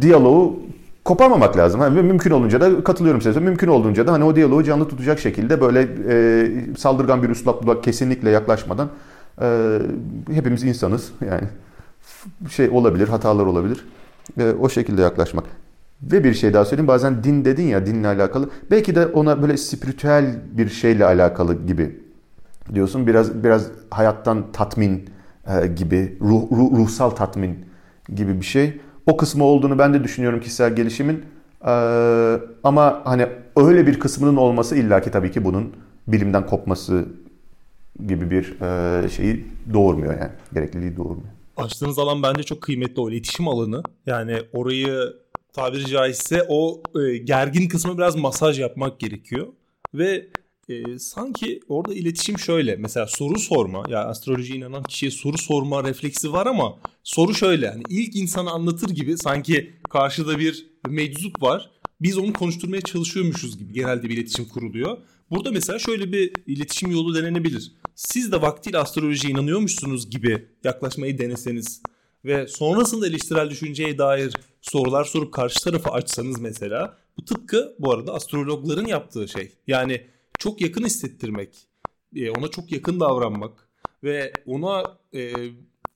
diyaloğu 0.00 0.60
koparmamak 1.04 1.56
lazım. 1.56 1.80
Hani 1.80 2.02
mümkün 2.02 2.30
olunca 2.30 2.60
da 2.60 2.84
katılıyorum 2.84 3.22
size. 3.22 3.40
Mümkün 3.40 3.68
olduğunca 3.68 4.06
da 4.06 4.12
hani 4.12 4.24
o 4.24 4.36
diyaloğu 4.36 4.64
canlı 4.64 4.88
tutacak 4.88 5.18
şekilde 5.18 5.60
böyle 5.60 5.88
e, 6.08 6.76
saldırgan 6.78 7.22
bir 7.22 7.28
üslupla 7.28 7.80
kesinlikle 7.80 8.30
yaklaşmadan 8.30 8.88
e, 9.42 9.78
hepimiz 10.32 10.62
insanız. 10.62 11.12
Yani 11.26 11.42
şey 12.50 12.68
olabilir, 12.68 13.08
hatalar 13.08 13.46
olabilir. 13.46 13.84
E, 14.38 14.50
o 14.50 14.68
şekilde 14.68 15.02
yaklaşmak. 15.02 15.44
Ve 16.02 16.24
bir 16.24 16.34
şey 16.34 16.54
daha 16.54 16.64
söyleyeyim. 16.64 16.88
Bazen 16.88 17.24
din 17.24 17.44
dedin 17.44 17.66
ya 17.66 17.86
dinle 17.86 18.08
alakalı. 18.08 18.50
Belki 18.70 18.94
de 18.94 19.06
ona 19.06 19.42
böyle 19.42 19.56
spiritüel 19.56 20.40
bir 20.52 20.68
şeyle 20.68 21.04
alakalı 21.04 21.66
gibi 21.66 22.00
diyorsun. 22.74 23.06
Biraz 23.06 23.44
biraz 23.44 23.66
hayattan 23.90 24.52
tatmin 24.52 25.10
e, 25.48 25.66
gibi, 25.66 26.18
ruh, 26.20 26.42
ruh, 26.52 26.78
ruhsal 26.78 27.10
tatmin 27.10 27.64
gibi 28.14 28.40
bir 28.40 28.46
şey. 28.46 28.80
O 29.06 29.16
kısmı 29.16 29.44
olduğunu 29.44 29.78
ben 29.78 29.94
de 29.94 30.04
düşünüyorum 30.04 30.40
kişisel 30.40 30.76
gelişimin. 30.76 31.24
E, 31.66 31.72
ama 32.64 33.00
hani 33.04 33.26
öyle 33.56 33.86
bir 33.86 34.00
kısmının 34.00 34.36
olması 34.36 34.76
illaki 34.76 35.10
tabii 35.10 35.32
ki 35.32 35.44
bunun 35.44 35.72
bilimden 36.06 36.46
kopması 36.46 37.04
gibi 38.06 38.30
bir 38.30 38.60
e, 38.60 39.08
şeyi 39.08 39.46
doğurmuyor 39.74 40.20
yani. 40.20 40.30
Gerekliliği 40.54 40.96
doğurmuyor. 40.96 41.28
Açtığınız 41.56 41.98
alan 41.98 42.22
bence 42.22 42.42
çok 42.42 42.62
kıymetli 42.62 43.00
o 43.00 43.10
iletişim 43.10 43.48
alanı. 43.48 43.82
Yani 44.06 44.38
orayı 44.52 45.12
tabiri 45.52 45.86
caizse 45.86 46.46
o 46.48 46.82
e, 47.00 47.16
gergin 47.18 47.68
kısmı 47.68 47.98
biraz 47.98 48.16
masaj 48.16 48.60
yapmak 48.60 49.00
gerekiyor. 49.00 49.46
Ve 49.94 50.26
e, 50.68 50.98
sanki 50.98 51.60
orada 51.68 51.94
iletişim 51.94 52.38
şöyle. 52.38 52.76
Mesela 52.76 53.06
soru 53.06 53.38
sorma. 53.38 53.78
Ya 53.78 53.84
yani 53.98 54.06
astrolojiye 54.06 54.58
inanan 54.58 54.82
kişiye 54.82 55.10
soru 55.10 55.38
sorma 55.38 55.84
refleksi 55.84 56.32
var 56.32 56.46
ama 56.46 56.78
soru 57.02 57.34
şöyle. 57.34 57.66
Yani 57.66 57.82
ilk 57.88 58.16
insanı 58.16 58.50
anlatır 58.50 58.90
gibi 58.90 59.18
sanki 59.18 59.72
karşıda 59.90 60.38
bir 60.38 60.66
meczup 60.88 61.42
var. 61.42 61.70
Biz 62.00 62.18
onu 62.18 62.32
konuşturmaya 62.32 62.80
çalışıyormuşuz 62.80 63.58
gibi 63.58 63.72
genelde 63.72 64.02
bir 64.02 64.10
iletişim 64.10 64.48
kuruluyor. 64.48 64.98
Burada 65.30 65.50
mesela 65.50 65.78
şöyle 65.78 66.12
bir 66.12 66.32
iletişim 66.46 66.90
yolu 66.90 67.14
denenebilir. 67.14 67.72
Siz 67.94 68.32
de 68.32 68.42
vaktiyle 68.42 68.78
astrolojiye 68.78 69.32
inanıyormuşsunuz 69.32 70.10
gibi 70.10 70.46
yaklaşmayı 70.64 71.18
deneseniz 71.18 71.82
ve 72.24 72.48
sonrasında 72.48 73.06
eleştirel 73.06 73.50
düşünceye 73.50 73.98
dair 73.98 74.32
sorular 74.60 75.04
sorup 75.04 75.32
karşı 75.32 75.64
tarafı 75.64 75.90
açsanız 75.90 76.40
mesela 76.40 76.98
bu 77.18 77.24
tıpkı 77.24 77.74
bu 77.78 77.92
arada 77.92 78.14
astrologların 78.14 78.86
yaptığı 78.86 79.28
şey. 79.28 79.52
Yani 79.66 80.06
çok 80.42 80.60
yakın 80.60 80.84
hissettirmek, 80.84 81.68
e, 82.16 82.30
ona 82.30 82.48
çok 82.48 82.72
yakın 82.72 83.00
davranmak 83.00 83.68
ve 84.04 84.32
ona 84.46 84.82
e, 85.14 85.32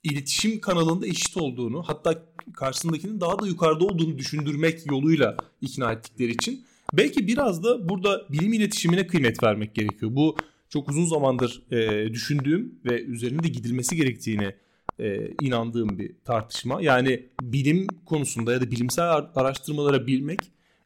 iletişim 0.05 0.61
kanalında 0.61 1.07
eşit 1.07 1.37
olduğunu 1.37 1.83
hatta 1.83 2.23
karşısındakinin 2.53 3.21
daha 3.21 3.39
da 3.39 3.47
yukarıda 3.47 3.85
olduğunu 3.85 4.19
düşündürmek 4.19 4.87
yoluyla 4.87 5.37
ikna 5.61 5.93
ettikleri 5.93 6.31
için 6.31 6.65
belki 6.93 7.27
biraz 7.27 7.65
da 7.65 7.89
burada 7.89 8.27
bilim 8.33 8.53
iletişimine 8.53 9.07
kıymet 9.07 9.43
vermek 9.43 9.75
gerekiyor. 9.75 10.15
Bu 10.15 10.37
çok 10.69 10.89
uzun 10.89 11.07
zamandır 11.07 11.63
e, 11.73 12.13
düşündüğüm 12.15 12.75
ve 12.85 13.03
üzerinde 13.03 13.43
de 13.43 13.49
gidilmesi 13.49 13.97
gerektiğini 13.97 14.55
e, 14.99 15.31
inandığım 15.41 15.99
bir 15.99 16.13
tartışma. 16.25 16.83
Yani 16.83 17.27
bilim 17.43 17.87
konusunda 17.87 18.53
ya 18.53 18.61
da 18.61 18.71
bilimsel 18.71 19.11
araştırmalara 19.35 20.07
bilmek 20.07 20.41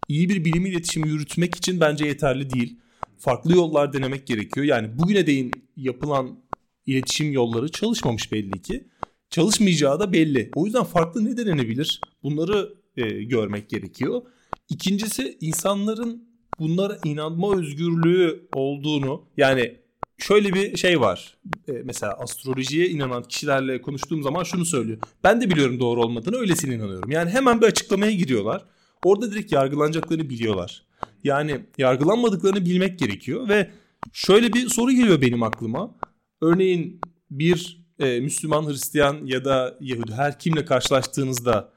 iyi 0.09 0.29
bir 0.29 0.45
bilim 0.45 0.67
iletişimi 0.67 1.09
yürütmek 1.09 1.55
için 1.57 1.81
bence 1.81 2.07
yeterli 2.07 2.51
değil. 2.51 2.81
Farklı 3.21 3.57
yollar 3.57 3.93
denemek 3.93 4.27
gerekiyor. 4.27 4.67
Yani 4.67 4.99
bugüne 4.99 5.27
değin 5.27 5.53
yapılan 5.77 6.39
iletişim 6.87 7.33
yolları 7.33 7.69
çalışmamış 7.69 8.33
belli 8.33 8.63
ki. 8.63 8.89
Çalışmayacağı 9.31 10.01
da 10.01 10.13
belli. 10.13 10.51
O 10.55 10.65
yüzden 10.65 10.85
farklı 10.85 11.25
ne 11.25 11.37
denenebilir? 11.37 12.01
Bunları 12.23 12.75
e, 12.97 13.23
görmek 13.23 13.69
gerekiyor. 13.69 14.23
İkincisi 14.69 15.39
insanların 15.41 16.25
bunlara 16.59 16.99
inanma 17.05 17.57
özgürlüğü 17.57 18.49
olduğunu 18.53 19.25
yani 19.37 19.77
şöyle 20.19 20.55
bir 20.55 20.77
şey 20.77 21.01
var. 21.01 21.37
E, 21.69 21.73
mesela 21.73 22.13
astrolojiye 22.13 22.89
inanan 22.89 23.23
kişilerle 23.23 23.83
konuştuğum 23.83 24.23
zaman 24.23 24.43
şunu 24.43 24.65
söylüyor. 24.65 24.99
Ben 25.25 25.41
de 25.41 25.51
biliyorum 25.51 25.81
doğru 25.81 26.03
olmadığını 26.03 26.37
öylesine 26.37 26.75
inanıyorum. 26.75 27.11
Yani 27.11 27.31
hemen 27.31 27.61
bir 27.61 27.67
açıklamaya 27.67 28.13
giriyorlar. 28.13 28.65
Orada 29.05 29.33
direkt 29.33 29.53
yargılanacaklarını 29.53 30.31
biliyorlar. 30.31 30.90
Yani 31.25 31.61
yargılanmadıklarını 31.79 32.65
bilmek 32.65 32.99
gerekiyor 32.99 33.49
ve 33.49 33.71
şöyle 34.13 34.53
bir 34.53 34.69
soru 34.69 34.93
geliyor 34.93 35.21
benim 35.21 35.43
aklıma. 35.43 35.95
Örneğin 36.41 37.01
bir 37.31 37.81
e, 37.99 38.21
Müslüman, 38.21 38.69
Hristiyan 38.69 39.27
ya 39.27 39.45
da 39.45 39.77
Yahudi 39.81 40.13
her 40.13 40.39
kimle 40.39 40.65
karşılaştığınızda 40.65 41.73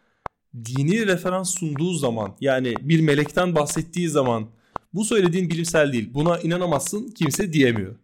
dini 0.66 1.08
referans 1.08 1.56
sunduğu 1.56 1.94
zaman 1.94 2.36
yani 2.41 2.76
bir 2.82 3.02
melekten 3.02 3.56
bahsettiği 3.56 4.10
zaman 4.10 4.48
bu 4.94 5.06
söylediğin 5.06 5.50
bilimsel 5.50 5.94
değil. 5.94 6.10
Buna 6.14 6.39
inanamazsın 6.39 7.08
kimse 7.08 7.54
diyemiyor. 7.54 7.96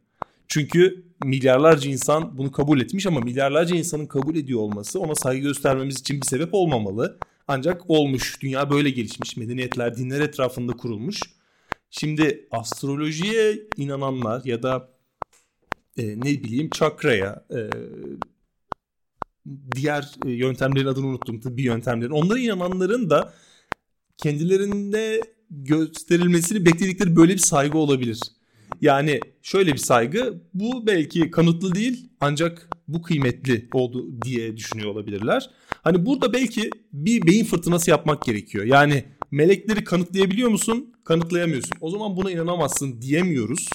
Çünkü 0.48 1.04
milyarlarca 1.24 1.90
insan 1.90 2.38
bunu 2.38 2.52
kabul 2.52 2.82
etmiş 2.82 3.06
ama 3.06 3.20
milyarlarca 3.20 3.76
insanın 3.76 4.06
kabul 4.06 4.36
ediyor 4.36 4.60
olması 4.60 5.00
ona 5.00 5.16
saygı 5.16 5.48
göstermemiz 5.48 6.00
için 6.00 6.22
bir 6.22 6.26
sebep 6.26 6.54
olmamalı. 6.54 7.18
Ancak 7.52 7.90
olmuş. 7.90 8.42
Dünya 8.42 8.70
böyle 8.70 8.90
gelişmiş. 8.90 9.38
Medeniyetler 9.38 9.98
dinler 9.98 10.20
etrafında 10.20 10.74
kurulmuş. 10.74 11.22
Şimdi 11.90 12.48
astrolojiye 12.52 13.60
inananlar 13.78 14.42
ya 14.46 14.64
da 14.64 14.90
e, 15.98 16.08
ne 16.08 16.44
bileyim 16.44 16.70
çakraya 16.70 17.46
e, 17.52 17.60
diğer 19.76 20.12
e, 20.26 20.32
yöntemlerin 20.32 20.88
adını 20.88 21.06
unuttum 21.08 21.40
tıbbi 21.40 21.62
yöntemlerin. 21.62 22.12
Onlara 22.12 22.40
inananların 22.40 23.10
da 23.10 23.34
kendilerinde 24.18 25.22
gösterilmesini 25.50 26.66
bekledikleri 26.66 27.16
böyle 27.16 27.34
bir 27.34 27.38
saygı 27.38 27.78
olabilir. 27.78 28.20
Yani 28.82 29.20
şöyle 29.42 29.74
bir 29.74 29.78
saygı 29.78 30.42
bu 30.54 30.88
belki 30.88 31.32
kanıtlı 31.32 31.76
değil 31.76 32.10
ancak 32.20 32.70
bu 32.88 33.02
kıymetli 33.02 33.70
oldu 33.74 34.22
diye 34.22 34.58
düşünüyor 34.58 34.90
olabilirler. 34.90 35.50
Hani 35.84 36.06
burada 36.06 36.34
belki 36.34 36.70
bir 36.94 37.28
beyin 37.28 37.46
fırtınası 37.46 37.90
yapmak 37.90 38.26
gerekiyor. 38.26 38.66
Yani 38.66 39.06
melekleri 39.32 39.84
kanıtlayabiliyor 39.84 40.50
musun? 40.50 40.94
Kanıtlayamıyorsun. 41.04 41.78
O 41.82 41.90
zaman 41.90 42.16
buna 42.16 42.32
inanamazsın 42.32 43.02
diyemiyoruz. 43.02 43.70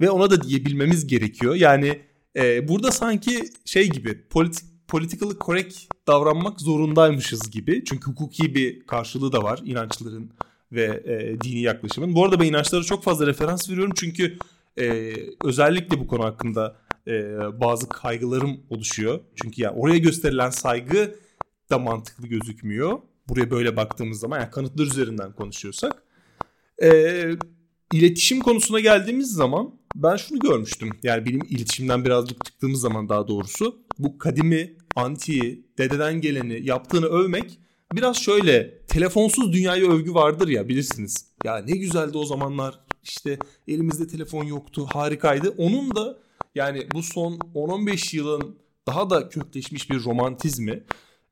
Ve 0.00 0.10
ona 0.10 0.30
da 0.30 0.42
diyebilmemiz 0.42 1.06
gerekiyor. 1.06 1.54
Yani 1.54 2.00
e, 2.36 2.68
burada 2.68 2.90
sanki 2.90 3.44
şey 3.64 3.90
gibi 3.90 4.28
politik 4.28 4.64
politically 4.88 5.38
correct 5.40 5.76
davranmak 6.06 6.60
zorundaymışız 6.60 7.50
gibi. 7.50 7.84
Çünkü 7.84 8.10
hukuki 8.10 8.54
bir 8.54 8.86
karşılığı 8.86 9.32
da 9.32 9.42
var 9.42 9.60
inançların 9.64 10.30
ve 10.72 11.02
e, 11.04 11.40
dini 11.40 11.60
yaklaşımın. 11.60 12.14
Bu 12.14 12.24
arada 12.24 12.40
ben 12.40 12.46
inançlara 12.46 12.82
çok 12.82 13.04
fazla 13.04 13.26
referans 13.26 13.70
veriyorum 13.70 13.92
çünkü 13.96 14.38
e, 14.78 15.14
özellikle 15.44 16.00
bu 16.00 16.06
konu 16.06 16.24
hakkında 16.24 16.76
e, 17.08 17.38
bazı 17.60 17.88
kaygılarım 17.88 18.60
oluşuyor. 18.70 19.20
Çünkü 19.36 19.62
yani 19.62 19.76
oraya 19.76 19.98
gösterilen 19.98 20.50
saygı 20.50 21.14
da 21.70 21.78
mantıklı 21.78 22.26
gözükmüyor. 22.26 22.98
Buraya 23.28 23.50
böyle 23.50 23.76
baktığımız 23.76 24.20
zaman 24.20 24.40
yani 24.40 24.50
kanıtlar 24.50 24.84
üzerinden 24.84 25.32
konuşuyorsak. 25.32 26.02
E, 26.82 26.90
iletişim 27.92 28.40
konusuna 28.40 28.80
geldiğimiz 28.80 29.32
zaman 29.32 29.74
ben 29.94 30.16
şunu 30.16 30.38
görmüştüm. 30.38 30.90
Yani 31.02 31.26
benim 31.26 31.40
iletişimden 31.50 32.04
birazcık 32.04 32.44
çıktığımız 32.44 32.80
zaman 32.80 33.08
daha 33.08 33.28
doğrusu 33.28 33.78
bu 33.98 34.18
kadimi, 34.18 34.74
antiyi, 34.96 35.66
dededen 35.78 36.20
geleni 36.20 36.66
yaptığını 36.66 37.06
övmek 37.06 37.58
biraz 37.92 38.16
şöyle 38.16 38.78
telefonsuz 38.78 39.52
dünyaya 39.52 39.86
övgü 39.86 40.14
vardır 40.14 40.48
ya 40.48 40.68
bilirsiniz. 40.68 41.26
Ya 41.44 41.58
ne 41.58 41.76
güzeldi 41.76 42.18
o 42.18 42.24
zamanlar 42.24 42.80
işte 43.02 43.38
elimizde 43.68 44.06
telefon 44.06 44.44
yoktu 44.44 44.86
harikaydı. 44.92 45.54
Onun 45.58 45.96
da 45.96 46.18
yani 46.54 46.86
bu 46.94 47.02
son 47.02 47.32
10-15 47.32 48.16
yılın 48.16 48.58
daha 48.86 49.10
da 49.10 49.28
kökleşmiş 49.28 49.90
bir 49.90 50.04
romantizmi. 50.04 50.84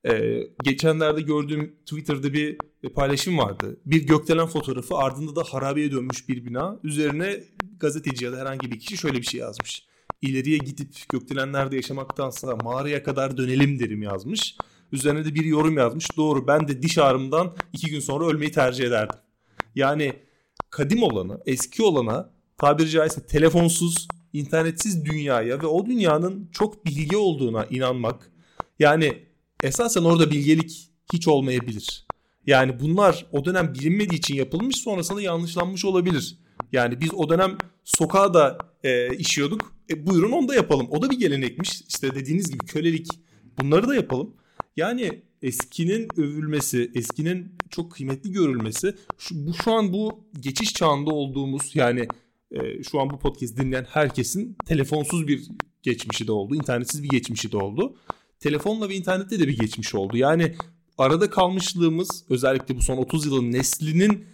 Ee, 0.05 0.43
geçenlerde 0.63 1.21
gördüğüm 1.21 1.75
Twitter'da 1.85 2.33
bir 2.33 2.57
paylaşım 2.95 3.37
vardı. 3.37 3.77
Bir 3.85 4.07
gökdelen 4.07 4.47
fotoğrafı 4.47 4.95
ardında 4.95 5.35
da 5.35 5.43
harabeye 5.43 5.91
dönmüş 5.91 6.29
bir 6.29 6.45
bina. 6.45 6.79
Üzerine 6.83 7.43
gazeteci 7.79 8.25
ya 8.25 8.31
da 8.31 8.37
herhangi 8.37 8.71
bir 8.71 8.79
kişi 8.79 8.97
şöyle 8.97 9.17
bir 9.17 9.25
şey 9.25 9.39
yazmış. 9.39 9.85
İleriye 10.21 10.57
gidip 10.57 11.09
gökdelenlerde 11.09 11.75
yaşamaktansa 11.75 12.55
mağaraya 12.55 13.03
kadar 13.03 13.37
dönelim 13.37 13.79
derim 13.79 14.01
yazmış. 14.01 14.55
Üzerine 14.91 15.25
de 15.25 15.35
bir 15.35 15.45
yorum 15.45 15.77
yazmış. 15.77 16.17
Doğru 16.17 16.47
ben 16.47 16.67
de 16.67 16.81
diş 16.81 16.97
ağrımdan 16.97 17.55
iki 17.73 17.91
gün 17.91 17.99
sonra 17.99 18.25
ölmeyi 18.25 18.51
tercih 18.51 18.85
ederdim. 18.87 19.19
Yani 19.75 20.13
kadim 20.69 21.03
olanı, 21.03 21.41
eski 21.45 21.83
olana 21.83 22.29
tabiri 22.57 22.89
caizse 22.89 23.25
telefonsuz, 23.25 24.07
internetsiz 24.33 25.05
dünyaya 25.05 25.61
ve 25.61 25.67
o 25.67 25.85
dünyanın 25.85 26.49
çok 26.51 26.85
bilgi 26.85 27.17
olduğuna 27.17 27.65
inanmak. 27.65 28.31
Yani 28.79 29.23
esasen 29.63 30.03
orada 30.03 30.31
bilgelik 30.31 30.89
hiç 31.13 31.27
olmayabilir. 31.27 32.07
Yani 32.47 32.79
bunlar 32.79 33.25
o 33.31 33.45
dönem 33.45 33.73
bilinmediği 33.73 34.19
için 34.19 34.35
yapılmış 34.35 34.75
sonrasında 34.75 35.21
yanlışlanmış 35.21 35.85
olabilir. 35.85 36.37
Yani 36.71 37.01
biz 37.01 37.13
o 37.13 37.29
dönem 37.29 37.57
sokağa 37.83 38.33
da 38.33 38.57
e, 38.83 39.17
işiyorduk. 39.17 39.73
E, 39.89 40.07
buyurun 40.07 40.31
onu 40.31 40.47
da 40.47 40.55
yapalım. 40.55 40.87
O 40.91 41.01
da 41.01 41.09
bir 41.09 41.19
gelenekmiş. 41.19 41.81
İşte 41.87 42.15
dediğiniz 42.15 42.51
gibi 42.51 42.65
kölelik. 42.65 43.07
Bunları 43.59 43.87
da 43.87 43.95
yapalım. 43.95 44.33
Yani 44.77 45.21
eskinin 45.41 46.07
övülmesi, 46.17 46.91
eskinin 46.95 47.55
çok 47.69 47.91
kıymetli 47.91 48.31
görülmesi 48.31 48.95
şu, 49.17 49.47
bu 49.47 49.53
şu 49.53 49.71
an 49.71 49.93
bu 49.93 50.23
geçiş 50.39 50.73
çağında 50.73 51.11
olduğumuz 51.11 51.75
yani 51.75 52.07
e, 52.51 52.83
şu 52.83 52.99
an 53.01 53.09
bu 53.09 53.19
podcast 53.19 53.57
dinleyen 53.57 53.85
herkesin 53.89 54.57
telefonsuz 54.65 55.27
bir 55.27 55.47
geçmişi 55.83 56.27
de 56.27 56.31
oldu, 56.31 56.55
internetsiz 56.55 57.03
bir 57.03 57.09
geçmişi 57.09 57.51
de 57.51 57.57
oldu. 57.57 57.95
Telefonla 58.39 58.89
ve 58.89 58.95
internette 58.95 59.39
de 59.39 59.47
bir 59.47 59.57
geçmiş 59.57 59.95
oldu. 59.95 60.17
Yani 60.17 60.55
arada 60.97 61.29
kalmışlığımız 61.29 62.25
özellikle 62.29 62.75
bu 62.75 62.81
son 62.81 62.97
30 62.97 63.25
yılın 63.25 63.51
neslinin 63.51 64.25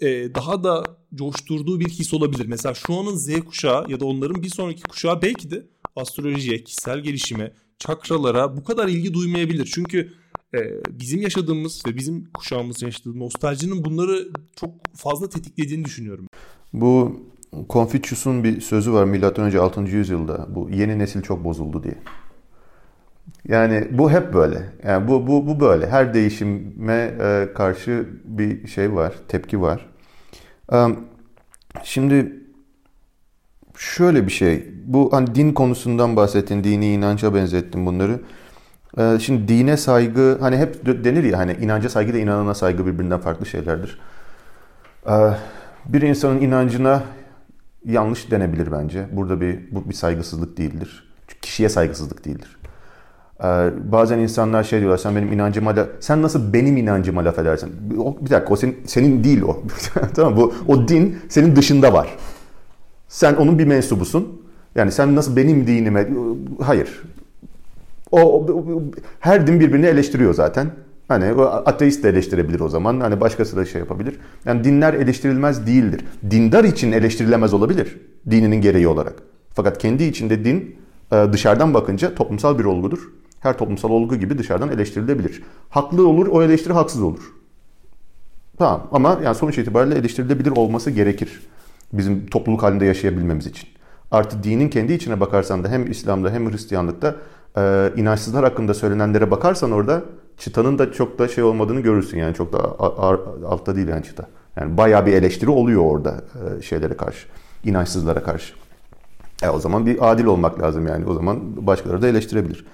e, 0.00 0.34
daha 0.34 0.64
da 0.64 0.84
coşturduğu 1.14 1.80
bir 1.80 1.88
his 1.88 2.14
olabilir. 2.14 2.46
Mesela 2.46 2.74
şu 2.74 2.94
anın 2.94 3.16
Z 3.16 3.40
kuşağı 3.40 3.90
ya 3.90 4.00
da 4.00 4.04
onların 4.04 4.42
bir 4.42 4.48
sonraki 4.48 4.82
kuşağı 4.82 5.22
belki 5.22 5.50
de 5.50 5.66
astrolojiye, 5.96 6.64
kişisel 6.64 7.00
gelişime, 7.00 7.52
çakralara 7.78 8.56
bu 8.56 8.64
kadar 8.64 8.88
ilgi 8.88 9.14
duymayabilir. 9.14 9.70
Çünkü 9.74 10.12
e, 10.54 10.58
bizim 10.90 11.22
yaşadığımız 11.22 11.82
ve 11.86 11.96
bizim 11.96 12.24
kuşağımız 12.24 12.82
yaşadığı 12.82 13.18
nostaljinin 13.18 13.84
bunları 13.84 14.28
çok 14.56 14.70
fazla 14.96 15.28
tetiklediğini 15.28 15.84
düşünüyorum. 15.84 16.26
Bu 16.72 17.20
Confucius'un 17.70 18.44
bir 18.44 18.60
sözü 18.60 18.92
var 18.92 19.04
önce 19.38 19.60
6. 19.60 19.80
yüzyılda. 19.80 20.46
Bu 20.48 20.70
yeni 20.70 20.98
nesil 20.98 21.22
çok 21.22 21.44
bozuldu 21.44 21.82
diye. 21.82 21.94
Yani 23.48 23.88
bu 23.90 24.10
hep 24.10 24.34
böyle. 24.34 24.62
Yani 24.86 25.08
bu 25.08 25.26
bu 25.26 25.46
bu 25.46 25.60
böyle. 25.60 25.90
Her 25.90 26.14
değişime 26.14 27.14
e, 27.20 27.48
karşı 27.54 28.08
bir 28.24 28.66
şey 28.66 28.94
var, 28.94 29.14
tepki 29.28 29.60
var. 29.60 29.86
E, 30.72 30.86
şimdi 31.82 32.32
şöyle 33.76 34.26
bir 34.26 34.32
şey. 34.32 34.66
Bu 34.86 35.12
hani 35.12 35.34
din 35.34 35.52
konusundan 35.52 36.16
bahsettin, 36.16 36.64
dini 36.64 36.92
inanca 36.92 37.34
benzettin 37.34 37.86
bunları. 37.86 38.20
E, 38.98 39.18
şimdi 39.20 39.48
dine 39.48 39.76
saygı 39.76 40.38
hani 40.40 40.56
hep 40.56 40.86
denir 41.04 41.24
ya 41.24 41.38
hani 41.38 41.52
inanca 41.52 41.88
saygı 41.88 42.14
da 42.14 42.18
inanana 42.18 42.54
saygı 42.54 42.86
birbirinden 42.86 43.20
farklı 43.20 43.46
şeylerdir. 43.46 44.00
E, 45.06 45.14
bir 45.86 46.02
insanın 46.02 46.40
inancına 46.40 47.02
yanlış 47.84 48.30
denebilir 48.30 48.72
bence. 48.72 49.06
Burada 49.12 49.40
bir 49.40 49.58
bu 49.70 49.88
bir 49.88 49.94
saygısızlık 49.94 50.58
değildir. 50.58 51.12
Kişiye 51.42 51.68
saygısızlık 51.68 52.24
değildir. 52.24 52.56
Ee, 53.44 53.70
bazen 53.92 54.18
insanlar 54.18 54.64
şey 54.64 54.80
diyorlar 54.80 54.98
sen 54.98 55.16
benim 55.16 55.32
inancıma 55.32 55.76
da 55.76 55.86
sen 56.00 56.22
nasıl 56.22 56.52
benim 56.52 56.76
inancıma 56.76 57.24
laf 57.24 57.38
edersin? 57.38 57.70
O, 57.98 58.16
bir 58.20 58.30
dakika 58.30 58.52
o 58.54 58.56
senin, 58.56 58.76
senin 58.86 59.24
değil 59.24 59.42
o. 59.42 59.62
tamam 60.14 60.36
bu 60.36 60.54
o 60.68 60.88
din 60.88 61.18
senin 61.28 61.56
dışında 61.56 61.92
var. 61.92 62.08
Sen 63.08 63.34
onun 63.34 63.58
bir 63.58 63.66
mensubusun. 63.66 64.42
Yani 64.74 64.92
sen 64.92 65.16
nasıl 65.16 65.36
benim 65.36 65.66
dinime 65.66 66.08
hayır. 66.60 67.02
O, 68.10 68.20
o 68.20 68.82
her 69.20 69.46
din 69.46 69.60
birbirini 69.60 69.86
eleştiriyor 69.86 70.34
zaten. 70.34 70.70
Hani 71.12 71.32
o 71.32 71.42
ateist 71.42 72.04
de 72.04 72.08
eleştirebilir 72.08 72.60
o 72.60 72.68
zaman. 72.68 73.00
Hani 73.00 73.20
başkası 73.20 73.56
da 73.56 73.64
şey 73.64 73.80
yapabilir. 73.80 74.18
Yani 74.44 74.64
dinler 74.64 74.94
eleştirilmez 74.94 75.66
değildir. 75.66 76.04
Dindar 76.30 76.64
için 76.64 76.92
eleştirilemez 76.92 77.54
olabilir. 77.54 78.00
Dininin 78.30 78.60
gereği 78.60 78.88
olarak. 78.88 79.14
Fakat 79.54 79.78
kendi 79.78 80.04
içinde 80.04 80.44
din 80.44 80.76
e, 81.12 81.26
dışarıdan 81.32 81.74
bakınca 81.74 82.14
toplumsal 82.14 82.58
bir 82.58 82.64
olgudur 82.64 83.08
her 83.42 83.58
toplumsal 83.58 83.90
olgu 83.90 84.16
gibi 84.16 84.38
dışarıdan 84.38 84.68
eleştirilebilir. 84.68 85.42
Haklı 85.70 86.08
olur, 86.08 86.26
o 86.26 86.42
eleştiri 86.42 86.72
haksız 86.72 87.02
olur. 87.02 87.32
Tamam 88.58 88.88
ama 88.92 89.20
yani 89.24 89.34
sonuç 89.34 89.58
itibariyle 89.58 89.94
eleştirilebilir 89.94 90.50
olması 90.50 90.90
gerekir. 90.90 91.42
Bizim 91.92 92.26
topluluk 92.26 92.62
halinde 92.62 92.84
yaşayabilmemiz 92.84 93.46
için. 93.46 93.68
Artı 94.10 94.42
dinin 94.42 94.68
kendi 94.68 94.92
içine 94.92 95.20
bakarsan 95.20 95.64
da 95.64 95.68
hem 95.68 95.90
İslam'da 95.90 96.30
hem 96.30 96.52
Hristiyanlıkta 96.52 97.16
e, 97.56 97.92
inançsızlar 97.96 98.44
hakkında 98.44 98.74
söylenenlere 98.74 99.30
bakarsan 99.30 99.72
orada 99.72 100.02
çıtanın 100.38 100.78
da 100.78 100.92
çok 100.92 101.18
da 101.18 101.28
şey 101.28 101.44
olmadığını 101.44 101.80
görürsün. 101.80 102.18
Yani 102.18 102.34
çok 102.34 102.52
da 102.52 102.58
altta 103.48 103.76
değil 103.76 103.88
yani 103.88 104.04
çıta. 104.04 104.26
Yani 104.56 104.76
bayağı 104.76 105.06
bir 105.06 105.12
eleştiri 105.12 105.50
oluyor 105.50 105.82
orada 105.82 106.24
e, 106.58 106.62
şeylere 106.62 106.96
karşı. 106.96 107.26
inançsızlara 107.64 108.22
karşı. 108.22 108.54
E, 109.42 109.48
o 109.48 109.58
zaman 109.58 109.86
bir 109.86 110.12
adil 110.12 110.24
olmak 110.24 110.60
lazım 110.60 110.86
yani. 110.86 111.06
O 111.06 111.14
zaman 111.14 111.66
başkaları 111.66 112.02
da 112.02 112.08
eleştirebilir. 112.08 112.66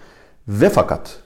Ve 0.49 0.69
fakat 0.69 1.21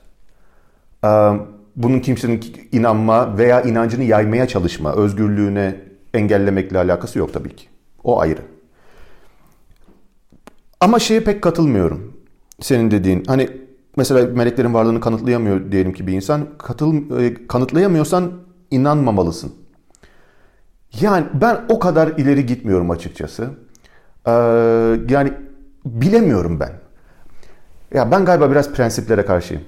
bunun 1.76 2.00
kimsenin 2.00 2.44
inanma 2.72 3.38
veya 3.38 3.62
inancını 3.62 4.04
yaymaya 4.04 4.48
çalışma, 4.48 4.92
özgürlüğüne 4.92 5.80
engellemekle 6.14 6.78
alakası 6.78 7.18
yok 7.18 7.32
tabii 7.32 7.56
ki. 7.56 7.66
O 8.04 8.20
ayrı. 8.20 8.40
Ama 10.80 10.98
şeye 10.98 11.20
pek 11.20 11.42
katılmıyorum. 11.42 12.12
Senin 12.60 12.90
dediğin 12.90 13.24
hani 13.24 13.48
mesela 13.96 14.26
meleklerin 14.26 14.74
varlığını 14.74 15.00
kanıtlayamıyor 15.00 15.72
diyelim 15.72 15.92
ki 15.92 16.06
bir 16.06 16.12
insan. 16.12 16.46
Katıl, 16.58 17.20
e, 17.20 17.46
kanıtlayamıyorsan 17.46 18.32
inanmamalısın. 18.70 19.52
Yani 21.00 21.26
ben 21.34 21.60
o 21.68 21.78
kadar 21.78 22.08
ileri 22.08 22.46
gitmiyorum 22.46 22.90
açıkçası. 22.90 23.50
Ee, 24.26 24.30
yani 25.08 25.32
bilemiyorum 25.84 26.60
ben. 26.60 26.72
Ya 27.94 28.10
ben 28.10 28.24
galiba 28.24 28.50
biraz 28.50 28.72
prensiplere 28.72 29.24
karşıyım. 29.24 29.62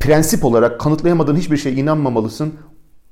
Prensip 0.00 0.44
olarak 0.44 0.80
kanıtlayamadığın 0.80 1.36
hiçbir 1.36 1.56
şeye 1.56 1.74
inanmamalısın. 1.74 2.54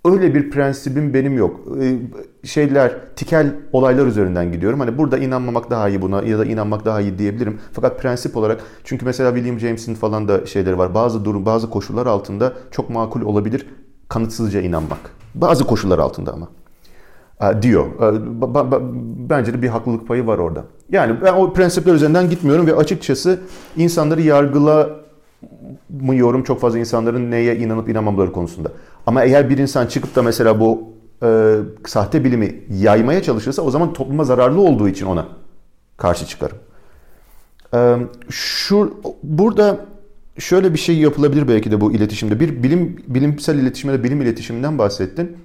Öyle 0.05 0.35
bir 0.35 0.51
prensibim 0.51 1.15
benim 1.15 1.37
yok. 1.37 1.61
Ee, 1.81 1.99
şeyler, 2.47 2.93
tikel 3.17 3.55
olaylar 3.73 4.07
üzerinden 4.07 4.53
gidiyorum. 4.53 4.81
Hani 4.81 4.99
burada 4.99 5.19
inanmamak 5.19 5.71
daha 5.71 5.89
iyi 5.89 6.03
buna 6.03 6.23
ya 6.23 6.39
da 6.39 6.45
inanmak 6.45 6.85
daha 6.85 7.01
iyi 7.01 7.19
diyebilirim. 7.19 7.61
Fakat 7.73 8.01
prensip 8.03 8.37
olarak 8.37 8.61
çünkü 8.85 9.07
mesela 9.07 9.35
William 9.35 9.59
James'in 9.59 9.95
falan 9.95 10.29
da 10.29 10.47
şeyleri 10.47 10.79
var. 10.79 10.95
Bazı 10.95 11.25
durum, 11.25 11.47
bazı 11.47 11.71
koşullar 11.71 12.07
altında 12.07 12.53
çok 12.71 12.91
makul 12.91 13.23
olabilir 13.23 13.67
kanıtsızca 14.09 14.61
inanmak. 14.61 14.99
Bazı 15.35 15.65
koşullar 15.65 15.99
altında 15.99 16.33
ama 16.33 16.49
diyor. 17.63 17.87
Bence 19.31 19.55
de 19.55 19.63
bir 19.63 19.69
haklılık 19.69 20.09
payı 20.09 20.27
var 20.27 20.39
orada. 20.39 20.65
Yani 20.91 21.17
ben 21.23 21.33
o 21.33 21.53
prensipler 21.53 21.95
üzerinden 21.95 22.31
gitmiyorum 22.31 22.67
ve 22.67 22.77
açıkçası 22.77 23.41
insanları 23.77 24.23
yargılamıyorum 25.43 26.43
çok 26.43 26.61
fazla 26.61 26.78
insanların 26.78 27.30
neye 27.30 27.57
inanıp 27.57 27.89
inanmamaları 27.89 28.32
konusunda. 28.32 28.72
Ama 29.07 29.24
eğer 29.24 29.51
bir 29.51 29.59
insan 29.59 29.86
çıkıp 29.86 30.16
da 30.16 30.22
mesela 30.22 30.61
bu 30.61 30.93
e, 31.22 31.57
sahte 31.86 32.24
bilimi 32.24 32.55
yaymaya 32.70 33.22
çalışırsa 33.22 33.62
o 33.62 33.70
zaman 33.70 33.93
topluma 33.93 34.24
zararlı 34.24 34.61
olduğu 34.61 34.89
için 34.89 35.07
ona 35.07 35.26
karşı 35.97 36.26
çıkarım. 36.26 36.57
E, 37.74 37.97
şu 38.30 39.01
burada 39.22 39.86
şöyle 40.39 40.72
bir 40.72 40.78
şey 40.78 40.99
yapılabilir 40.99 41.49
belki 41.49 41.70
de 41.70 41.80
bu 41.80 41.93
iletişimde. 41.93 42.41
Bir 42.41 42.62
bilim 42.62 42.97
bilimsel 43.07 43.59
iletişimde 43.59 44.05
bilim 44.05 44.22
iletişiminden 44.22 44.78
bahsettin. 44.78 45.36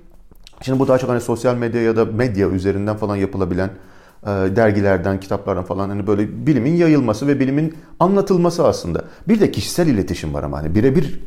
Şimdi 0.62 0.80
bu 0.80 0.88
daha 0.88 0.98
çok 0.98 1.10
hani 1.10 1.22
sosyal 1.22 1.56
medya 1.56 1.82
ya 1.82 1.96
da 1.96 2.06
medya 2.06 2.50
üzerinden 2.50 2.98
falan 2.98 3.16
yapılabilen 3.16 3.70
dergilerden, 4.26 5.20
kitaplardan 5.20 5.64
falan 5.64 5.90
hani 5.90 6.08
böyle 6.08 6.48
bilimin 6.48 6.76
yayılması 6.76 7.28
ve 7.28 7.40
bilimin 7.40 7.74
anlatılması 8.00 8.68
aslında. 8.68 9.06
Bir 9.28 9.40
de 9.40 9.52
kişisel 9.52 9.88
iletişim 9.88 10.34
var 10.34 10.44
ama 10.44 10.58
hani 10.58 10.76
birebir 10.76 11.20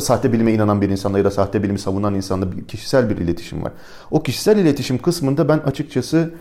sahte 0.00 0.32
bilime 0.32 0.52
inanan 0.52 0.80
bir 0.80 0.88
insanla 0.88 1.18
ya 1.18 1.24
da 1.24 1.30
sahte 1.30 1.62
bilimi 1.62 1.78
savunan 1.78 2.14
insanla 2.14 2.52
bir 2.52 2.64
kişisel 2.64 3.10
bir 3.10 3.16
iletişim 3.16 3.64
var. 3.64 3.72
O 4.10 4.22
kişisel 4.22 4.58
iletişim 4.58 4.98
kısmında 4.98 5.48
ben 5.48 5.58
açıkçası 5.58 6.34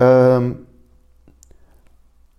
e, 0.00 0.06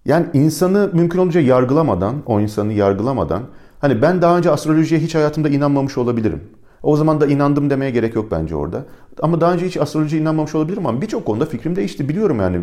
yani 0.06 0.26
insanı 0.34 0.90
mümkün 0.94 1.20
olunca 1.20 1.42
yargılamadan, 1.42 2.16
o 2.26 2.40
insanı 2.40 2.74
yargılamadan 2.74 3.44
hani 3.80 4.02
ben 4.02 4.22
daha 4.22 4.38
önce 4.38 4.52
astrolojiye 4.52 5.00
hiç 5.02 5.16
hayatımda 5.16 5.50
inanmamış 5.50 5.98
olabilirim. 5.98 6.44
O 6.84 6.98
zaman 6.98 7.22
da 7.22 7.28
inandım 7.28 7.70
demeye 7.70 7.92
gerek 7.92 8.16
yok 8.16 8.32
bence 8.32 8.56
orada. 8.56 8.86
Ama 9.22 9.42
daha 9.42 9.54
önce 9.54 9.66
hiç 9.66 9.78
astrolojiye 9.78 10.22
inanmamış 10.22 10.56
olabilirim 10.56 10.86
ama 10.86 11.02
birçok 11.02 11.26
konuda 11.26 11.46
fikrim 11.46 11.76
değişti. 11.76 12.10
Biliyorum 12.10 12.40
yani 12.40 12.62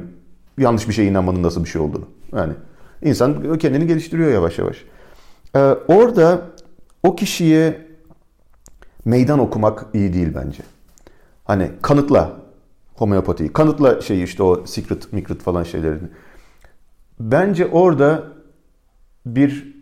yanlış 0.58 0.88
bir 0.88 0.92
şeye 0.94 1.10
inanmanın 1.10 1.42
nasıl 1.42 1.64
bir 1.64 1.68
şey 1.68 1.82
olduğunu. 1.82 2.04
Yani 2.32 2.52
insan 3.02 3.58
kendini 3.58 3.86
geliştiriyor 3.86 4.32
yavaş 4.32 4.58
yavaş. 4.58 4.84
Ee, 5.56 5.58
orada 5.88 6.42
o 7.02 7.16
kişiye 7.16 7.86
meydan 9.04 9.38
okumak 9.38 9.86
iyi 9.94 10.12
değil 10.12 10.28
bence. 10.34 10.62
Hani 11.44 11.70
kanıtla 11.82 12.32
homeopatiyi, 12.94 13.52
kanıtla 13.52 14.00
şey 14.00 14.22
işte 14.22 14.42
o 14.42 14.66
secret, 14.66 15.12
mikret 15.12 15.42
falan 15.42 15.62
şeylerini. 15.62 16.08
Bence 17.20 17.66
orada 17.66 18.24
bir 19.26 19.74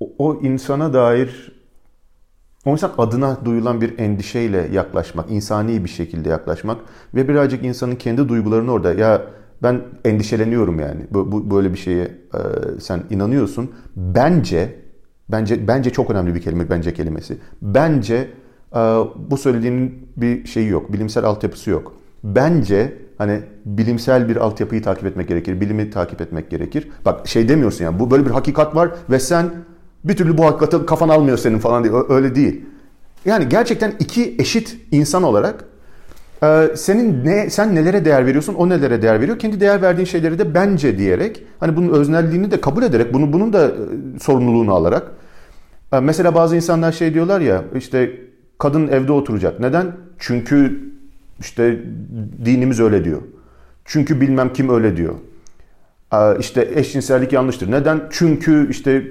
o, 0.00 0.12
o 0.18 0.40
insana 0.40 0.92
dair 0.92 1.59
o 2.66 2.72
insan 2.72 2.92
adına 2.98 3.38
duyulan 3.44 3.80
bir 3.80 3.98
endişeyle 3.98 4.68
yaklaşmak, 4.72 5.30
insani 5.30 5.84
bir 5.84 5.88
şekilde 5.88 6.28
yaklaşmak 6.28 6.78
ve 7.14 7.28
birazcık 7.28 7.64
insanın 7.64 7.96
kendi 7.96 8.28
duygularını 8.28 8.72
orada 8.72 8.92
ya 8.92 9.22
ben 9.62 9.80
endişeleniyorum 10.04 10.80
yani 10.80 11.00
bu, 11.10 11.32
bu 11.32 11.50
böyle 11.50 11.72
bir 11.72 11.78
şeye 11.78 12.04
e, 12.04 12.38
sen 12.80 13.02
inanıyorsun. 13.10 13.70
Bence 13.96 14.76
bence 15.28 15.68
bence 15.68 15.90
çok 15.90 16.10
önemli 16.10 16.34
bir 16.34 16.40
kelime 16.40 16.70
bence 16.70 16.94
kelimesi. 16.94 17.38
Bence 17.62 18.28
e, 18.74 18.78
bu 19.30 19.36
söylediğinin 19.36 20.08
bir 20.16 20.46
şeyi 20.46 20.68
yok, 20.68 20.92
bilimsel 20.92 21.24
altyapısı 21.24 21.70
yok. 21.70 21.92
Bence 22.24 22.96
hani 23.18 23.40
bilimsel 23.64 24.28
bir 24.28 24.36
altyapıyı 24.36 24.82
takip 24.82 25.06
etmek 25.06 25.28
gerekir, 25.28 25.60
bilimi 25.60 25.90
takip 25.90 26.20
etmek 26.20 26.50
gerekir. 26.50 26.88
Bak 27.04 27.28
şey 27.28 27.48
demiyorsun 27.48 27.84
yani 27.84 27.98
bu 27.98 28.10
böyle 28.10 28.26
bir 28.26 28.30
hakikat 28.30 28.74
var 28.76 28.90
ve 29.10 29.18
sen 29.18 29.50
bir 30.04 30.16
türlü 30.16 30.38
bu 30.38 30.44
hakikati 30.44 30.86
kafan 30.86 31.08
almıyor 31.08 31.38
senin 31.38 31.58
falan 31.58 31.84
diye. 31.84 31.94
Öyle 32.08 32.34
değil. 32.34 32.60
Yani 33.24 33.48
gerçekten 33.48 33.92
iki 33.98 34.36
eşit 34.38 34.76
insan 34.90 35.22
olarak 35.22 35.64
e, 36.42 36.68
senin 36.76 37.24
ne 37.24 37.50
sen 37.50 37.74
nelere 37.74 38.04
değer 38.04 38.26
veriyorsun, 38.26 38.54
o 38.54 38.68
nelere 38.68 39.02
değer 39.02 39.20
veriyor. 39.20 39.38
Kendi 39.38 39.60
değer 39.60 39.82
verdiğin 39.82 40.06
şeyleri 40.06 40.38
de 40.38 40.54
bence 40.54 40.98
diyerek, 40.98 41.42
hani 41.60 41.76
bunun 41.76 41.88
öznelliğini 41.88 42.50
de 42.50 42.60
kabul 42.60 42.82
ederek, 42.82 43.14
bunu 43.14 43.32
bunun 43.32 43.52
da 43.52 43.66
e, 43.66 43.72
sorumluluğunu 44.20 44.74
alarak. 44.74 45.12
E, 45.92 46.00
mesela 46.00 46.34
bazı 46.34 46.56
insanlar 46.56 46.92
şey 46.92 47.14
diyorlar 47.14 47.40
ya, 47.40 47.64
işte 47.76 48.12
kadın 48.58 48.88
evde 48.88 49.12
oturacak. 49.12 49.60
Neden? 49.60 49.92
Çünkü 50.18 50.80
işte 51.40 51.82
dinimiz 52.44 52.80
öyle 52.80 53.04
diyor. 53.04 53.22
Çünkü 53.84 54.20
bilmem 54.20 54.52
kim 54.52 54.68
öyle 54.68 54.96
diyor. 54.96 55.14
İşte 56.38 56.70
eşcinsellik 56.74 57.32
yanlıştır. 57.32 57.70
Neden? 57.70 58.00
Çünkü 58.10 58.70
işte 58.70 59.04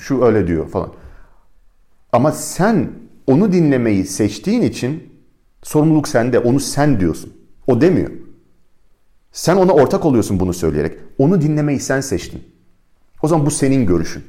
şu 0.00 0.24
öyle 0.24 0.46
diyor 0.46 0.68
falan. 0.68 0.92
Ama 2.12 2.32
sen 2.32 2.90
onu 3.26 3.52
dinlemeyi 3.52 4.04
seçtiğin 4.04 4.62
için 4.62 5.12
sorumluluk 5.62 6.08
sende. 6.08 6.38
Onu 6.38 6.60
sen 6.60 7.00
diyorsun. 7.00 7.32
O 7.66 7.80
demiyor. 7.80 8.10
Sen 9.32 9.56
ona 9.56 9.72
ortak 9.72 10.04
oluyorsun 10.04 10.40
bunu 10.40 10.54
söyleyerek. 10.54 10.98
Onu 11.18 11.40
dinlemeyi 11.40 11.80
sen 11.80 12.00
seçtin. 12.00 12.42
O 13.22 13.28
zaman 13.28 13.46
bu 13.46 13.50
senin 13.50 13.86
görüşün. 13.86 14.24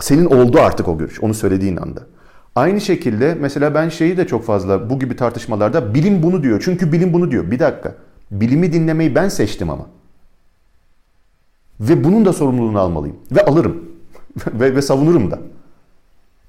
Senin 0.00 0.24
oldu 0.24 0.60
artık 0.60 0.88
o 0.88 0.98
görüş. 0.98 1.20
Onu 1.20 1.34
söylediğin 1.34 1.76
anda. 1.76 2.06
Aynı 2.54 2.80
şekilde 2.80 3.34
mesela 3.34 3.74
ben 3.74 3.88
şeyi 3.88 4.16
de 4.16 4.26
çok 4.26 4.44
fazla 4.44 4.90
bu 4.90 4.98
gibi 4.98 5.16
tartışmalarda 5.16 5.94
bilim 5.94 6.22
bunu 6.22 6.42
diyor. 6.42 6.62
Çünkü 6.64 6.92
bilim 6.92 7.12
bunu 7.12 7.30
diyor. 7.30 7.50
Bir 7.50 7.58
dakika. 7.58 7.94
Bilimi 8.30 8.72
dinlemeyi 8.72 9.14
ben 9.14 9.28
seçtim 9.28 9.70
ama. 9.70 9.86
Ve 11.80 12.04
bunun 12.04 12.24
da 12.24 12.32
sorumluluğunu 12.32 12.78
almalıyım. 12.78 13.16
Ve 13.32 13.44
alırım. 13.44 13.93
ve, 14.52 14.76
ve 14.76 14.82
savunurum 14.82 15.30
da. 15.30 15.38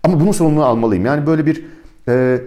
Ama 0.03 0.19
bunun 0.19 0.31
sorumluluğunu 0.31 0.65
almalıyım. 0.65 1.05
Yani 1.05 1.27
böyle 1.27 1.45
bir 1.45 1.65
e, 2.07 2.41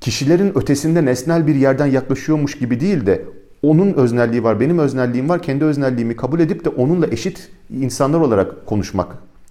kişilerin 0.00 0.58
ötesinde 0.58 1.04
nesnel 1.04 1.46
bir 1.46 1.54
yerden 1.54 1.86
yaklaşıyormuş 1.86 2.58
gibi 2.58 2.80
değil 2.80 3.06
de 3.06 3.24
onun 3.62 3.92
öznelliği 3.92 4.44
var, 4.44 4.60
benim 4.60 4.78
öznelliğim 4.78 5.28
var. 5.28 5.42
Kendi 5.42 5.64
öznelliğimi 5.64 6.16
kabul 6.16 6.40
edip 6.40 6.64
de 6.64 6.68
onunla 6.68 7.06
eşit 7.06 7.50
insanlar 7.70 8.20
olarak 8.20 8.66
konuşmak 8.66 9.08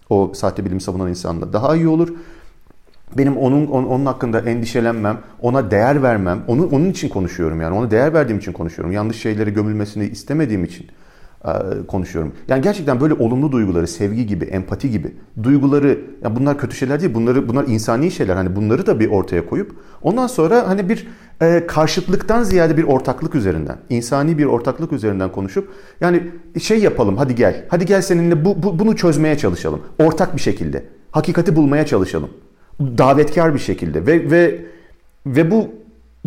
o 0.09 0.31
sahte 0.35 0.65
bilim 0.65 0.79
savunan 0.79 1.09
insanla 1.09 1.53
daha 1.53 1.75
iyi 1.75 1.87
olur. 1.87 2.13
Benim 3.17 3.37
onun 3.37 3.67
onun 3.67 4.05
hakkında 4.05 4.39
endişelenmem, 4.39 5.17
ona 5.41 5.71
değer 5.71 6.03
vermem, 6.03 6.39
onu 6.47 6.69
onun 6.71 6.89
için 6.89 7.09
konuşuyorum 7.09 7.61
yani. 7.61 7.75
Ona 7.75 7.91
değer 7.91 8.13
verdiğim 8.13 8.39
için 8.39 8.51
konuşuyorum. 8.51 8.91
Yanlış 8.91 9.17
şeyleri 9.17 9.53
gömülmesini 9.53 10.05
istemediğim 10.05 10.63
için 10.63 10.87
konuşuyorum. 11.87 12.33
Yani 12.47 12.61
gerçekten 12.61 13.01
böyle 13.01 13.13
olumlu 13.13 13.51
duyguları, 13.51 13.87
sevgi 13.87 14.25
gibi, 14.25 14.45
empati 14.45 14.91
gibi 14.91 15.13
duyguları, 15.43 15.99
yani 16.23 16.35
bunlar 16.35 16.57
kötü 16.57 16.75
şeyler 16.75 17.01
değil, 17.01 17.13
bunları 17.13 17.49
bunlar 17.49 17.67
insani 17.67 18.11
şeyler. 18.11 18.35
Hani 18.35 18.55
bunları 18.55 18.85
da 18.85 18.99
bir 18.99 19.09
ortaya 19.09 19.45
koyup 19.45 19.75
ondan 20.01 20.27
sonra 20.27 20.67
hani 20.67 20.89
bir 20.89 21.07
e, 21.41 21.67
karşıtlıktan 21.67 22.43
ziyade 22.43 22.77
bir 22.77 22.83
ortaklık 22.83 23.35
üzerinden, 23.35 23.77
insani 23.89 24.37
bir 24.37 24.45
ortaklık 24.45 24.91
üzerinden 24.93 25.31
konuşup 25.31 25.69
yani 26.01 26.23
şey 26.61 26.79
yapalım, 26.79 27.17
hadi 27.17 27.35
gel, 27.35 27.65
hadi 27.69 27.85
gel 27.85 28.01
seninle 28.01 28.45
bu, 28.45 28.63
bu 28.63 28.79
bunu 28.79 28.95
çözmeye 28.95 29.37
çalışalım, 29.37 29.81
ortak 29.99 30.35
bir 30.35 30.41
şekilde, 30.41 30.83
hakikati 31.11 31.55
bulmaya 31.55 31.85
çalışalım, 31.85 32.29
davetkar 32.79 33.53
bir 33.53 33.59
şekilde 33.59 34.05
ve 34.05 34.31
ve 34.31 34.65
ve 35.25 35.51
bu 35.51 35.69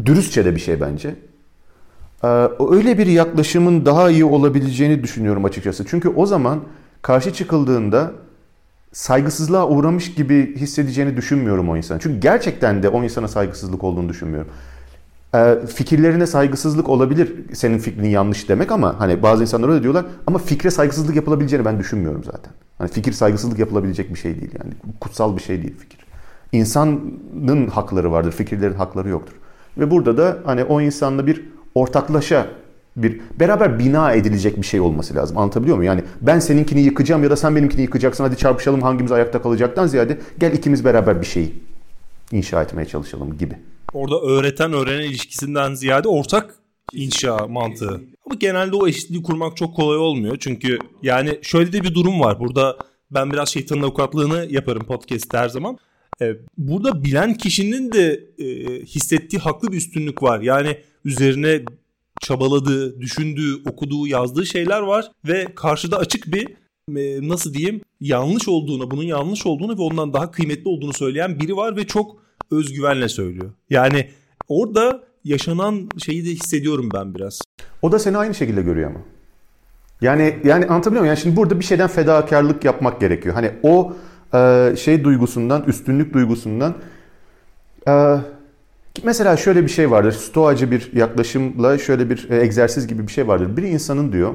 dürüstçe 0.05 0.45
de 0.45 0.55
bir 0.55 0.61
şey 0.61 0.81
bence. 0.81 1.15
Ee, 2.25 2.29
öyle 2.71 2.99
bir 2.99 3.07
yaklaşımın 3.07 3.87
daha 3.87 4.11
iyi 4.11 4.25
olabileceğini 4.25 5.03
düşünüyorum 5.03 5.45
açıkçası. 5.45 5.85
Çünkü 5.87 6.09
o 6.09 6.27
zaman 6.27 6.61
karşı 7.03 7.33
çıkıldığında 7.33 8.13
saygısızlığa 8.93 9.69
uğramış 9.69 10.15
gibi 10.15 10.57
hissedeceğini 10.57 11.17
düşünmüyorum 11.17 11.69
o 11.69 11.77
insan. 11.77 11.99
Çünkü 11.99 12.21
gerçekten 12.21 12.83
de 12.83 12.89
o 12.89 13.05
insana 13.05 13.29
saygısızlık 13.29 13.85
olduğunu 13.85 14.09
düşünmüyorum. 14.09 14.51
Ee, 15.35 15.59
fikirlerine 15.75 16.27
saygısızlık 16.27 16.89
olabilir 16.89 17.35
senin 17.53 17.79
fikrin 17.79 18.09
yanlış 18.09 18.49
demek 18.49 18.73
ama 18.73 19.01
hani 19.01 19.23
bazı 19.23 19.43
insanlar 19.43 19.69
öyle 19.69 19.83
diyorlar 19.83 20.05
ama 20.27 20.39
fikre 20.39 20.71
saygısızlık 20.71 21.17
yapılabileceğini 21.17 21.65
ben 21.65 21.79
düşünmüyorum 21.79 22.25
zaten. 22.25 22.53
Hani 22.79 22.91
fikir 22.91 23.13
saygısızlık 23.13 23.59
yapılabilecek 23.59 24.11
bir 24.15 24.19
şey 24.19 24.41
değil 24.41 24.51
yani 24.63 24.73
kutsal 25.01 25.37
bir 25.37 25.43
şey 25.43 25.63
değil 25.63 25.77
fikir. 25.79 25.99
İnsanın 26.53 27.67
hakları 27.73 28.13
vardır, 28.13 28.33
fikirlerin 28.33 28.75
hakları 28.75 29.09
yoktur. 29.09 29.35
Ve 29.79 29.91
burada 29.91 30.17
da 30.17 30.39
hani 30.45 30.65
o 30.65 30.81
insanla 30.81 31.27
bir 31.27 31.53
ortaklaşa 31.75 32.47
bir 32.97 33.21
beraber 33.41 33.79
bina 33.79 34.13
edilecek 34.13 34.57
bir 34.57 34.67
şey 34.67 34.81
olması 34.81 35.15
lazım. 35.15 35.39
Anlatabiliyor 35.39 35.77
muyum? 35.77 35.93
Yani 35.93 36.05
ben 36.21 36.39
seninkini 36.39 36.81
yıkacağım 36.81 37.23
ya 37.23 37.31
da 37.31 37.37
sen 37.37 37.57
benimkini 37.57 37.83
yıkacaksın. 37.83 38.25
Hadi 38.25 38.37
çarpışalım 38.37 38.83
hangimiz 38.83 39.13
ayakta 39.13 39.43
kalacaktan 39.43 39.87
ziyade 39.87 40.19
gel 40.39 40.53
ikimiz 40.53 40.85
beraber 40.85 41.21
bir 41.21 41.27
şeyi 41.27 41.53
inşa 42.33 42.63
etmeye 42.63 42.85
çalışalım 42.85 43.39
gibi. 43.39 43.57
Orada 43.93 44.21
öğreten 44.21 44.73
öğrenen 44.73 45.05
ilişkisinden 45.05 45.75
ziyade 45.75 46.09
ortak 46.09 46.55
inşa 46.93 47.47
mantığı. 47.49 48.01
Ama 48.27 48.35
genelde 48.39 48.77
o 48.77 48.89
eşitliği 48.89 49.23
kurmak 49.23 49.57
çok 49.57 49.77
kolay 49.77 49.99
olmuyor. 49.99 50.37
Çünkü 50.41 50.79
yani 51.03 51.39
şöyle 51.43 51.73
de 51.73 51.83
bir 51.83 51.95
durum 51.95 52.21
var. 52.21 52.41
Burada 52.41 52.77
ben 53.11 53.33
biraz 53.33 53.49
şeytanın 53.49 53.83
avukatlığını 53.83 54.47
yaparım 54.51 54.85
podcast'te 54.85 55.39
her 55.39 55.49
zaman. 55.49 55.79
Ee, 56.23 56.37
burada 56.59 57.05
bilen 57.05 57.35
kişinin 57.35 57.93
de 57.93 58.21
e, 58.39 58.45
hissettiği 58.85 59.41
haklı 59.41 59.73
bir 59.73 59.77
üstünlük 59.77 60.23
var. 60.23 60.41
Yani 60.41 60.77
üzerine 61.05 61.63
çabaladığı, 62.21 63.01
düşündüğü, 63.01 63.63
okuduğu, 63.71 64.07
yazdığı 64.07 64.47
şeyler 64.47 64.81
var 64.81 65.11
ve 65.25 65.47
karşıda 65.55 65.99
açık 65.99 66.27
bir 66.27 66.49
e, 66.97 67.29
nasıl 67.29 67.55
diyeyim 67.55 67.81
yanlış 68.01 68.49
olduğunu, 68.49 68.91
bunun 68.91 69.03
yanlış 69.03 69.47
olduğunu 69.47 69.79
ve 69.79 69.83
ondan 69.83 70.13
daha 70.13 70.31
kıymetli 70.31 70.69
olduğunu 70.69 70.93
söyleyen 70.93 71.41
biri 71.41 71.57
var 71.57 71.77
ve 71.77 71.87
çok 71.87 72.17
özgüvenle 72.51 73.09
söylüyor. 73.09 73.53
Yani 73.71 74.11
orada 74.49 75.05
yaşanan 75.25 75.89
şeyi 75.99 76.25
de 76.25 76.31
hissediyorum 76.31 76.89
ben 76.95 77.15
biraz. 77.15 77.41
O 77.83 77.93
da 77.93 77.99
seni 77.99 78.17
aynı 78.17 78.35
şekilde 78.35 78.63
görüyor 78.63 78.91
ama. 78.91 79.01
Yani 80.01 80.39
yani 80.45 80.67
anlatabiliyor 80.67 81.01
muyum? 81.01 81.07
Yani 81.07 81.19
şimdi 81.19 81.37
burada 81.37 81.61
bir 81.61 81.65
şeyden 81.65 81.89
fedakarlık 81.89 82.65
yapmak 82.65 83.01
gerekiyor. 83.01 83.35
Hani 83.35 83.51
o 83.63 83.97
e, 84.35 84.73
şey 84.77 85.05
duygusundan, 85.05 85.65
üstünlük 85.67 86.15
duygusundan 86.15 86.75
e, 87.89 87.93
mesela 89.05 89.37
şöyle 89.37 89.63
bir 89.63 89.69
şey 89.69 89.91
vardır. 89.91 90.13
Stoacı 90.13 90.71
bir 90.71 90.93
yaklaşımla 90.93 91.79
şöyle 91.79 92.11
bir 92.11 92.31
e, 92.31 92.41
egzersiz 92.41 92.87
gibi 92.87 93.07
bir 93.07 93.13
şey 93.13 93.29
vardır. 93.29 93.57
Bir 93.57 93.63
insanın 93.63 94.13
diyor 94.13 94.33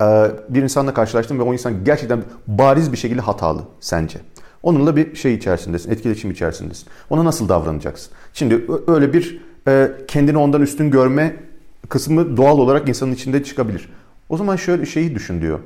e, 0.00 0.30
bir 0.48 0.62
insanla 0.62 0.94
karşılaştım 0.94 1.38
ve 1.38 1.42
o 1.42 1.52
insan 1.52 1.84
gerçekten 1.84 2.22
bariz 2.46 2.92
bir 2.92 2.96
şekilde 2.96 3.20
hatalı 3.20 3.62
sence. 3.80 4.18
Onunla 4.62 4.96
bir 4.96 5.14
şey 5.14 5.34
içerisindesin, 5.34 5.90
etkileşim 5.90 6.30
içerisindesin. 6.30 6.86
Ona 7.10 7.24
nasıl 7.24 7.48
davranacaksın? 7.48 8.12
Şimdi 8.34 8.66
öyle 8.86 9.12
bir 9.12 9.40
e, 9.68 9.92
kendini 10.08 10.38
ondan 10.38 10.62
üstün 10.62 10.90
görme 10.90 11.36
kısmı 11.88 12.36
doğal 12.36 12.58
olarak 12.58 12.88
insanın 12.88 13.12
içinde 13.12 13.44
çıkabilir. 13.44 13.88
O 14.28 14.36
zaman 14.36 14.56
şöyle 14.56 14.86
şeyi 14.86 15.14
düşün 15.14 15.40
diyor. 15.40 15.58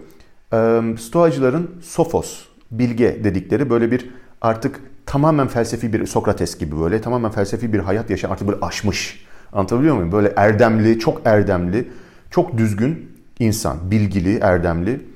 Stoacıların 0.98 1.70
sofos, 1.82 2.44
bilge 2.70 3.24
dedikleri 3.24 3.70
böyle 3.70 3.90
bir 3.90 4.10
artık 4.40 4.80
tamamen 5.06 5.48
felsefi 5.48 5.92
bir 5.92 6.06
Sokrates 6.06 6.58
gibi 6.58 6.80
böyle 6.80 7.00
tamamen 7.00 7.30
felsefi 7.30 7.72
bir 7.72 7.78
hayat 7.78 8.10
yaşayan 8.10 8.30
artık 8.30 8.48
böyle 8.48 8.60
aşmış. 8.60 9.26
Anlatabiliyor 9.52 9.94
muyum? 9.94 10.12
Böyle 10.12 10.32
erdemli, 10.36 10.98
çok 10.98 11.20
erdemli, 11.24 11.90
çok 12.30 12.58
düzgün 12.58 13.16
insan, 13.38 13.90
bilgili, 13.90 14.38
erdemli. 14.38 15.06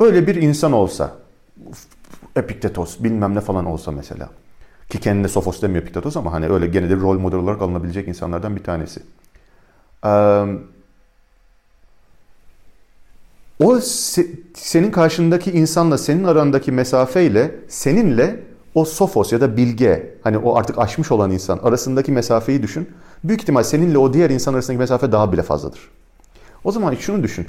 Öyle 0.00 0.26
bir 0.26 0.34
insan 0.34 0.72
olsa, 0.72 1.12
Epiktetos 2.36 3.00
bilmem 3.00 3.34
ne 3.34 3.40
falan 3.40 3.64
olsa 3.64 3.90
mesela. 3.90 4.30
Ki 4.90 5.00
kendine 5.00 5.28
sofos 5.28 5.62
demiyor 5.62 5.82
Epiktetos 5.82 6.16
ama 6.16 6.32
hani 6.32 6.48
öyle 6.48 6.66
gene 6.66 6.90
de 6.90 6.96
rol 6.96 7.18
model 7.18 7.38
olarak 7.38 7.62
alınabilecek 7.62 8.08
insanlardan 8.08 8.56
bir 8.56 8.62
tanesi. 8.62 9.00
Ee, 10.04 10.44
o 13.60 13.80
se, 13.80 14.26
senin 14.54 14.90
karşındaki 14.90 15.50
insanla 15.52 15.98
senin 15.98 16.24
arandaki 16.24 16.72
mesafeyle 16.72 17.54
seninle 17.68 18.53
o 18.74 18.84
sofos 18.84 19.32
ya 19.32 19.40
da 19.40 19.56
bilge 19.56 20.14
hani 20.22 20.38
o 20.38 20.56
artık 20.56 20.78
aşmış 20.78 21.12
olan 21.12 21.30
insan 21.30 21.58
arasındaki 21.58 22.12
mesafeyi 22.12 22.62
düşün. 22.62 22.88
Büyük 23.24 23.42
ihtimal 23.42 23.62
seninle 23.62 23.98
o 23.98 24.12
diğer 24.12 24.30
insan 24.30 24.54
arasındaki 24.54 24.78
mesafe 24.78 25.12
daha 25.12 25.32
bile 25.32 25.42
fazladır. 25.42 25.80
O 26.64 26.72
zaman 26.72 26.94
şunu 26.94 27.22
düşün. 27.22 27.46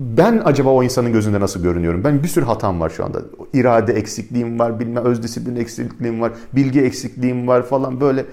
Ben 0.00 0.42
acaba 0.44 0.70
o 0.70 0.82
insanın 0.82 1.12
gözünde 1.12 1.40
nasıl 1.40 1.62
görünüyorum? 1.62 2.04
Ben 2.04 2.22
bir 2.22 2.28
sürü 2.28 2.44
hatam 2.44 2.80
var 2.80 2.90
şu 2.90 3.04
anda. 3.04 3.22
İrade 3.52 3.92
eksikliğim 3.92 4.58
var, 4.58 4.80
bilmem 4.80 5.04
öz 5.04 5.22
disiplin 5.22 5.56
eksikliğim 5.56 6.20
var, 6.20 6.32
bilgi 6.52 6.80
eksikliğim 6.80 7.48
var 7.48 7.62
falan 7.62 8.00
böyle. 8.00 8.26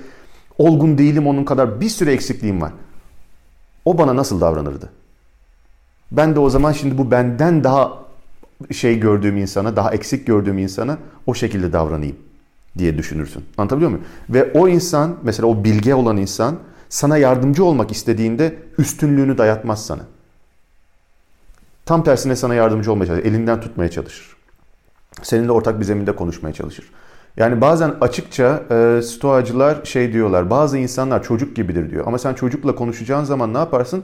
Olgun 0.57 0.97
değilim 0.97 1.27
onun 1.27 1.43
kadar 1.43 1.81
bir 1.81 1.89
sürü 1.89 2.11
eksikliğim 2.11 2.61
var. 2.61 2.71
O 3.85 3.97
bana 3.97 4.15
nasıl 4.15 4.41
davranırdı? 4.41 4.89
Ben 6.11 6.35
de 6.35 6.39
o 6.39 6.49
zaman 6.49 6.71
şimdi 6.71 6.97
bu 6.97 7.11
benden 7.11 7.63
daha 7.63 7.93
şey 8.71 8.99
gördüğüm 8.99 9.37
insana, 9.37 9.75
daha 9.75 9.91
eksik 9.91 10.27
gördüğüm 10.27 10.57
insana 10.57 10.97
o 11.25 11.33
şekilde 11.33 11.73
davranayım 11.73 12.15
diye 12.77 12.97
düşünürsün. 12.97 13.45
Anlatabiliyor 13.57 13.91
muyum? 13.91 14.05
Ve 14.29 14.51
o 14.53 14.67
insan, 14.67 15.15
mesela 15.23 15.47
o 15.47 15.63
bilge 15.63 15.93
olan 15.93 16.17
insan 16.17 16.55
sana 16.89 17.17
yardımcı 17.17 17.63
olmak 17.63 17.91
istediğinde 17.91 18.55
üstünlüğünü 18.77 19.37
dayatmaz 19.37 19.85
sana. 19.85 20.01
Tam 21.85 22.03
tersine 22.03 22.35
sana 22.35 22.55
yardımcı 22.55 22.91
olmaya 22.91 23.05
çalışır. 23.05 23.25
Elinden 23.25 23.61
tutmaya 23.61 23.91
çalışır. 23.91 24.35
Seninle 25.23 25.51
ortak 25.51 25.79
bir 25.79 25.85
zeminde 25.85 26.15
konuşmaya 26.15 26.53
çalışır. 26.53 26.91
Yani 27.37 27.61
bazen 27.61 27.95
açıkça 28.01 28.63
e, 28.71 29.01
stoacılar 29.01 29.85
şey 29.85 30.13
diyorlar. 30.13 30.49
Bazı 30.49 30.77
insanlar 30.77 31.23
çocuk 31.23 31.55
gibidir 31.55 31.89
diyor. 31.91 32.07
Ama 32.07 32.17
sen 32.17 32.33
çocukla 32.33 32.75
konuşacağın 32.75 33.23
zaman 33.23 33.53
ne 33.53 33.57
yaparsın? 33.57 34.03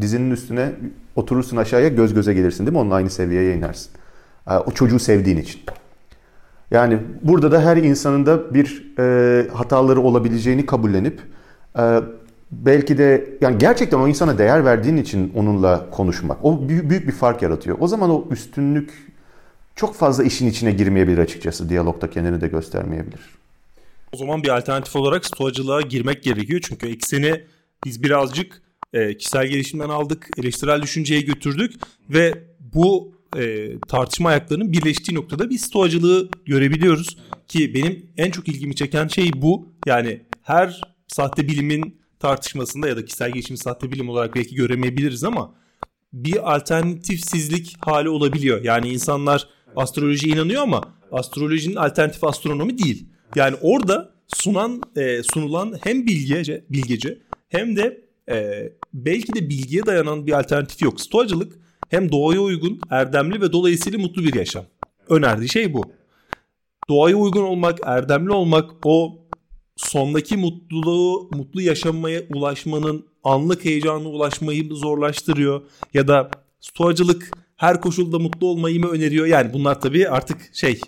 Dizinin 0.00 0.30
üstüne 0.30 0.72
oturursun 1.16 1.56
aşağıya 1.56 1.88
göz 1.88 2.14
göze 2.14 2.34
gelirsin 2.34 2.66
değil 2.66 2.72
mi? 2.72 2.78
Onunla 2.78 2.94
aynı 2.94 3.10
seviyeye 3.10 3.56
inersin. 3.56 3.90
E, 4.50 4.54
o 4.56 4.70
çocuğu 4.70 4.98
sevdiğin 4.98 5.36
için. 5.36 5.60
Yani 6.70 6.98
burada 7.22 7.52
da 7.52 7.62
her 7.62 7.76
insanın 7.76 8.26
da 8.26 8.54
bir 8.54 8.84
e, 8.98 9.48
hataları 9.48 10.00
olabileceğini 10.00 10.66
kabullenip 10.66 11.20
e, 11.78 12.00
belki 12.52 12.98
de 12.98 13.38
yani 13.40 13.58
gerçekten 13.58 13.98
o 13.98 14.08
insana 14.08 14.38
değer 14.38 14.64
verdiğin 14.64 14.96
için 14.96 15.32
onunla 15.34 15.90
konuşmak 15.90 16.44
o 16.44 16.68
büyük, 16.68 16.90
büyük 16.90 17.06
bir 17.06 17.12
fark 17.12 17.42
yaratıyor. 17.42 17.76
O 17.80 17.88
zaman 17.88 18.10
o 18.10 18.24
üstünlük 18.30 19.14
çok 19.76 19.94
fazla 19.94 20.24
işin 20.24 20.48
içine 20.48 20.72
girmeyebilir 20.72 21.18
açıkçası. 21.18 21.68
Diyalogda 21.68 22.10
kendini 22.10 22.40
de 22.40 22.48
göstermeyebilir. 22.48 23.20
O 24.12 24.16
zaman 24.16 24.42
bir 24.42 24.48
alternatif 24.56 24.96
olarak 24.96 25.26
stoacılığa 25.26 25.80
girmek 25.80 26.22
gerekiyor. 26.22 26.60
Çünkü 26.64 26.88
ekseni 26.88 27.44
biz 27.84 28.02
birazcık 28.02 28.62
e, 28.92 29.16
kişisel 29.16 29.46
gelişimden 29.46 29.88
aldık, 29.88 30.28
eleştirel 30.38 30.82
düşünceye 30.82 31.20
götürdük 31.20 31.74
ve 32.10 32.34
bu 32.74 33.13
e, 33.36 33.78
tartışma 33.88 34.28
ayaklarının 34.28 34.72
birleştiği 34.72 35.14
noktada 35.14 35.50
bir 35.50 35.58
stoacılığı 35.58 36.28
görebiliyoruz. 36.46 37.16
Ki 37.48 37.74
benim 37.74 38.10
en 38.16 38.30
çok 38.30 38.48
ilgimi 38.48 38.74
çeken 38.74 39.08
şey 39.08 39.30
bu. 39.34 39.68
Yani 39.86 40.20
her 40.42 40.80
sahte 41.08 41.48
bilimin 41.48 42.00
tartışmasında 42.18 42.88
ya 42.88 42.96
da 42.96 43.04
kişisel 43.04 43.30
gelişim 43.30 43.56
sahte 43.56 43.92
bilim 43.92 44.08
olarak 44.08 44.34
belki 44.34 44.54
göremeyebiliriz 44.54 45.24
ama 45.24 45.54
bir 46.12 46.54
alternatifsizlik 46.54 47.76
hali 47.80 48.08
olabiliyor. 48.08 48.64
Yani 48.64 48.88
insanlar 48.88 49.48
astrolojiye 49.76 50.34
inanıyor 50.34 50.62
ama 50.62 50.82
astrolojinin 51.12 51.76
alternatif 51.76 52.24
astronomi 52.24 52.78
değil. 52.78 53.06
Yani 53.36 53.56
orada 53.60 54.14
sunan 54.28 54.82
e, 54.96 55.22
sunulan 55.22 55.74
hem 55.84 56.06
bilgece 56.06 56.64
bilgece 56.70 57.18
hem 57.48 57.76
de 57.76 58.04
e, 58.30 58.68
belki 58.94 59.34
de 59.34 59.48
bilgiye 59.48 59.86
dayanan 59.86 60.26
bir 60.26 60.38
alternatif 60.38 60.82
yok. 60.82 61.00
Stoacılık 61.00 61.58
hem 61.88 62.12
doğaya 62.12 62.40
uygun, 62.40 62.80
erdemli 62.90 63.40
ve 63.40 63.52
dolayısıyla 63.52 63.98
mutlu 63.98 64.24
bir 64.24 64.34
yaşam. 64.34 64.64
Önerdiği 65.08 65.48
şey 65.48 65.74
bu. 65.74 65.84
Doğaya 66.88 67.16
uygun 67.16 67.42
olmak, 67.42 67.78
erdemli 67.84 68.32
olmak 68.32 68.70
o 68.84 69.18
sondaki 69.76 70.36
mutluluğu, 70.36 71.30
mutlu 71.32 71.62
yaşamaya 71.62 72.22
ulaşmanın 72.34 73.06
anlık 73.24 73.64
heyecanına 73.64 74.08
ulaşmayı 74.08 74.68
zorlaştırıyor. 74.74 75.62
Ya 75.94 76.08
da 76.08 76.30
stoacılık 76.60 77.30
her 77.56 77.80
koşulda 77.80 78.18
mutlu 78.18 78.46
olmayı 78.46 78.80
mı 78.80 78.88
öneriyor? 78.88 79.26
Yani 79.26 79.52
bunlar 79.52 79.80
tabii 79.80 80.08
artık 80.08 80.50
şey 80.52 80.80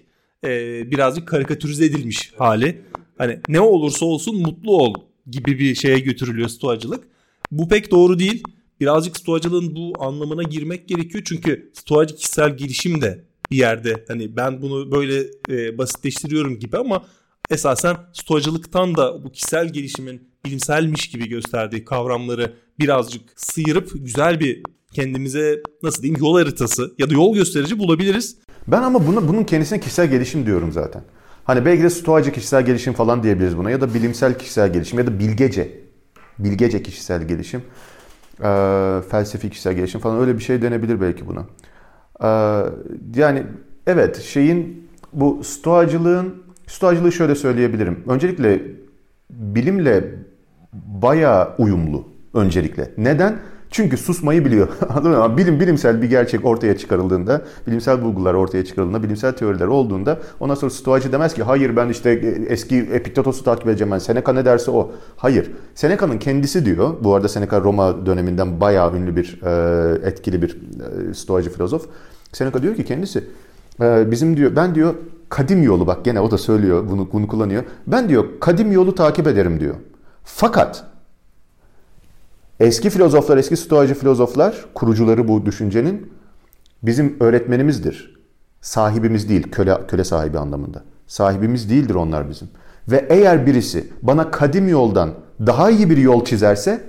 e, 0.44 0.50
birazcık 0.90 1.28
karikatürize 1.28 1.84
edilmiş 1.84 2.32
hali. 2.38 2.82
Hani 3.18 3.40
ne 3.48 3.60
olursa 3.60 4.06
olsun 4.06 4.42
mutlu 4.42 4.76
ol 4.76 4.94
gibi 5.30 5.58
bir 5.58 5.74
şeye 5.74 5.98
götürülüyor 5.98 6.48
stoacılık. 6.48 7.04
Bu 7.50 7.68
pek 7.68 7.90
doğru 7.90 8.18
değil. 8.18 8.42
Birazcık 8.80 9.16
stoacılığın 9.16 9.76
bu 9.76 9.92
anlamına 9.98 10.42
girmek 10.42 10.88
gerekiyor. 10.88 11.24
Çünkü 11.26 11.70
stoacı 11.74 12.16
kişisel 12.16 12.56
gelişim 12.56 13.00
de 13.00 13.24
bir 13.50 13.56
yerde 13.56 14.04
hani 14.08 14.36
ben 14.36 14.62
bunu 14.62 14.92
böyle 14.92 15.24
e, 15.50 15.78
basitleştiriyorum 15.78 16.58
gibi 16.58 16.76
ama 16.76 17.04
esasen 17.50 17.96
stoacılıktan 18.12 18.96
da 18.96 19.24
bu 19.24 19.32
kişisel 19.32 19.72
gelişimin 19.72 20.30
bilimselmiş 20.44 21.08
gibi 21.08 21.28
gösterdiği 21.28 21.84
kavramları 21.84 22.52
birazcık 22.78 23.22
sıyırıp 23.36 23.90
güzel 23.94 24.40
bir 24.40 24.62
kendimize 24.92 25.62
nasıl 25.82 26.02
diyeyim 26.02 26.20
yol 26.20 26.38
haritası 26.38 26.94
ya 26.98 27.10
da 27.10 27.14
yol 27.14 27.34
gösterici 27.34 27.78
bulabiliriz. 27.78 28.38
Ben 28.66 28.82
ama 28.82 29.06
bunu, 29.06 29.28
bunun 29.28 29.44
kendisine 29.44 29.80
kişisel 29.80 30.10
gelişim 30.10 30.46
diyorum 30.46 30.72
zaten. 30.72 31.04
Hani 31.44 31.64
belki 31.64 31.82
de 31.82 31.90
stoacı 31.90 32.32
kişisel 32.32 32.66
gelişim 32.66 32.92
falan 32.92 33.22
diyebiliriz 33.22 33.56
buna 33.56 33.70
ya 33.70 33.80
da 33.80 33.94
bilimsel 33.94 34.38
kişisel 34.38 34.72
gelişim 34.72 34.98
ya 34.98 35.06
da 35.06 35.18
bilgece. 35.18 35.80
Bilgece 36.38 36.82
kişisel 36.82 37.28
gelişim. 37.28 37.62
Ee, 38.42 39.00
felsefi 39.10 39.50
kişisel 39.50 39.74
gelişim 39.74 40.00
falan 40.00 40.20
öyle 40.20 40.34
bir 40.34 40.42
şey 40.42 40.62
denebilir 40.62 41.00
belki 41.00 41.22
buna. 41.26 41.44
Ee, 42.22 42.66
yani 43.20 43.42
evet 43.86 44.22
şeyin 44.22 44.88
bu 45.12 45.44
stoacılığın 45.44 46.34
stoacılığı 46.66 47.12
şöyle 47.12 47.34
söyleyebilirim. 47.34 48.04
Öncelikle 48.08 48.62
bilimle 49.30 50.14
bayağı 50.72 51.54
uyumlu 51.58 52.08
öncelikle. 52.34 52.90
Neden? 52.98 53.38
Çünkü 53.70 53.96
susmayı 53.96 54.44
biliyor. 54.44 54.68
Anladın 54.88 55.10
mı? 55.10 55.36
Bilim, 55.36 55.60
bilimsel 55.60 56.02
bir 56.02 56.10
gerçek 56.10 56.44
ortaya 56.44 56.78
çıkarıldığında, 56.78 57.42
bilimsel 57.66 58.02
bulgular 58.02 58.34
ortaya 58.34 58.64
çıkarıldığında, 58.64 59.02
bilimsel 59.02 59.32
teoriler 59.32 59.66
olduğunda 59.66 60.18
ondan 60.40 60.54
sonra 60.54 60.70
stoacı 60.70 61.12
demez 61.12 61.34
ki 61.34 61.42
hayır 61.42 61.76
ben 61.76 61.88
işte 61.88 62.10
eski 62.48 62.76
Epiktetos'u 62.76 63.44
takip 63.44 63.68
edeceğim 63.68 63.92
ben. 63.92 63.98
Seneca 63.98 64.32
ne 64.32 64.44
derse 64.44 64.70
o. 64.70 64.90
Hayır. 65.16 65.50
Seneca'nın 65.74 66.18
kendisi 66.18 66.64
diyor. 66.64 66.94
Bu 67.00 67.14
arada 67.14 67.28
Seneca 67.28 67.60
Roma 67.60 68.06
döneminden 68.06 68.60
bayağı 68.60 68.96
ünlü 68.96 69.16
bir, 69.16 69.40
e, 69.42 70.08
etkili 70.08 70.42
bir 70.42 70.58
e, 71.10 71.14
stoacı 71.14 71.50
filozof. 71.50 71.86
Seneca 72.32 72.62
diyor 72.62 72.74
ki 72.74 72.84
kendisi 72.84 73.24
e, 73.80 74.10
bizim 74.10 74.36
diyor 74.36 74.56
ben 74.56 74.74
diyor 74.74 74.94
kadim 75.28 75.62
yolu 75.62 75.86
bak 75.86 76.04
gene 76.04 76.20
o 76.20 76.30
da 76.30 76.38
söylüyor 76.38 76.84
bunu, 76.90 77.08
bunu 77.12 77.28
kullanıyor. 77.28 77.62
Ben 77.86 78.08
diyor 78.08 78.24
kadim 78.40 78.72
yolu 78.72 78.94
takip 78.94 79.26
ederim 79.26 79.60
diyor. 79.60 79.74
Fakat 80.24 80.84
Eski 82.60 82.90
filozoflar, 82.90 83.36
eski 83.36 83.56
stoacı 83.56 83.94
filozoflar, 83.94 84.64
kurucuları 84.74 85.28
bu 85.28 85.46
düşüncenin 85.46 86.12
bizim 86.82 87.16
öğretmenimizdir. 87.20 88.16
Sahibimiz 88.60 89.28
değil, 89.28 89.50
köle, 89.50 89.86
köle 89.86 90.04
sahibi 90.04 90.38
anlamında. 90.38 90.84
Sahibimiz 91.06 91.70
değildir 91.70 91.94
onlar 91.94 92.30
bizim. 92.30 92.48
Ve 92.88 93.06
eğer 93.10 93.46
birisi 93.46 93.88
bana 94.02 94.30
kadim 94.30 94.68
yoldan 94.68 95.14
daha 95.46 95.70
iyi 95.70 95.90
bir 95.90 95.96
yol 95.96 96.24
çizerse 96.24 96.84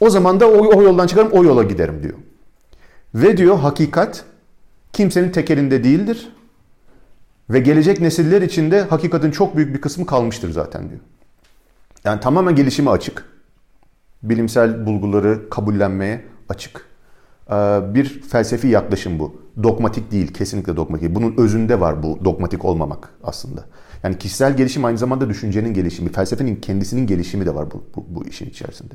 o 0.00 0.10
zaman 0.10 0.40
da 0.40 0.50
o, 0.50 0.76
o 0.76 0.82
yoldan 0.82 1.06
çıkarım 1.06 1.32
o 1.32 1.44
yola 1.44 1.62
giderim 1.62 2.02
diyor. 2.02 2.14
Ve 3.14 3.36
diyor 3.36 3.58
hakikat 3.58 4.24
kimsenin 4.92 5.30
tekelinde 5.30 5.84
değildir. 5.84 6.28
Ve 7.50 7.60
gelecek 7.60 8.00
nesiller 8.00 8.42
içinde 8.42 8.82
hakikatin 8.82 9.30
çok 9.30 9.56
büyük 9.56 9.74
bir 9.74 9.80
kısmı 9.80 10.06
kalmıştır 10.06 10.50
zaten 10.50 10.88
diyor. 10.88 11.00
Yani 12.04 12.20
tamamen 12.20 12.56
gelişime 12.56 12.90
açık 12.90 13.35
bilimsel 14.28 14.86
bulguları 14.86 15.50
kabullenmeye 15.50 16.24
açık. 16.48 16.86
Ee, 17.50 17.54
bir 17.94 18.22
felsefi 18.22 18.68
yaklaşım 18.68 19.18
bu. 19.18 19.40
Dogmatik 19.62 20.10
değil, 20.10 20.34
kesinlikle 20.34 20.76
dogmatik. 20.76 21.14
Bunun 21.14 21.34
özünde 21.36 21.80
var 21.80 22.02
bu 22.02 22.18
dogmatik 22.24 22.64
olmamak 22.64 23.08
aslında. 23.24 23.64
Yani 24.02 24.18
kişisel 24.18 24.56
gelişim 24.56 24.84
aynı 24.84 24.98
zamanda 24.98 25.28
düşüncenin 25.28 25.74
gelişimi, 25.74 26.12
felsefenin 26.12 26.56
kendisinin 26.56 27.06
gelişimi 27.06 27.46
de 27.46 27.54
var 27.54 27.66
bu, 27.70 27.84
bu, 27.96 28.04
bu 28.08 28.26
işin 28.26 28.46
içerisinde. 28.46 28.94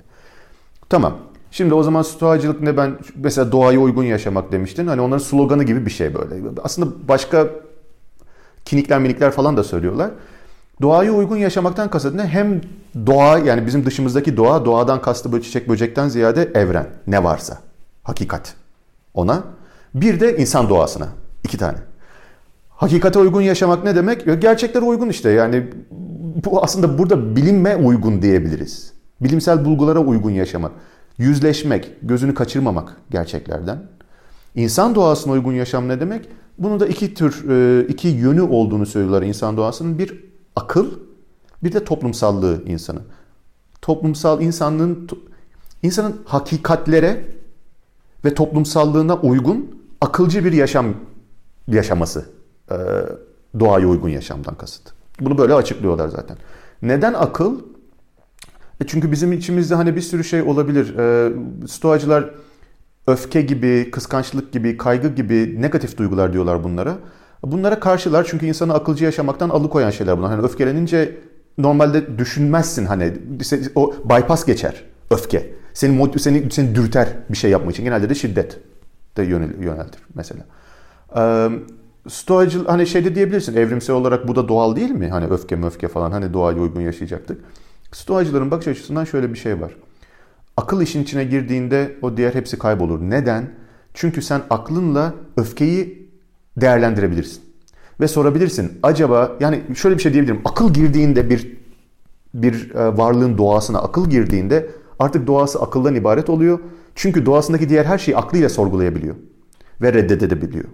Tamam. 0.90 1.18
Şimdi 1.52 1.74
o 1.74 1.84
zaman 1.84 2.02
stoacılık 2.02 2.62
ne 2.62 2.78
ben 2.78 2.98
mesela 3.16 3.52
doğaya 3.52 3.80
uygun 3.80 4.04
yaşamak 4.04 4.52
demiştin. 4.52 4.88
Hani 4.88 5.02
onların 5.02 5.24
sloganı 5.24 5.64
gibi 5.64 5.86
bir 5.86 5.92
şey 5.92 6.14
böyle. 6.14 6.36
Aslında 6.64 7.08
başka 7.08 7.48
kinikler 8.66 9.00
minikler 9.00 9.32
falan 9.32 9.58
da 9.58 9.64
söylüyorlar. 9.64 10.12
Doğaya 10.82 11.12
uygun 11.12 11.38
yaşamaktan 11.38 11.90
kasıt 11.90 12.16
ne? 12.16 12.24
Hem 12.24 12.62
doğa 13.08 13.40
yani 13.40 13.66
bizim 13.66 13.86
dışımızdaki 13.86 14.38
doğa, 14.38 14.66
doğadan 14.66 15.02
kastı 15.02 15.32
böyle 15.32 15.44
çiçek 15.44 15.70
böcekten 15.70 16.08
ziyade 16.08 16.52
evren. 16.54 16.88
Ne 17.08 17.24
varsa. 17.24 17.58
Hakikat. 18.04 18.54
Ona. 19.14 19.44
Bir 19.94 20.20
de 20.20 20.38
insan 20.38 20.70
doğasına. 20.70 21.08
iki 21.44 21.58
tane. 21.58 21.78
Hakikate 22.70 23.20
uygun 23.20 23.42
yaşamak 23.42 23.84
ne 23.84 23.96
demek? 23.96 24.42
Gerçeklere 24.42 24.86
uygun 24.86 25.10
işte. 25.10 25.30
Yani 25.30 25.64
bu 26.46 26.64
aslında 26.64 26.98
burada 26.98 27.36
bilinme 27.36 27.76
uygun 27.76 28.22
diyebiliriz. 28.22 28.94
Bilimsel 29.22 29.66
bulgulara 29.66 30.00
uygun 30.00 30.32
yaşamak. 30.32 30.72
Yüzleşmek, 31.18 31.92
gözünü 32.02 32.34
kaçırmamak 32.34 32.98
gerçeklerden. 33.10 33.80
İnsan 34.56 34.96
doğasına 34.96 35.34
uygun 35.34 35.54
yaşam 35.54 35.88
ne 35.88 36.00
demek? 36.00 36.30
Bunu 36.58 36.80
da 36.80 36.88
iki 36.88 37.14
tür, 37.14 37.50
e, 37.50 37.88
iki 37.88 38.08
yönü 38.08 38.42
olduğunu 38.42 38.86
söylüyorlar 38.86 39.22
insan 39.22 39.58
doğasının. 39.58 40.00
Bir 40.00 40.31
akıl, 40.56 40.92
bir 41.64 41.72
de 41.74 41.84
toplumsallığı 41.84 42.64
insanı. 42.66 43.00
Toplumsal 43.82 44.42
insanlığın, 44.42 45.10
insanın 45.84 46.22
hakikatlere 46.26 47.26
ve 48.26 48.34
toplumsallığına 48.34 49.16
uygun 49.16 49.82
akılcı 50.02 50.46
bir 50.46 50.54
yaşam 50.54 50.94
yaşaması. 51.68 52.26
Doğaya 53.60 53.88
uygun 53.88 54.10
yaşamdan 54.10 54.56
kasıt. 54.56 54.94
Bunu 55.20 55.38
böyle 55.38 55.54
açıklıyorlar 55.54 56.08
zaten. 56.08 56.38
Neden 56.82 57.14
akıl? 57.14 57.60
E 58.82 58.88
çünkü 58.88 59.12
bizim 59.12 59.32
içimizde 59.32 59.76
hani 59.76 59.96
bir 59.96 60.02
sürü 60.02 60.24
şey 60.24 60.42
olabilir. 60.42 60.96
Stoacılar 61.68 62.32
öfke 63.08 63.42
gibi, 63.42 63.92
kıskançlık 63.92 64.54
gibi, 64.54 64.78
kaygı 64.78 65.08
gibi 65.08 65.62
negatif 65.62 65.98
duygular 65.98 66.34
diyorlar 66.34 66.64
bunlara. 66.64 66.98
Bunlara 67.44 67.80
karşılar 67.80 68.28
çünkü 68.30 68.46
insanı 68.46 68.74
akılcı 68.74 69.06
yaşamaktan 69.06 69.50
alıkoyan 69.50 69.90
şeyler 69.90 70.18
bunlar. 70.18 70.32
Hani 70.32 70.46
öfkelenince 70.46 71.18
normalde 71.58 72.18
düşünmezsin 72.18 72.86
hani 72.86 73.14
o 73.76 73.94
bypass 74.10 74.46
geçer 74.46 74.84
öfke. 75.10 75.52
Seni, 75.74 76.20
seni, 76.20 76.52
seni 76.52 76.76
dürter 76.76 77.08
bir 77.30 77.38
şey 77.38 77.52
yapmak 77.52 77.74
için. 77.74 77.84
Genelde 77.84 78.10
de 78.10 78.16
şiddet 78.16 78.60
de 79.18 79.24
yöneltir 79.24 80.02
mesela. 80.16 80.46
Ee, 81.16 81.50
Stoacı 82.10 82.66
hani 82.66 82.88
şeyde 82.88 83.16
diyebilirsin 83.16 83.56
evrimsel 83.56 83.96
olarak 83.96 84.28
bu 84.28 84.36
da 84.36 84.48
doğal 84.48 84.76
değil 84.76 84.92
mi? 84.92 85.10
Hani 85.10 85.26
öfke 85.26 85.56
möfke 85.56 85.88
falan 85.88 86.12
hani 86.12 86.34
doğaya 86.34 86.58
uygun 86.58 86.82
yaşayacaktık. 86.82 87.42
Stoacıların 87.92 88.52
bakış 88.52 88.68
açısından 88.68 89.04
şöyle 89.04 89.34
bir 89.34 89.38
şey 89.38 89.62
var. 89.62 89.72
Akıl 90.58 90.82
işin 90.82 91.04
içine 91.04 91.24
girdiğinde 91.24 91.96
o 92.02 92.18
diğer 92.18 92.34
hepsi 92.34 92.60
kaybolur. 92.60 93.02
Neden? 93.02 93.50
Çünkü 93.94 94.22
sen 94.22 94.42
aklınla 94.50 95.14
öfkeyi 95.38 96.01
değerlendirebilirsin. 96.58 97.42
Ve 98.00 98.08
sorabilirsin 98.08 98.80
acaba 98.84 99.32
yani 99.40 99.62
şöyle 99.76 99.98
bir 99.98 100.02
şey 100.02 100.14
diyebilirim. 100.14 100.42
Akıl 100.46 100.74
girdiğinde 100.74 101.30
bir 101.30 101.62
bir 102.34 102.76
e, 102.76 102.98
varlığın 102.98 103.38
doğasına 103.38 103.80
akıl 103.80 104.10
girdiğinde 104.10 104.70
artık 105.00 105.28
doğası 105.28 105.62
akıldan 105.62 105.96
ibaret 105.96 106.30
oluyor. 106.30 106.60
Çünkü 106.96 107.26
doğasındaki 107.26 107.70
diğer 107.70 107.86
her 107.86 107.98
şeyi 107.98 108.18
aklıyla 108.18 108.50
sorgulayabiliyor 108.50 109.16
ve 109.82 109.94
reddedebiliyor. 109.94 110.66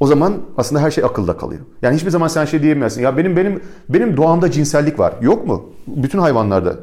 O 0.00 0.06
zaman 0.06 0.42
aslında 0.56 0.82
her 0.82 0.90
şey 0.90 1.04
akılda 1.04 1.36
kalıyor. 1.36 1.60
Yani 1.82 1.96
hiçbir 1.96 2.10
zaman 2.10 2.28
sen 2.28 2.44
şey 2.44 2.62
diyemezsin. 2.62 3.02
Ya 3.02 3.16
benim 3.16 3.36
benim 3.36 3.60
benim 3.88 4.16
doğamda 4.16 4.50
cinsellik 4.50 4.98
var. 4.98 5.14
Yok 5.20 5.46
mu? 5.46 5.70
Bütün 5.86 6.18
hayvanlarda 6.18 6.76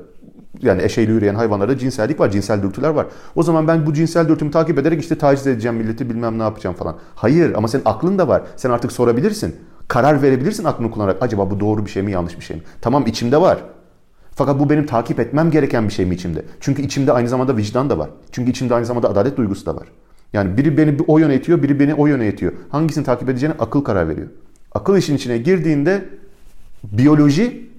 yani 0.61 0.83
eşeğiyle 0.83 1.13
yürüyen 1.13 1.35
hayvanlarda 1.35 1.77
cinsellik 1.77 2.19
var, 2.19 2.31
cinsel 2.31 2.63
dürtüler 2.63 2.89
var. 2.89 3.05
O 3.35 3.43
zaman 3.43 3.67
ben 3.67 3.85
bu 3.85 3.93
cinsel 3.93 4.27
dürtümü 4.27 4.51
takip 4.51 4.79
ederek 4.79 5.01
işte 5.01 5.17
taciz 5.17 5.47
edeceğim 5.47 5.77
milleti 5.77 6.09
bilmem 6.09 6.39
ne 6.39 6.43
yapacağım 6.43 6.75
falan. 6.75 6.97
Hayır 7.15 7.53
ama 7.55 7.67
senin 7.67 7.83
aklın 7.85 8.17
da 8.17 8.27
var. 8.27 8.41
Sen 8.55 8.69
artık 8.69 8.91
sorabilirsin. 8.91 9.55
Karar 9.87 10.21
verebilirsin 10.21 10.63
aklını 10.63 10.91
kullanarak. 10.91 11.23
Acaba 11.23 11.51
bu 11.51 11.59
doğru 11.59 11.85
bir 11.85 11.91
şey 11.91 12.03
mi 12.03 12.11
yanlış 12.11 12.39
bir 12.39 12.43
şey 12.43 12.57
mi? 12.57 12.63
Tamam 12.81 13.07
içimde 13.07 13.41
var. 13.41 13.63
Fakat 14.35 14.59
bu 14.59 14.69
benim 14.69 14.85
takip 14.85 15.19
etmem 15.19 15.51
gereken 15.51 15.87
bir 15.87 15.93
şey 15.93 16.05
mi 16.05 16.15
içimde? 16.15 16.45
Çünkü 16.59 16.81
içimde 16.81 17.11
aynı 17.11 17.27
zamanda 17.27 17.57
vicdan 17.57 17.89
da 17.89 17.97
var. 17.97 18.09
Çünkü 18.31 18.51
içimde 18.51 18.75
aynı 18.75 18.85
zamanda 18.85 19.09
adalet 19.09 19.37
duygusu 19.37 19.65
da 19.65 19.75
var. 19.75 19.87
Yani 20.33 20.57
biri 20.57 20.77
beni 20.77 20.97
o 21.07 21.19
yöne 21.19 21.35
itiyor, 21.35 21.63
biri 21.63 21.79
beni 21.79 21.93
o 21.93 22.07
yöne 22.07 22.27
itiyor. 22.27 22.53
Hangisini 22.69 23.03
takip 23.03 23.29
edeceğine 23.29 23.55
akıl 23.59 23.83
karar 23.83 24.09
veriyor. 24.09 24.27
Akıl 24.71 24.97
işin 24.97 25.15
içine 25.15 25.37
girdiğinde 25.37 26.05
biyoloji, 26.83 27.69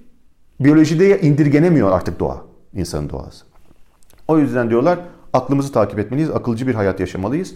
biyolojide 0.59 1.21
indirgenemiyor 1.21 1.91
artık 1.91 2.19
doğa, 2.19 2.41
insanın 2.75 3.09
doğası. 3.09 3.45
O 4.27 4.39
yüzden 4.39 4.69
diyorlar 4.69 4.99
aklımızı 5.33 5.71
takip 5.71 5.99
etmeliyiz, 5.99 6.29
akılcı 6.31 6.67
bir 6.67 6.75
hayat 6.75 6.99
yaşamalıyız. 6.99 7.53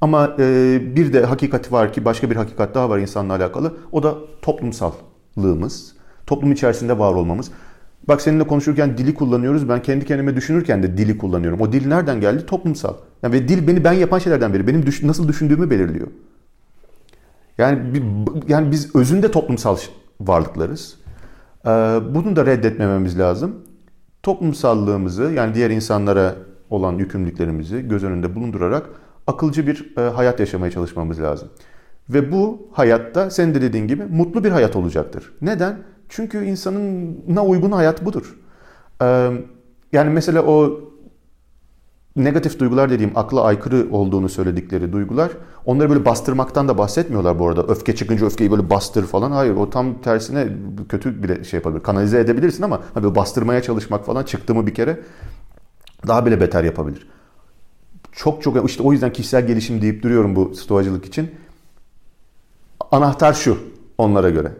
Ama 0.00 0.36
e, 0.38 0.80
bir 0.96 1.12
de 1.12 1.24
hakikati 1.24 1.72
var 1.72 1.92
ki 1.92 2.04
başka 2.04 2.30
bir 2.30 2.36
hakikat 2.36 2.74
daha 2.74 2.90
var 2.90 2.98
insanla 2.98 3.34
alakalı. 3.34 3.76
O 3.92 4.02
da 4.02 4.14
toplumsallığımız, 4.42 5.92
toplum 6.26 6.52
içerisinde 6.52 6.98
var 6.98 7.14
olmamız. 7.14 7.50
Bak 8.08 8.20
seninle 8.20 8.46
konuşurken 8.46 8.98
dili 8.98 9.14
kullanıyoruz. 9.14 9.68
Ben 9.68 9.82
kendi 9.82 10.06
kendime 10.06 10.36
düşünürken 10.36 10.82
de 10.82 10.96
dili 10.98 11.18
kullanıyorum. 11.18 11.60
O 11.60 11.72
dil 11.72 11.86
nereden 11.86 12.20
geldi? 12.20 12.46
Toplumsal. 12.46 12.94
Yani 13.22 13.32
ve 13.32 13.48
dil 13.48 13.66
beni 13.66 13.84
ben 13.84 13.92
yapan 13.92 14.18
şeylerden 14.18 14.54
biri. 14.54 14.66
Benim 14.66 14.86
düş- 14.86 15.02
nasıl 15.02 15.28
düşündüğümü 15.28 15.70
belirliyor. 15.70 16.06
Yani 17.58 18.02
yani 18.48 18.70
biz 18.70 18.96
özünde 18.96 19.30
toplumsal 19.30 19.76
varlıklarız. 20.20 20.96
Ee, 21.66 21.68
bunu 22.14 22.36
da 22.36 22.46
reddetmememiz 22.46 23.18
lazım. 23.18 23.54
Toplumsallığımızı 24.22 25.22
yani 25.22 25.54
diğer 25.54 25.70
insanlara 25.70 26.34
olan 26.70 26.92
yükümlülüklerimizi 26.92 27.88
göz 27.88 28.04
önünde 28.04 28.34
bulundurarak 28.34 28.86
akılcı 29.26 29.66
bir 29.66 29.96
e, 29.98 30.00
hayat 30.00 30.40
yaşamaya 30.40 30.70
çalışmamız 30.70 31.22
lazım. 31.22 31.48
Ve 32.08 32.32
bu 32.32 32.68
hayatta 32.72 33.30
senin 33.30 33.54
de 33.54 33.62
dediğin 33.62 33.86
gibi 33.86 34.04
mutlu 34.04 34.44
bir 34.44 34.50
hayat 34.50 34.76
olacaktır. 34.76 35.32
Neden? 35.42 35.78
Çünkü 36.08 36.44
insanına 36.44 37.44
uygun 37.44 37.72
hayat 37.72 38.04
budur. 38.04 38.36
Yani 39.92 40.10
mesela 40.10 40.42
o 40.42 40.80
negatif 42.16 42.58
duygular 42.58 42.90
dediğim 42.90 43.12
akla 43.14 43.42
aykırı 43.42 43.86
olduğunu 43.90 44.28
söyledikleri 44.28 44.92
duygular 44.92 45.30
onları 45.66 45.90
böyle 45.90 46.04
bastırmaktan 46.04 46.68
da 46.68 46.78
bahsetmiyorlar 46.78 47.38
bu 47.38 47.48
arada. 47.48 47.62
Öfke 47.62 47.94
çıkınca 47.94 48.26
öfkeyi 48.26 48.50
böyle 48.50 48.70
bastır 48.70 49.06
falan. 49.06 49.30
Hayır 49.30 49.56
o 49.56 49.70
tam 49.70 50.00
tersine 50.00 50.48
kötü 50.88 51.22
bile 51.22 51.44
şey 51.44 51.58
yapabilir. 51.58 51.82
Kanalize 51.82 52.20
edebilirsin 52.20 52.62
ama 52.62 52.80
böyle 52.94 53.14
bastırmaya 53.14 53.62
çalışmak 53.62 54.06
falan 54.06 54.22
çıktı 54.22 54.54
mı 54.54 54.66
bir 54.66 54.74
kere 54.74 55.00
daha 56.06 56.26
bile 56.26 56.40
beter 56.40 56.64
yapabilir. 56.64 57.08
Çok 58.12 58.42
çok 58.42 58.70
işte 58.70 58.82
o 58.82 58.92
yüzden 58.92 59.12
kişisel 59.12 59.46
gelişim 59.46 59.82
deyip 59.82 60.02
duruyorum 60.02 60.36
bu 60.36 60.54
stoacılık 60.54 61.04
için. 61.04 61.30
Anahtar 62.90 63.32
şu 63.32 63.58
onlara 63.98 64.30
göre. 64.30 64.52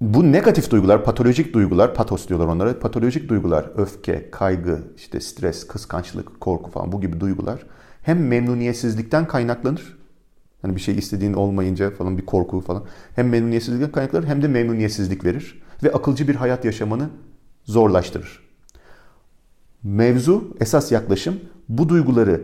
Bu 0.00 0.32
negatif 0.32 0.70
duygular, 0.70 1.04
patolojik 1.04 1.54
duygular, 1.54 1.94
patos 1.94 2.28
diyorlar 2.28 2.46
onlara. 2.46 2.78
Patolojik 2.78 3.28
duygular, 3.28 3.70
öfke, 3.76 4.30
kaygı, 4.30 4.78
işte 4.96 5.20
stres, 5.20 5.66
kıskançlık, 5.66 6.40
korku 6.40 6.70
falan 6.70 6.92
bu 6.92 7.00
gibi 7.00 7.20
duygular 7.20 7.66
hem 8.02 8.26
memnuniyetsizlikten 8.26 9.26
kaynaklanır. 9.26 9.98
Hani 10.62 10.76
bir 10.76 10.80
şey 10.80 10.98
istediğin 10.98 11.32
olmayınca 11.32 11.90
falan 11.90 12.18
bir 12.18 12.26
korku 12.26 12.60
falan. 12.60 12.84
Hem 13.16 13.28
memnuniyetsizlikten 13.28 13.92
kaynaklanır 13.92 14.26
hem 14.26 14.42
de 14.42 14.48
memnuniyetsizlik 14.48 15.24
verir. 15.24 15.62
Ve 15.82 15.92
akılcı 15.92 16.28
bir 16.28 16.34
hayat 16.34 16.64
yaşamanı 16.64 17.08
zorlaştırır. 17.64 18.48
Mevzu, 19.82 20.56
esas 20.60 20.92
yaklaşım 20.92 21.40
bu 21.68 21.88
duyguları 21.88 22.42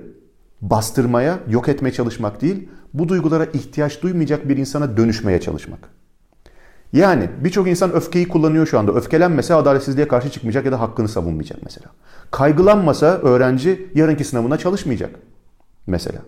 bastırmaya, 0.60 1.38
yok 1.48 1.68
etmeye 1.68 1.92
çalışmak 1.92 2.42
değil, 2.42 2.68
bu 2.94 3.08
duygulara 3.08 3.44
ihtiyaç 3.44 4.02
duymayacak 4.02 4.48
bir 4.48 4.56
insana 4.56 4.96
dönüşmeye 4.96 5.40
çalışmak. 5.40 5.96
Yani 6.96 7.28
birçok 7.44 7.68
insan 7.68 7.92
öfkeyi 7.92 8.28
kullanıyor 8.28 8.66
şu 8.66 8.78
anda. 8.78 8.92
Öfkelenmese 8.92 9.54
adaletsizliğe 9.54 10.08
karşı 10.08 10.30
çıkmayacak 10.30 10.64
ya 10.64 10.72
da 10.72 10.80
hakkını 10.80 11.08
savunmayacak 11.08 11.58
mesela. 11.64 11.86
Kaygılanmasa 12.30 13.06
öğrenci 13.06 13.90
yarınki 13.94 14.24
sınavına 14.24 14.58
çalışmayacak 14.58 15.10
mesela. 15.86 16.18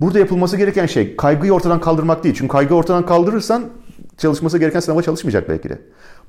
Burada 0.00 0.18
yapılması 0.18 0.56
gereken 0.56 0.86
şey 0.86 1.16
kaygıyı 1.16 1.52
ortadan 1.52 1.80
kaldırmak 1.80 2.24
değil. 2.24 2.34
Çünkü 2.38 2.48
kaygıyı 2.48 2.78
ortadan 2.78 3.06
kaldırırsan 3.06 3.64
çalışması 4.18 4.58
gereken 4.58 4.80
sınava 4.80 5.02
çalışmayacak 5.02 5.48
belki 5.48 5.68
de. 5.68 5.78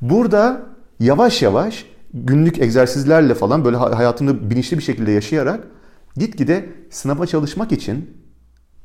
Burada 0.01 0.61
yavaş 0.99 1.41
yavaş 1.41 1.85
günlük 2.13 2.59
egzersizlerle 2.59 3.33
falan 3.33 3.65
böyle 3.65 3.77
hayatını 3.77 4.49
bilinçli 4.49 4.77
bir 4.77 4.83
şekilde 4.83 5.11
yaşayarak 5.11 5.67
gitgide 6.15 6.69
sınava 6.89 7.25
çalışmak 7.25 7.71
için 7.71 8.17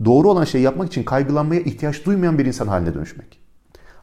doğru 0.04 0.30
olan 0.30 0.44
şeyi 0.44 0.64
yapmak 0.64 0.88
için 0.88 1.02
kaygılanmaya 1.02 1.60
ihtiyaç 1.60 2.06
duymayan 2.06 2.38
bir 2.38 2.46
insan 2.46 2.66
haline 2.66 2.94
dönüşmek 2.94 3.43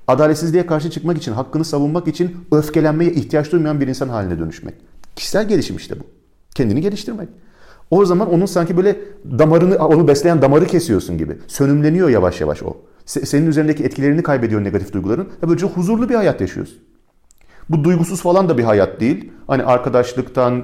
adaletsizliğe 0.08 0.66
karşı 0.66 0.90
çıkmak 0.90 1.18
için, 1.18 1.32
hakkını 1.32 1.66
savunmak 1.66 2.08
için 2.08 2.38
öfkelenmeye 2.52 3.12
ihtiyaç 3.12 3.52
duymayan 3.52 3.82
bir 3.82 3.88
insan 3.88 4.10
haline 4.10 4.40
dönüşmek. 4.40 4.76
Kişisel 5.16 5.48
gelişim 5.48 5.76
işte 5.76 6.00
bu. 6.00 6.04
Kendini 6.56 6.82
geliştirmek. 6.82 7.30
O 7.92 8.06
zaman 8.06 8.34
onun 8.34 8.46
sanki 8.46 8.78
böyle 8.78 9.00
damarını, 9.40 9.76
onu 9.76 10.08
besleyen 10.08 10.42
damarı 10.42 10.66
kesiyorsun 10.66 11.18
gibi. 11.18 11.38
Sönümleniyor 11.48 12.10
yavaş 12.10 12.42
yavaş 12.42 12.64
o. 12.64 12.78
Senin 13.06 13.48
üzerindeki 13.48 13.84
etkilerini 13.84 14.24
kaybediyor 14.24 14.64
negatif 14.64 14.94
duyguların. 14.94 15.30
Böylece 15.48 15.66
huzurlu 15.66 16.10
bir 16.10 16.16
hayat 16.16 16.42
yaşıyorsun. 16.42 16.78
Bu 17.70 17.84
duygusuz 17.84 18.22
falan 18.22 18.50
da 18.50 18.58
bir 18.58 18.64
hayat 18.64 19.00
değil. 19.00 19.32
Hani 19.48 19.64
arkadaşlıktan, 19.64 20.64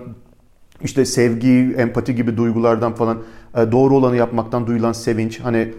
işte 0.83 1.05
sevgi, 1.05 1.75
empati 1.77 2.15
gibi 2.15 2.37
duygulardan 2.37 2.93
falan 2.93 3.17
e, 3.55 3.71
doğru 3.71 3.95
olanı 3.95 4.15
yapmaktan 4.15 4.67
duyulan 4.67 4.91
sevinç, 4.91 5.39
hani 5.39 5.73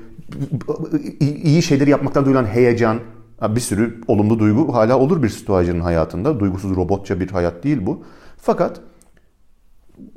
iyi 1.21 1.63
şeyleri 1.63 1.91
yapmaktan 1.91 2.25
duyulan 2.25 2.45
heyecan, 2.45 2.99
bir 3.43 3.61
sürü 3.61 4.01
olumlu 4.09 4.39
duygu 4.39 4.75
hala 4.75 4.99
olur 4.99 5.23
bir 5.23 5.29
stoacının 5.29 5.81
hayatında. 5.81 6.41
Duygusuz 6.41 6.77
robotça 6.77 7.21
bir 7.21 7.31
hayat 7.31 7.65
değil 7.65 7.79
bu. 7.87 8.05
Fakat 8.37 8.81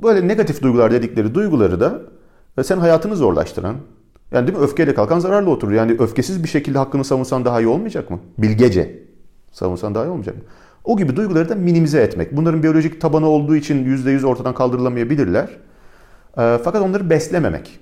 böyle 0.02 0.28
negatif 0.28 0.62
duygular 0.62 0.92
dedikleri 0.92 1.34
duyguları 1.34 1.80
da 1.80 2.02
e, 2.58 2.62
sen 2.64 2.78
hayatını 2.78 3.16
zorlaştıran, 3.16 3.76
Yani 4.32 4.46
değil 4.46 4.58
mi? 4.58 4.64
Öfkeyle 4.64 4.94
kalkan 4.94 5.18
zararla 5.18 5.50
oturur. 5.50 5.72
Yani 5.72 5.92
öfkesiz 5.92 6.42
bir 6.44 6.48
şekilde 6.48 6.78
hakkını 6.78 7.04
savunsan 7.04 7.44
daha 7.44 7.60
iyi 7.60 7.66
olmayacak 7.66 8.10
mı? 8.10 8.20
Bilgece 8.38 9.02
savunsan 9.52 9.94
daha 9.94 10.04
iyi 10.04 10.08
olmayacak 10.08 10.36
mı? 10.36 10.42
O 10.84 10.96
gibi 10.96 11.16
duyguları 11.16 11.48
da 11.48 11.54
minimize 11.54 12.00
etmek. 12.02 12.36
Bunların 12.36 12.62
biyolojik 12.62 13.00
tabanı 13.00 13.26
olduğu 13.26 13.56
için 13.56 13.84
%100 13.84 14.26
ortadan 14.26 14.54
kaldırılamayabilirler. 14.54 15.48
E, 16.38 16.58
fakat 16.64 16.82
onları 16.82 17.10
beslememek. 17.10 17.80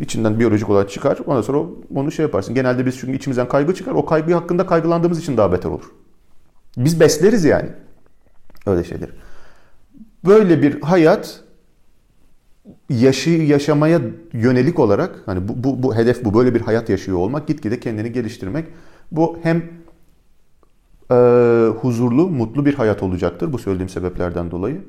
İçinden 0.00 0.38
biyolojik 0.38 0.70
olarak 0.70 0.90
çıkar. 0.90 1.18
Ondan 1.26 1.42
sonra 1.42 1.58
onu 1.94 2.12
şey 2.12 2.22
yaparsın. 2.24 2.54
Genelde 2.54 2.86
biz 2.86 2.98
çünkü 2.98 3.16
içimizden 3.16 3.48
kaygı 3.48 3.74
çıkar. 3.74 3.92
O 3.92 4.04
kaygı 4.04 4.34
hakkında 4.34 4.66
kaygılandığımız 4.66 5.18
için 5.18 5.36
daha 5.36 5.52
beter 5.52 5.70
olur. 5.70 5.92
Biz 6.76 7.00
besleriz 7.00 7.44
yani. 7.44 7.68
Öyle 8.66 8.84
şeyler. 8.84 9.08
Böyle 10.24 10.62
bir 10.62 10.80
hayat 10.80 11.44
yaşı 12.90 13.30
yaşamaya 13.30 14.00
yönelik 14.32 14.78
olarak 14.78 15.22
hani 15.26 15.48
bu, 15.48 15.64
bu, 15.64 15.82
bu 15.82 15.96
hedef 15.96 16.24
bu 16.24 16.34
böyle 16.34 16.54
bir 16.54 16.60
hayat 16.60 16.88
yaşıyor 16.88 17.18
olmak 17.18 17.48
gitgide 17.48 17.80
kendini 17.80 18.12
geliştirmek 18.12 18.66
bu 19.12 19.38
hem 19.42 19.62
e, 21.10 21.14
huzurlu 21.80 22.28
mutlu 22.28 22.66
bir 22.66 22.74
hayat 22.74 23.02
olacaktır 23.02 23.52
bu 23.52 23.58
söylediğim 23.58 23.88
sebeplerden 23.88 24.50
dolayı 24.50 24.80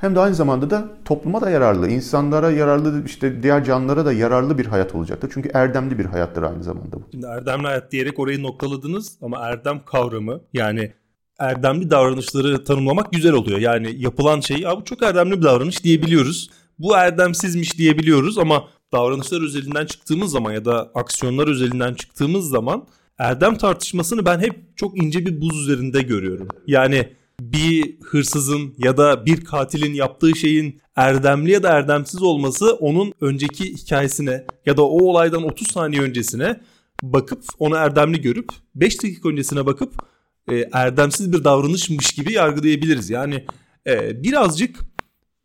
hem 0.00 0.14
de 0.14 0.20
aynı 0.20 0.34
zamanda 0.34 0.70
da 0.70 0.88
topluma 1.04 1.40
da 1.40 1.50
yararlı 1.50 1.88
insanlara 1.88 2.50
yararlı 2.50 3.04
işte 3.06 3.42
diğer 3.42 3.64
canlılara 3.64 4.04
da 4.04 4.12
yararlı 4.12 4.58
bir 4.58 4.66
hayat 4.66 4.94
olacaktır 4.94 5.30
çünkü 5.34 5.50
erdemli 5.54 5.98
bir 5.98 6.04
hayattır 6.04 6.42
aynı 6.42 6.62
zamanda 6.64 6.92
bu. 6.92 7.08
Şimdi 7.10 7.26
erdemli 7.26 7.66
hayat 7.66 7.92
diyerek 7.92 8.18
orayı 8.18 8.42
noktaladınız 8.42 9.18
ama 9.22 9.38
erdem 9.38 9.84
kavramı 9.84 10.40
yani 10.52 10.92
erdemli 11.38 11.90
davranışları 11.90 12.64
tanımlamak 12.64 13.12
güzel 13.12 13.32
oluyor. 13.32 13.58
Yani 13.58 13.94
yapılan 13.98 14.40
şey 14.40 14.64
bu 14.76 14.84
çok 14.84 15.02
erdemli 15.02 15.38
bir 15.38 15.42
davranış 15.42 15.84
diyebiliyoruz 15.84 16.50
bu 16.80 16.96
erdemsizmiş 16.96 17.78
diyebiliyoruz 17.78 18.38
ama 18.38 18.68
davranışlar 18.92 19.42
özelinden 19.42 19.86
çıktığımız 19.86 20.30
zaman 20.30 20.52
ya 20.52 20.64
da 20.64 20.90
aksiyonlar 20.94 21.48
özelinden 21.48 21.94
çıktığımız 21.94 22.48
zaman 22.48 22.86
erdem 23.18 23.56
tartışmasını 23.56 24.26
ben 24.26 24.38
hep 24.38 24.76
çok 24.76 25.02
ince 25.02 25.26
bir 25.26 25.40
buz 25.40 25.62
üzerinde 25.62 26.02
görüyorum. 26.02 26.48
Yani 26.66 27.08
bir 27.40 28.00
hırsızın 28.00 28.74
ya 28.78 28.96
da 28.96 29.26
bir 29.26 29.44
katilin 29.44 29.94
yaptığı 29.94 30.36
şeyin 30.36 30.80
erdemli 30.96 31.50
ya 31.50 31.62
da 31.62 31.68
erdemsiz 31.68 32.22
olması 32.22 32.74
onun 32.74 33.12
önceki 33.20 33.64
hikayesine 33.64 34.46
ya 34.66 34.76
da 34.76 34.82
o 34.82 35.04
olaydan 35.04 35.42
30 35.42 35.70
saniye 35.70 36.02
öncesine 36.02 36.60
bakıp 37.02 37.42
onu 37.58 37.76
erdemli 37.76 38.20
görüp 38.20 38.48
5 38.74 39.02
dakika 39.02 39.28
öncesine 39.28 39.66
bakıp 39.66 39.94
e, 40.50 40.68
erdemsiz 40.72 41.32
bir 41.32 41.44
davranışmış 41.44 42.12
gibi 42.12 42.32
yargılayabiliriz. 42.32 43.10
Yani 43.10 43.44
e, 43.86 44.22
birazcık 44.22 44.80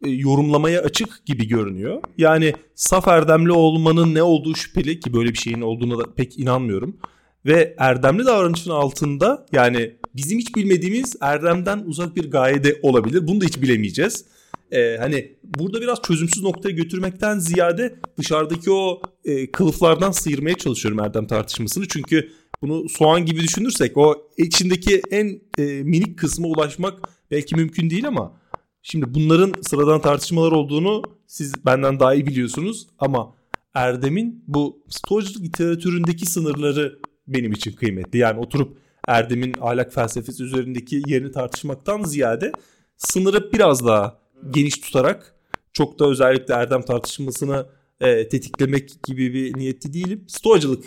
e, 0.05 0.09
yorumlamaya 0.09 0.81
açık 0.81 1.25
gibi 1.25 1.47
görünüyor. 1.47 2.01
Yani 2.17 2.53
saf 2.75 3.07
erdemli 3.07 3.51
olmanın 3.51 4.15
ne 4.15 4.23
olduğu 4.23 4.55
şüpheli 4.55 4.99
ki 4.99 5.13
böyle 5.13 5.29
bir 5.29 5.37
şeyin 5.37 5.61
olduğuna 5.61 5.97
da 5.99 6.13
pek 6.15 6.39
inanmıyorum. 6.39 6.97
Ve 7.45 7.75
erdemli 7.77 8.25
davranışın 8.25 8.71
altında 8.71 9.45
yani 9.51 9.95
bizim 10.15 10.39
hiç 10.39 10.55
bilmediğimiz 10.55 11.15
erdemden 11.21 11.83
uzak 11.85 12.15
bir 12.15 12.31
gaye 12.31 12.63
de 12.63 12.79
olabilir. 12.81 13.27
Bunu 13.27 13.41
da 13.41 13.45
hiç 13.45 13.61
bilemeyeceğiz. 13.61 14.25
Ee, 14.71 14.97
hani 14.99 15.35
burada 15.43 15.81
biraz 15.81 16.01
çözümsüz 16.01 16.43
noktaya 16.43 16.71
götürmekten 16.71 17.39
ziyade 17.39 17.95
dışarıdaki 18.17 18.71
o 18.71 19.01
e, 19.25 19.51
kılıflardan 19.51 20.11
sıyırmaya 20.11 20.55
çalışıyorum 20.55 20.99
erdem 20.99 21.27
tartışmasını. 21.27 21.87
Çünkü 21.87 22.31
bunu 22.61 22.89
soğan 22.89 23.25
gibi 23.25 23.39
düşünürsek 23.39 23.97
o 23.97 24.31
içindeki 24.37 25.01
en 25.11 25.41
e, 25.57 25.63
minik 25.83 26.19
kısma 26.19 26.47
ulaşmak 26.47 27.09
belki 27.31 27.55
mümkün 27.55 27.89
değil 27.89 28.07
ama 28.07 28.45
Şimdi 28.87 29.13
bunların 29.13 29.53
sıradan 29.61 30.01
tartışmalar 30.01 30.51
olduğunu 30.51 31.03
siz 31.27 31.65
benden 31.65 31.99
daha 31.99 32.13
iyi 32.13 32.25
biliyorsunuz 32.25 32.87
ama 32.99 33.35
Erdem'in 33.73 34.43
bu 34.47 34.83
stoacılık 34.89 35.43
literatüründeki 35.43 36.25
sınırları 36.25 36.99
benim 37.27 37.51
için 37.51 37.71
kıymetli. 37.71 38.19
Yani 38.19 38.39
oturup 38.39 38.77
Erdem'in 39.07 39.53
ahlak 39.61 39.93
felsefesi 39.93 40.43
üzerindeki 40.43 41.01
yerini 41.07 41.31
tartışmaktan 41.31 42.03
ziyade 42.03 42.51
sınırı 42.97 43.53
biraz 43.53 43.85
daha 43.85 44.19
geniş 44.49 44.77
tutarak 44.77 45.35
çok 45.73 45.99
da 45.99 46.09
özellikle 46.09 46.53
Erdem 46.53 46.81
tartışmasını 46.81 47.65
e, 48.01 48.29
tetiklemek 48.29 49.03
gibi 49.03 49.33
bir 49.33 49.57
niyetli 49.57 49.93
değilim. 49.93 50.23
Stoacılık 50.27 50.85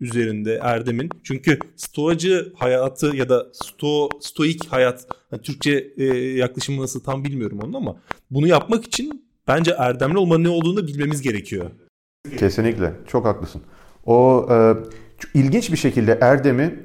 üzerinde 0.00 0.60
Erdem'in. 0.62 1.10
Çünkü 1.22 1.58
stoacı 1.76 2.52
hayatı 2.56 3.16
ya 3.16 3.28
da 3.28 3.46
sto, 3.52 4.08
stoik 4.20 4.66
hayat 4.66 5.06
yani 5.32 5.42
Türkçe 5.42 5.92
e, 5.96 6.04
yaklaşımı 6.16 6.82
nasıl 6.82 7.00
tam 7.00 7.24
bilmiyorum 7.24 7.60
onun 7.62 7.72
ama 7.72 7.96
bunu 8.30 8.46
yapmak 8.46 8.84
için 8.84 9.24
bence 9.48 9.74
erdemli 9.78 10.18
olmanın 10.18 10.44
ne 10.44 10.48
olduğunu 10.48 10.86
bilmemiz 10.86 11.22
gerekiyor. 11.22 11.70
Kesinlikle. 12.38 12.92
Çok 13.06 13.24
haklısın. 13.24 13.62
O 14.06 14.46
e, 14.50 14.54
ilginç 15.34 15.72
bir 15.72 15.76
şekilde 15.76 16.18
erdemi 16.20 16.80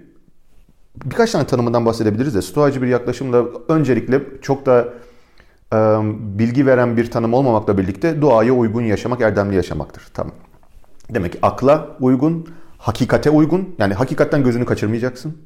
birkaç 1.05 1.31
tane 1.31 1.47
tanımından 1.47 1.85
bahsedebiliriz 1.85 2.35
de 2.35 2.41
stoacı 2.41 2.81
bir 2.81 2.87
yaklaşımla 2.87 3.45
öncelikle 3.69 4.21
çok 4.41 4.65
da 4.65 4.93
e, 5.73 5.77
bilgi 6.39 6.65
veren 6.65 6.97
bir 6.97 7.11
tanım 7.11 7.33
olmamakla 7.33 7.77
birlikte 7.77 8.21
doğaya 8.21 8.53
uygun 8.53 8.81
yaşamak 8.81 9.21
erdemli 9.21 9.55
yaşamaktır. 9.55 10.03
Tamam. 10.13 10.33
Demek 11.13 11.33
ki 11.33 11.39
akla 11.41 11.97
uygun, 11.99 12.47
hakikate 12.77 13.29
uygun. 13.29 13.75
Yani 13.79 13.93
hakikatten 13.93 14.43
gözünü 14.43 14.65
kaçırmayacaksın. 14.65 15.37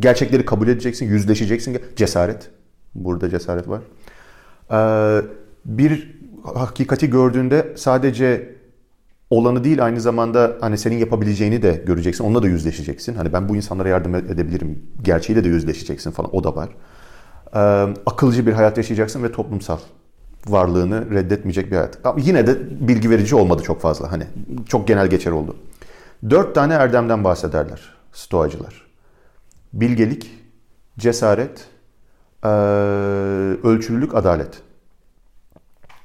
Gerçekleri 0.00 0.44
kabul 0.44 0.68
edeceksin, 0.68 1.06
yüzleşeceksin. 1.06 1.82
Cesaret. 1.96 2.50
Burada 2.94 3.30
cesaret 3.30 3.68
var. 3.68 3.80
Ee, 4.70 5.24
bir 5.64 6.20
hakikati 6.54 7.10
gördüğünde 7.10 7.72
sadece 7.76 8.54
olanı 9.32 9.64
değil 9.64 9.84
aynı 9.84 10.00
zamanda 10.00 10.56
hani 10.60 10.78
senin 10.78 10.96
yapabileceğini 10.96 11.62
de 11.62 11.82
göreceksin. 11.86 12.24
Onunla 12.24 12.42
da 12.42 12.46
yüzleşeceksin. 12.46 13.14
Hani 13.14 13.32
ben 13.32 13.48
bu 13.48 13.56
insanlara 13.56 13.88
yardım 13.88 14.14
edebilirim. 14.14 14.82
Gerçeğiyle 15.02 15.44
de 15.44 15.48
yüzleşeceksin 15.48 16.10
falan. 16.10 16.36
O 16.36 16.44
da 16.44 16.56
var. 16.56 16.68
Ee, 17.54 17.58
akılcı 18.06 18.46
bir 18.46 18.52
hayat 18.52 18.76
yaşayacaksın 18.76 19.22
ve 19.22 19.32
toplumsal 19.32 19.78
varlığını 20.46 21.10
reddetmeyecek 21.10 21.70
bir 21.70 21.76
hayat. 21.76 21.98
Ama 22.04 22.20
yine 22.20 22.46
de 22.46 22.58
bilgi 22.88 23.10
verici 23.10 23.34
olmadı 23.36 23.62
çok 23.62 23.80
fazla. 23.80 24.12
Hani 24.12 24.26
çok 24.68 24.88
genel 24.88 25.06
geçer 25.06 25.30
oldu. 25.30 25.56
Dört 26.30 26.54
tane 26.54 26.74
erdemden 26.74 27.24
bahsederler 27.24 27.80
stoacılar. 28.12 28.86
Bilgelik, 29.72 30.30
cesaret, 30.98 31.66
ölçülülük, 33.64 34.14
adalet. 34.14 34.62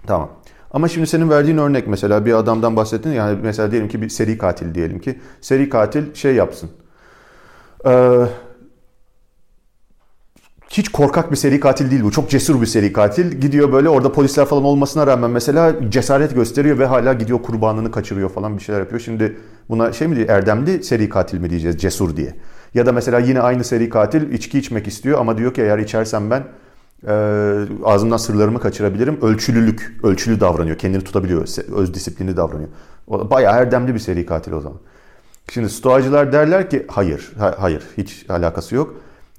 Tamam. 0.07 0.29
Ama 0.71 0.87
şimdi 0.87 1.07
senin 1.07 1.29
verdiğin 1.29 1.57
örnek 1.57 1.87
mesela 1.87 2.25
bir 2.25 2.33
adamdan 2.33 2.75
bahsettin 2.75 3.11
yani 3.11 3.39
mesela 3.43 3.71
diyelim 3.71 3.89
ki 3.89 4.01
bir 4.01 4.09
seri 4.09 4.37
katil 4.37 4.75
diyelim 4.75 4.99
ki 4.99 5.19
seri 5.41 5.69
katil 5.69 6.13
şey 6.13 6.35
yapsın. 6.35 6.69
Ee, 7.85 8.25
hiç 10.69 10.89
korkak 10.89 11.31
bir 11.31 11.35
seri 11.35 11.59
katil 11.59 11.91
değil 11.91 12.03
bu. 12.03 12.11
Çok 12.11 12.29
cesur 12.29 12.61
bir 12.61 12.65
seri 12.65 12.93
katil. 12.93 13.31
Gidiyor 13.31 13.71
böyle 13.71 13.89
orada 13.89 14.11
polisler 14.11 14.45
falan 14.45 14.63
olmasına 14.63 15.07
rağmen 15.07 15.31
mesela 15.31 15.75
cesaret 15.89 16.35
gösteriyor 16.35 16.79
ve 16.79 16.85
hala 16.85 17.13
gidiyor 17.13 17.41
kurbanını 17.43 17.91
kaçırıyor 17.91 18.29
falan 18.29 18.57
bir 18.57 18.63
şeyler 18.63 18.79
yapıyor. 18.79 19.01
Şimdi 19.01 19.37
buna 19.69 19.93
şey 19.93 20.07
mi 20.07 20.15
diye 20.15 20.25
erdemli 20.25 20.83
seri 20.83 21.09
katil 21.09 21.39
mi 21.39 21.49
diyeceğiz 21.49 21.77
cesur 21.77 22.17
diye. 22.17 22.35
Ya 22.73 22.85
da 22.85 22.91
mesela 22.91 23.19
yine 23.19 23.41
aynı 23.41 23.63
seri 23.63 23.89
katil 23.89 24.31
içki 24.31 24.59
içmek 24.59 24.87
istiyor 24.87 25.19
ama 25.19 25.37
diyor 25.37 25.53
ki 25.53 25.61
eğer 25.61 25.77
içersem 25.77 26.29
ben 26.31 26.43
e, 27.07 27.11
ağzımdan 27.83 28.17
sırlarımı 28.17 28.59
kaçırabilirim. 28.59 29.21
Ölçülülük, 29.21 29.99
ölçülü 30.03 30.39
davranıyor. 30.39 30.77
Kendini 30.77 31.03
tutabiliyor. 31.03 31.47
Öz 31.75 31.93
disiplini 31.93 32.37
davranıyor. 32.37 32.69
O 33.07 33.29
bayağı 33.29 33.55
erdemli 33.55 33.93
bir 33.93 33.99
seri 33.99 34.25
katil 34.25 34.51
o 34.51 34.61
zaman. 34.61 34.79
Şimdi 35.51 35.69
stoacılar 35.69 36.31
derler 36.31 36.69
ki 36.69 36.85
hayır, 36.89 37.31
ha, 37.39 37.55
hayır 37.59 37.83
hiç 37.97 38.25
alakası 38.29 38.75
yok. 38.75 38.95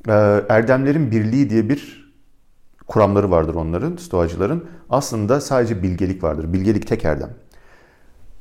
E, 0.08 0.12
erdemlerin 0.48 1.10
birliği 1.10 1.50
diye 1.50 1.68
bir 1.68 2.12
kuramları 2.86 3.30
vardır 3.30 3.54
onların, 3.54 3.96
stoacıların. 3.96 4.64
Aslında 4.90 5.40
sadece 5.40 5.82
bilgelik 5.82 6.22
vardır. 6.22 6.52
Bilgelik 6.52 6.86
tek 6.86 7.04
erdem. 7.04 7.30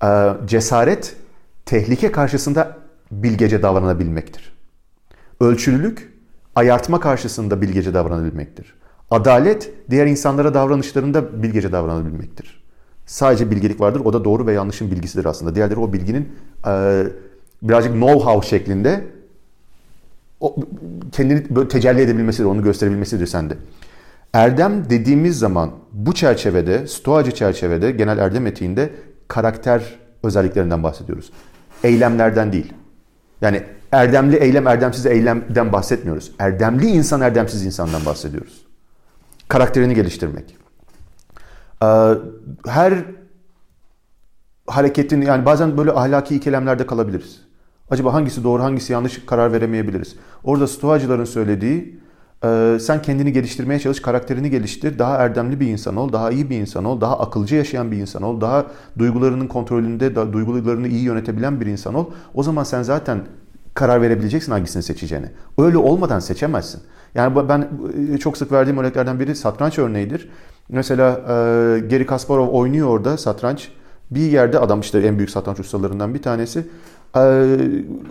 E, 0.04 0.34
cesaret 0.46 1.16
tehlike 1.66 2.12
karşısında 2.12 2.78
bilgece 3.12 3.64
davranabilmektir. 3.64 4.58
Ölçülülük 5.40 6.14
ayartma 6.56 7.00
karşısında 7.00 7.62
bilgece 7.62 7.94
davranabilmektir. 7.94 8.74
Adalet 9.12 9.72
diğer 9.90 10.08
insanlara 10.08 10.54
davranışlarında 10.54 11.44
bilgece 11.44 11.72
davranabilmektir. 11.72 12.64
Sadece 13.06 13.52
bilgelik 13.52 13.82
vardır. 13.82 14.02
O 14.06 14.14
da 14.14 14.26
doğru 14.26 14.48
ve 14.48 14.54
yanlışın 14.54 14.92
bilgisidir 14.92 15.26
aslında. 15.26 15.56
Diğerleri 15.56 15.80
o 15.80 15.94
bilginin 15.94 16.30
e, 16.68 17.04
birazcık 17.62 17.94
know-how 17.94 18.46
şeklinde 18.46 19.04
o, 20.40 20.56
kendini 21.12 21.56
böyle 21.56 21.68
tecelli 21.68 22.02
edebilmesidir, 22.02 22.46
onu 22.46 22.64
gösterebilmesidir 22.64 23.28
sende. 23.28 23.58
Erdem 24.34 24.90
dediğimiz 24.90 25.40
zaman 25.40 25.72
bu 25.94 26.14
çerçevede, 26.14 26.88
stoacı 26.88 27.32
çerçevede, 27.32 27.92
genel 27.92 28.18
erdem 28.18 28.48
etiğinde 28.48 28.90
karakter 29.28 29.84
özelliklerinden 30.24 30.84
bahsediyoruz. 30.84 31.32
Eylemlerden 31.84 32.54
değil. 32.54 32.74
Yani 33.42 33.64
erdemli 33.92 34.36
eylem, 34.36 34.68
erdemsiz 34.68 35.06
eylemden 35.06 35.74
bahsetmiyoruz. 35.74 36.32
Erdemli 36.40 36.88
insan, 36.88 37.22
erdemsiz 37.22 37.66
insandan 37.66 38.06
bahsediyoruz. 38.06 38.67
Karakterini 39.48 39.96
geliştirmek. 39.96 40.58
Ee, 41.84 42.14
her 42.66 42.94
hareketin 44.68 45.22
yani 45.22 45.46
bazen 45.46 45.78
böyle 45.78 45.92
ahlaki 45.92 46.36
ikilemlerde 46.36 46.86
kalabiliriz. 46.88 47.42
Acaba 47.90 48.14
hangisi 48.14 48.44
doğru 48.44 48.64
hangisi 48.64 48.94
yanlış 48.94 49.26
karar 49.26 49.54
veremeyebiliriz. 49.54 50.16
Orada 50.44 50.68
stoacıların 50.68 51.26
söylediği 51.26 52.00
e, 52.44 52.78
sen 52.82 53.02
kendini 53.02 53.34
geliştirmeye 53.34 53.80
çalış, 53.80 54.02
karakterini 54.02 54.50
geliştir, 54.50 55.00
daha 55.00 55.18
erdemli 55.18 55.60
bir 55.60 55.68
insan 55.68 55.96
ol, 55.96 56.14
daha 56.14 56.32
iyi 56.32 56.50
bir 56.50 56.60
insan 56.60 56.86
ol, 56.86 57.02
daha 57.02 57.20
akılcı 57.20 57.56
yaşayan 57.56 57.92
bir 57.92 57.98
insan 57.98 58.22
ol, 58.22 58.42
daha 58.42 58.66
duygularının 58.98 59.48
kontrolünde, 59.48 60.16
da, 60.16 60.34
duygularını 60.34 60.88
iyi 60.88 61.04
yönetebilen 61.04 61.62
bir 61.62 61.66
insan 61.66 61.94
ol. 61.94 62.06
O 62.34 62.44
zaman 62.44 62.64
sen 62.64 62.84
zaten 62.84 63.22
karar 63.74 64.02
verebileceksin 64.02 64.52
hangisini 64.52 64.84
seçeceğini. 64.84 65.30
Öyle 65.58 65.78
olmadan 65.78 66.20
seçemezsin. 66.20 66.82
Yani 67.18 67.50
ben 67.50 67.68
e, 68.14 68.18
çok 68.18 68.38
sık 68.38 68.52
verdiğim 68.52 68.78
örneklerden 68.78 69.20
biri 69.20 69.36
satranç 69.36 69.80
örneğidir. 69.80 70.30
Mesela 70.70 71.12
e, 71.12 71.80
Geri 71.80 72.06
Kasparov 72.06 72.48
oynuyor 72.48 72.88
orada 72.88 73.18
satranç. 73.18 73.72
Bir 74.12 74.32
yerde 74.32 74.60
adam 74.60 74.80
işte 74.80 75.00
en 75.00 75.18
büyük 75.18 75.30
satranç 75.30 75.60
ustalarından 75.60 76.14
bir 76.14 76.22
tanesi. 76.22 76.60
E, 77.16 77.22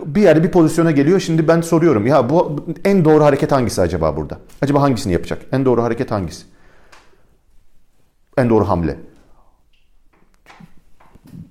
bir 0.05 0.21
yerde 0.21 0.43
bir 0.43 0.51
pozisyona 0.51 0.91
geliyor. 0.91 1.19
Şimdi 1.19 1.47
ben 1.47 1.61
soruyorum 1.61 2.07
ya 2.07 2.29
bu 2.29 2.65
en 2.85 3.05
doğru 3.05 3.23
hareket 3.23 3.51
hangisi 3.51 3.81
acaba 3.81 4.17
burada? 4.17 4.37
Acaba 4.61 4.81
hangisini 4.81 5.13
yapacak? 5.13 5.41
En 5.51 5.65
doğru 5.65 5.83
hareket 5.83 6.11
hangisi? 6.11 6.45
En 8.37 8.49
doğru 8.49 8.67
hamle. 8.69 8.97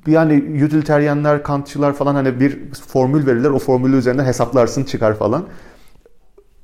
Yani 0.06 0.64
utilitarianlar, 0.64 1.42
kantçılar 1.42 1.92
falan 1.92 2.14
hani 2.14 2.40
bir 2.40 2.72
formül 2.72 3.26
verirler. 3.26 3.50
O 3.50 3.58
formülü 3.58 3.96
üzerinden 3.96 4.24
hesaplarsın 4.24 4.84
çıkar 4.84 5.14
falan. 5.14 5.44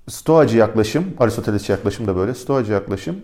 Stoacı 0.08 0.56
yaklaşım, 0.56 1.04
Aristotelesçi 1.18 1.72
yaklaşım 1.72 2.06
da 2.06 2.16
böyle. 2.16 2.34
Stoacı 2.34 2.72
yaklaşım. 2.72 3.16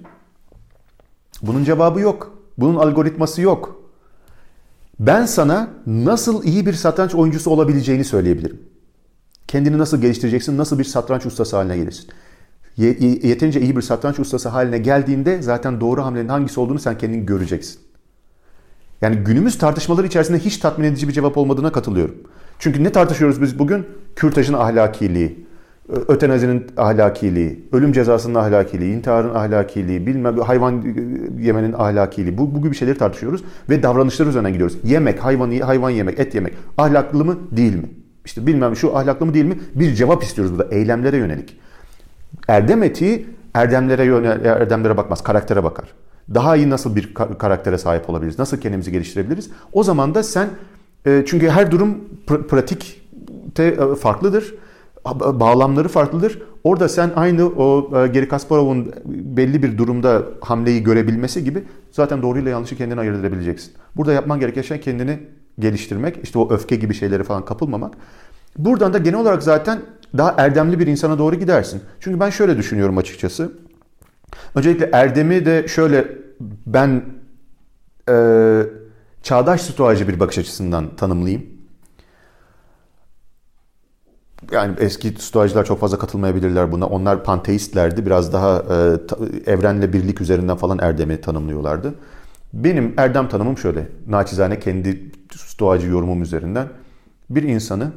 Bunun 1.43 1.65
cevabı 1.65 2.01
yok. 2.01 2.39
Bunun 2.59 2.77
algoritması 2.77 3.43
yok. 3.43 3.83
Ben 5.01 5.27
sana 5.27 5.69
nasıl 5.87 6.45
iyi 6.45 6.67
bir 6.67 6.73
satranç 6.73 7.15
oyuncusu 7.15 7.51
olabileceğini 7.51 8.05
söyleyebilirim. 8.05 8.61
Kendini 9.49 9.79
nasıl 9.79 10.01
geliştireceksin, 10.01 10.59
nasıl 10.59 10.79
bir 10.79 10.85
satranç 10.85 11.27
ustası 11.27 11.57
haline 11.57 11.77
gelirsin. 11.77 12.09
Yeterince 12.77 13.61
iyi 13.61 13.77
bir 13.77 13.83
satranç 13.83 14.19
ustası 14.19 14.49
haline 14.49 14.79
geldiğinde 14.79 15.43
zaten 15.43 15.81
doğru 15.81 16.05
hamlenin 16.05 16.29
hangisi 16.29 16.61
olduğunu 16.61 16.79
sen 16.79 16.99
kendin 16.99 17.27
göreceksin. 17.27 17.81
Yani 19.03 19.17
günümüz 19.17 19.59
tartışmaları 19.59 20.07
içerisinde 20.07 20.39
hiç 20.39 20.59
tatmin 20.59 20.85
edici 20.85 21.09
bir 21.09 21.13
cevap 21.13 21.39
olmadığına 21.39 21.73
katılıyorum. 21.73 22.15
Çünkü 22.59 22.85
ne 22.85 22.93
tartışıyoruz 22.93 23.43
biz 23.43 23.59
bugün? 23.59 23.87
Kürtajın 24.17 24.55
ahlakiliği, 24.55 25.47
ötenazinin 25.89 26.67
ahlakiliği, 26.77 27.69
ölüm 27.73 27.93
cezasının 27.93 28.35
ahlakiliği, 28.35 28.97
intiharın 28.97 29.35
ahlakiliği, 29.35 30.07
bilmem 30.07 30.39
hayvan 30.39 30.85
yemenin 31.41 31.73
ahlakiliği. 31.73 32.39
Bu, 32.39 32.55
bu 32.55 32.63
gibi 32.63 32.75
şeyleri 32.75 32.99
tartışıyoruz 32.99 33.45
ve 33.71 33.83
davranışlar 33.83 34.27
üzerinden 34.27 34.53
gidiyoruz. 34.53 34.79
Yemek, 34.85 35.25
hayvan, 35.25 35.59
hayvan 35.59 35.91
yemek, 35.91 36.21
et 36.21 36.35
yemek 36.35 36.53
ahlaklı 36.79 37.25
mı 37.25 37.39
değil 37.53 37.75
mi? 37.75 37.91
İşte 38.25 38.47
bilmem 38.47 38.77
şu 38.77 38.97
ahlaklı 38.97 39.27
mı 39.27 39.35
değil 39.35 39.45
mi? 39.45 39.59
Bir 39.75 39.95
cevap 39.95 40.23
istiyoruz 40.23 40.59
burada 40.59 40.75
eylemlere 40.75 41.17
yönelik. 41.17 41.57
Erdem 42.49 42.83
etiği 42.83 43.27
erdemlere 43.55 44.05
yönel, 44.05 44.45
erdemlere 44.45 44.97
bakmaz, 44.97 45.23
karaktere 45.23 45.65
bakar. 45.65 45.89
Daha 46.35 46.57
iyi 46.57 46.71
nasıl 46.71 46.97
bir 46.97 47.15
karaktere 47.15 47.79
sahip 47.79 48.11
olabiliriz? 48.11 48.39
Nasıl 48.39 48.57
kendimizi 48.57 48.93
geliştirebiliriz? 48.93 49.51
O 49.73 49.83
zaman 49.83 50.15
da 50.15 50.23
sen 50.23 50.49
e, 51.07 51.25
çünkü 51.27 51.49
her 51.49 51.71
durum 51.71 51.99
pr- 52.27 52.43
pratikte 52.43 53.65
e, 53.65 53.95
farklıdır 53.95 54.55
bağlamları 55.21 55.89
farklıdır. 55.89 56.43
Orada 56.65 56.89
sen 56.89 57.11
aynı 57.17 57.47
o 57.47 57.99
e, 57.99 58.07
Geri 58.07 58.29
Kasparov'un 58.29 58.93
belli 59.07 59.63
bir 59.63 59.79
durumda 59.79 60.23
hamleyi 60.41 60.83
görebilmesi 60.83 61.45
gibi 61.45 61.65
zaten 61.93 62.23
doğruyla 62.23 62.51
yanlışı 62.51 62.77
kendini 62.77 63.01
ayırt 63.01 63.19
edebileceksin. 63.19 63.73
Burada 63.97 64.13
yapman 64.13 64.41
gereken 64.41 64.63
şey 64.63 64.81
kendini 64.81 65.19
geliştirmek, 65.59 66.17
işte 66.23 66.39
o 66.39 66.53
öfke 66.53 66.77
gibi 66.77 66.95
şeylere 66.95 67.25
falan 67.25 67.45
kapılmamak. 67.45 67.95
Buradan 68.59 68.93
da 68.93 68.99
genel 68.99 69.21
olarak 69.21 69.43
zaten 69.43 69.79
daha 70.17 70.35
erdemli 70.39 70.79
bir 70.79 70.87
insana 70.87 71.19
doğru 71.19 71.37
gidersin. 71.37 71.81
Çünkü 72.01 72.21
ben 72.21 72.31
şöyle 72.31 72.57
düşünüyorum 72.57 72.99
açıkçası. 72.99 73.53
Öncelikle 74.55 74.91
erdemi 74.93 75.47
de 75.47 75.69
şöyle 75.69 76.09
ben 76.67 77.03
e, 78.09 78.63
çağdaş 79.23 79.61
stoacı 79.61 80.09
bir 80.09 80.21
bakış 80.21 80.39
açısından 80.39 80.97
tanımlayayım 80.97 81.58
yani 84.53 84.75
eski 84.79 85.09
stoacılar 85.09 85.65
çok 85.65 85.81
fazla 85.81 85.99
katılmayabilirler 85.99 86.73
buna. 86.73 86.87
Onlar 86.87 87.25
panteistlerdi. 87.25 88.07
Biraz 88.07 88.33
daha 88.33 88.59
e, 88.59 89.53
evrenle 89.53 89.93
birlik 89.93 90.21
üzerinden 90.21 90.57
falan 90.57 90.79
erdemi 90.79 91.21
tanımlıyorlardı. 91.21 91.95
Benim 92.53 92.95
erdem 92.97 93.29
tanımım 93.29 93.59
şöyle. 93.59 93.89
Naçizane 94.07 94.61
kendi 94.61 95.13
stoacı 95.37 95.87
yorumum 95.87 96.23
üzerinden. 96.23 96.69
Bir 97.31 97.43
insanı 97.43 97.93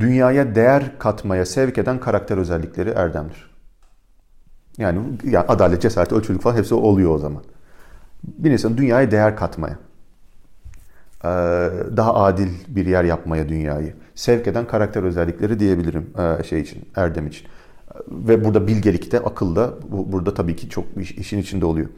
dünyaya 0.00 0.54
değer 0.54 0.98
katmaya 0.98 1.46
sevk 1.46 1.78
eden 1.78 2.00
karakter 2.00 2.38
özellikleri 2.38 2.90
erdemdir. 2.90 3.50
Yani, 4.78 5.00
yani 5.24 5.46
adalet, 5.48 5.82
cesaret, 5.82 6.12
ölçülük 6.12 6.42
falan 6.42 6.56
hepsi 6.56 6.74
oluyor 6.74 7.14
o 7.14 7.18
zaman. 7.18 7.42
Bir 8.24 8.50
insanın 8.50 8.76
dünyaya 8.76 9.10
değer 9.10 9.36
katmaya, 9.36 9.78
e, 11.24 11.28
daha 11.96 12.14
adil 12.14 12.48
bir 12.68 12.86
yer 12.86 13.04
yapmaya 13.04 13.48
dünyayı, 13.48 13.94
sevk 14.20 14.46
eden 14.46 14.66
karakter 14.66 15.02
özellikleri 15.02 15.60
diyebilirim 15.60 16.10
e, 16.18 16.44
şey 16.44 16.60
için, 16.60 16.88
Erdem 16.96 17.26
için. 17.26 17.46
Ve 18.08 18.44
burada 18.44 18.66
bilgelik 18.66 19.12
de 19.12 19.20
akıl 19.20 19.56
da 19.56 19.74
burada 19.90 20.34
tabii 20.34 20.56
ki 20.56 20.68
çok 20.68 20.84
işin 21.18 21.38
içinde 21.38 21.66
oluyor. 21.66 21.88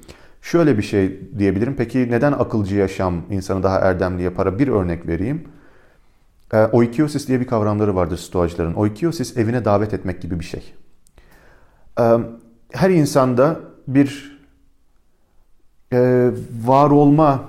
Şöyle 0.43 0.79
bir 0.79 0.83
şey 0.83 1.21
diyebilirim. 1.39 1.75
Peki 1.77 2.11
neden 2.11 2.33
akılcı 2.33 2.77
yaşam 2.77 3.23
insanı 3.31 3.63
daha 3.63 3.79
erdemli 3.79 4.23
yapar? 4.23 4.59
Bir 4.59 4.69
örnek 4.69 5.07
vereyim. 5.07 5.49
E, 6.53 6.65
oikiosis 6.65 7.29
diye 7.29 7.41
bir 7.41 7.47
kavramları 7.47 7.97
vardır 7.97 8.17
stoacıların. 8.17 8.75
Oikiosis 8.75 9.37
evine 9.37 9.65
davet 9.65 9.95
etmek 9.95 10.23
gibi 10.23 10.41
bir 10.41 10.45
şey. 10.45 10.75
E, 12.01 12.05
her 12.73 12.91
insanda 12.91 13.61
bir 13.89 14.33
var 16.65 16.91
olma 16.91 17.45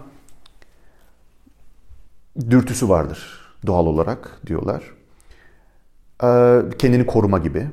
dürtüsü 2.50 2.90
vardır 2.90 3.43
doğal 3.68 3.86
olarak 3.86 4.40
diyorlar. 4.48 4.84
Ee, 6.24 6.62
kendini 6.78 7.06
koruma 7.06 7.38
gibi. 7.38 7.68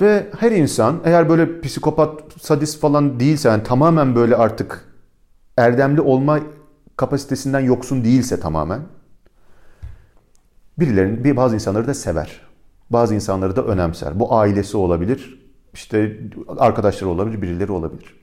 Ve 0.00 0.26
her 0.38 0.52
insan 0.52 1.00
eğer 1.04 1.28
böyle 1.28 1.60
psikopat, 1.60 2.22
sadist 2.40 2.80
falan 2.80 3.20
değilse, 3.20 3.48
yani 3.48 3.62
tamamen 3.62 4.14
böyle 4.14 4.36
artık 4.36 4.84
erdemli 5.56 6.00
olma 6.00 6.40
kapasitesinden 6.96 7.60
yoksun 7.60 8.04
değilse 8.04 8.40
tamamen 8.40 8.80
birilerin, 10.78 11.24
bir 11.24 11.36
bazı 11.36 11.54
insanları 11.54 11.86
da 11.86 11.94
sever. 11.94 12.40
Bazı 12.90 13.14
insanları 13.14 13.56
da 13.56 13.64
önemser. 13.64 14.20
Bu 14.20 14.34
ailesi 14.34 14.76
olabilir, 14.76 15.48
işte 15.74 16.20
arkadaşları 16.58 17.10
olabilir, 17.10 17.42
birileri 17.42 17.72
olabilir. 17.72 18.20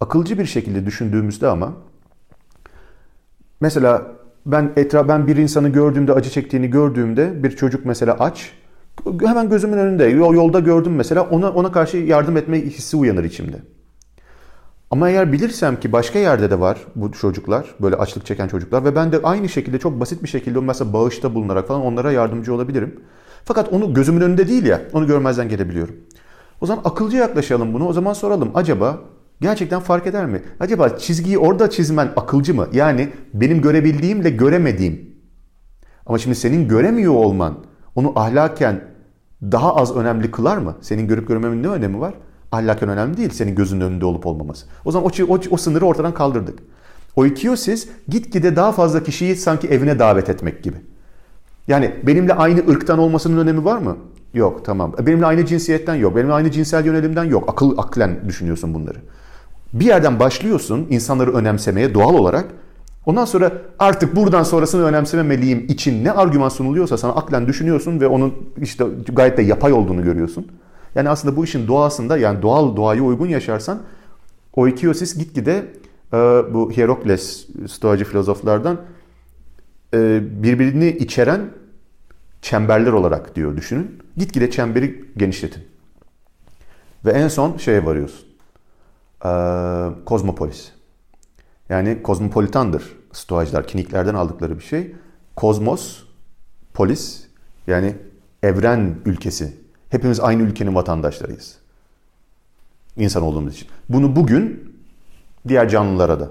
Akılcı 0.00 0.38
bir 0.38 0.46
şekilde 0.46 0.86
düşündüğümüzde 0.86 1.48
ama 1.48 1.72
mesela 3.60 4.06
ben 4.46 4.72
etraf 4.76 5.08
ben 5.08 5.26
bir 5.26 5.36
insanı 5.36 5.68
gördüğümde 5.68 6.12
acı 6.12 6.30
çektiğini 6.30 6.70
gördüğümde 6.70 7.42
bir 7.42 7.50
çocuk 7.50 7.86
mesela 7.86 8.16
aç 8.20 8.52
hemen 9.20 9.48
gözümün 9.48 9.78
önünde 9.78 10.04
yolda 10.04 10.60
gördüm 10.60 10.94
mesela 10.94 11.22
ona 11.22 11.50
ona 11.50 11.72
karşı 11.72 11.96
yardım 11.96 12.36
etme 12.36 12.60
hissi 12.60 12.96
uyanır 12.96 13.24
içimde. 13.24 13.56
Ama 14.90 15.10
eğer 15.10 15.32
bilirsem 15.32 15.80
ki 15.80 15.92
başka 15.92 16.18
yerde 16.18 16.50
de 16.50 16.60
var 16.60 16.78
bu 16.96 17.12
çocuklar, 17.12 17.66
böyle 17.80 17.96
açlık 17.96 18.26
çeken 18.26 18.48
çocuklar 18.48 18.84
ve 18.84 18.96
ben 18.96 19.12
de 19.12 19.20
aynı 19.22 19.48
şekilde 19.48 19.78
çok 19.78 20.00
basit 20.00 20.22
bir 20.22 20.28
şekilde 20.28 20.60
mesela 20.60 20.92
bağışta 20.92 21.34
bulunarak 21.34 21.68
falan 21.68 21.82
onlara 21.82 22.12
yardımcı 22.12 22.54
olabilirim. 22.54 23.00
Fakat 23.44 23.72
onu 23.72 23.94
gözümün 23.94 24.20
önünde 24.20 24.48
değil 24.48 24.64
ya, 24.64 24.80
onu 24.92 25.06
görmezden 25.06 25.48
gelebiliyorum. 25.48 25.96
O 26.60 26.66
zaman 26.66 26.82
akılcı 26.84 27.16
yaklaşalım 27.16 27.74
bunu. 27.74 27.88
O 27.88 27.92
zaman 27.92 28.12
soralım 28.12 28.50
acaba 28.54 29.00
Gerçekten 29.40 29.80
fark 29.80 30.06
eder 30.06 30.26
mi? 30.26 30.42
Acaba 30.60 30.98
çizgiyi 30.98 31.38
orada 31.38 31.70
çizmen 31.70 32.08
akılcı 32.16 32.54
mı? 32.54 32.68
Yani 32.72 33.08
benim 33.34 33.60
görebildiğimle 33.60 34.30
göremediğim. 34.30 35.16
Ama 36.06 36.18
şimdi 36.18 36.36
senin 36.36 36.68
göremiyor 36.68 37.14
olman 37.14 37.58
onu 37.94 38.12
ahlaken 38.18 38.84
daha 39.42 39.76
az 39.76 39.96
önemli 39.96 40.30
kılar 40.30 40.56
mı? 40.56 40.76
Senin 40.80 41.08
görüp 41.08 41.28
görememenin 41.28 41.62
ne 41.62 41.68
önemi 41.68 42.00
var? 42.00 42.14
Ahlaken 42.52 42.88
önemli 42.88 43.16
değil 43.16 43.30
senin 43.30 43.54
gözünün 43.54 43.80
önünde 43.80 44.04
olup 44.04 44.26
olmaması. 44.26 44.66
O 44.84 44.92
zaman 44.92 45.10
o, 45.20 45.34
o, 45.34 45.40
o 45.50 45.56
sınırı 45.56 45.84
ortadan 45.86 46.14
kaldırdık. 46.14 46.58
O 47.16 47.26
ikiosis 47.26 47.88
gitgide 48.08 48.56
daha 48.56 48.72
fazla 48.72 49.02
kişiyi 49.02 49.36
sanki 49.36 49.68
evine 49.68 49.98
davet 49.98 50.28
etmek 50.28 50.62
gibi. 50.62 50.76
Yani 51.68 51.94
benimle 52.06 52.34
aynı 52.34 52.70
ırktan 52.70 52.98
olmasının 52.98 53.38
önemi 53.38 53.64
var 53.64 53.78
mı? 53.78 53.96
Yok 54.34 54.64
tamam. 54.64 54.94
Benimle 55.06 55.26
aynı 55.26 55.46
cinsiyetten 55.46 55.94
yok. 55.94 56.16
Benimle 56.16 56.32
aynı 56.32 56.50
cinsel 56.50 56.86
yönelimden 56.86 57.24
yok. 57.24 57.44
Akıl 57.48 57.78
aklen 57.78 58.28
düşünüyorsun 58.28 58.74
bunları. 58.74 58.98
Bir 59.80 59.84
yerden 59.84 60.20
başlıyorsun 60.20 60.86
insanları 60.90 61.34
önemsemeye 61.34 61.94
doğal 61.94 62.14
olarak. 62.14 62.46
Ondan 63.06 63.24
sonra 63.24 63.52
artık 63.78 64.16
buradan 64.16 64.42
sonrasını 64.42 64.84
önemsememeliyim 64.84 65.66
için 65.68 66.04
ne 66.04 66.12
argüman 66.12 66.48
sunuluyorsa 66.48 66.98
sana 66.98 67.12
aklen 67.12 67.46
düşünüyorsun 67.46 68.00
ve 68.00 68.06
onun 68.06 68.34
işte 68.62 68.84
gayet 69.12 69.38
de 69.38 69.42
yapay 69.42 69.72
olduğunu 69.72 70.04
görüyorsun. 70.04 70.46
Yani 70.94 71.08
aslında 71.08 71.36
bu 71.36 71.44
işin 71.44 71.68
doğasında 71.68 72.18
yani 72.18 72.42
doğal 72.42 72.76
doğaya 72.76 73.02
uygun 73.02 73.26
yaşarsan 73.26 73.82
o 74.54 74.68
ikiosis 74.68 75.18
gitgide 75.18 75.66
e, 76.12 76.16
bu 76.54 76.72
Hierokles 76.76 77.46
stoacı 77.68 78.04
filozoflardan 78.04 78.80
e, 79.94 80.20
birbirini 80.42 80.88
içeren 80.88 81.40
çemberler 82.42 82.92
olarak 82.92 83.36
diyor 83.36 83.56
düşünün. 83.56 83.98
Gitgide 84.16 84.50
çemberi 84.50 85.04
genişletin. 85.16 85.64
Ve 87.04 87.10
en 87.10 87.28
son 87.28 87.56
şeye 87.56 87.84
varıyorsun. 87.84 88.35
E, 89.26 90.04
kozmopolis. 90.04 90.72
Yani 91.68 92.02
kozmopolitandır 92.02 92.92
stoacılar. 93.12 93.66
Kiniklerden 93.66 94.14
aldıkları 94.14 94.58
bir 94.58 94.64
şey. 94.64 94.94
Kozmos, 95.36 96.02
polis 96.74 97.24
yani 97.66 97.94
evren 98.42 98.94
ülkesi. 99.04 99.56
Hepimiz 99.90 100.20
aynı 100.20 100.42
ülkenin 100.42 100.74
vatandaşlarıyız. 100.74 101.58
İnsan 102.96 103.22
olduğumuz 103.22 103.54
için. 103.54 103.68
Bunu 103.88 104.16
bugün 104.16 104.72
diğer 105.48 105.68
canlılara 105.68 106.20
da 106.20 106.30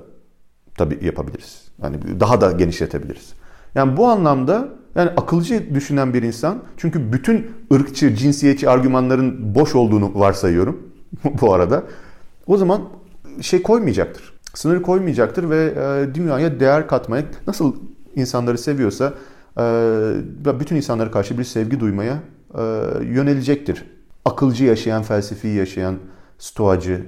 tabii 0.77 1.05
yapabiliriz. 1.05 1.67
Yani 1.83 2.19
daha 2.19 2.41
da 2.41 2.51
genişletebiliriz. 2.51 3.33
Yani 3.75 3.97
bu 3.97 4.07
anlamda 4.07 4.69
yani 4.95 5.09
akılcı 5.09 5.75
düşünen 5.75 6.13
bir 6.13 6.23
insan 6.23 6.63
çünkü 6.77 7.13
bütün 7.13 7.51
ırkçı, 7.73 8.15
cinsiyetçi 8.15 8.69
argümanların 8.69 9.55
boş 9.55 9.75
olduğunu 9.75 10.11
varsayıyorum 10.19 10.89
bu 11.41 11.53
arada. 11.53 11.83
O 12.47 12.57
zaman 12.57 12.81
şey 13.41 13.61
koymayacaktır. 13.61 14.33
Sınır 14.53 14.81
koymayacaktır 14.81 15.49
ve 15.49 15.65
e, 15.65 16.15
dünyaya 16.15 16.59
değer 16.59 16.87
katmaya 16.87 17.25
nasıl 17.47 17.75
insanları 18.15 18.57
seviyorsa 18.57 19.13
e, 19.57 20.59
bütün 20.59 20.75
insanlara 20.75 21.11
karşı 21.11 21.37
bir 21.37 21.43
sevgi 21.43 21.79
duymaya 21.79 22.23
e, 22.57 22.61
yönelecektir. 23.03 23.83
Akılcı 24.25 24.65
yaşayan, 24.65 25.03
felsefi 25.03 25.47
yaşayan, 25.47 25.95
stoacı 26.37 27.05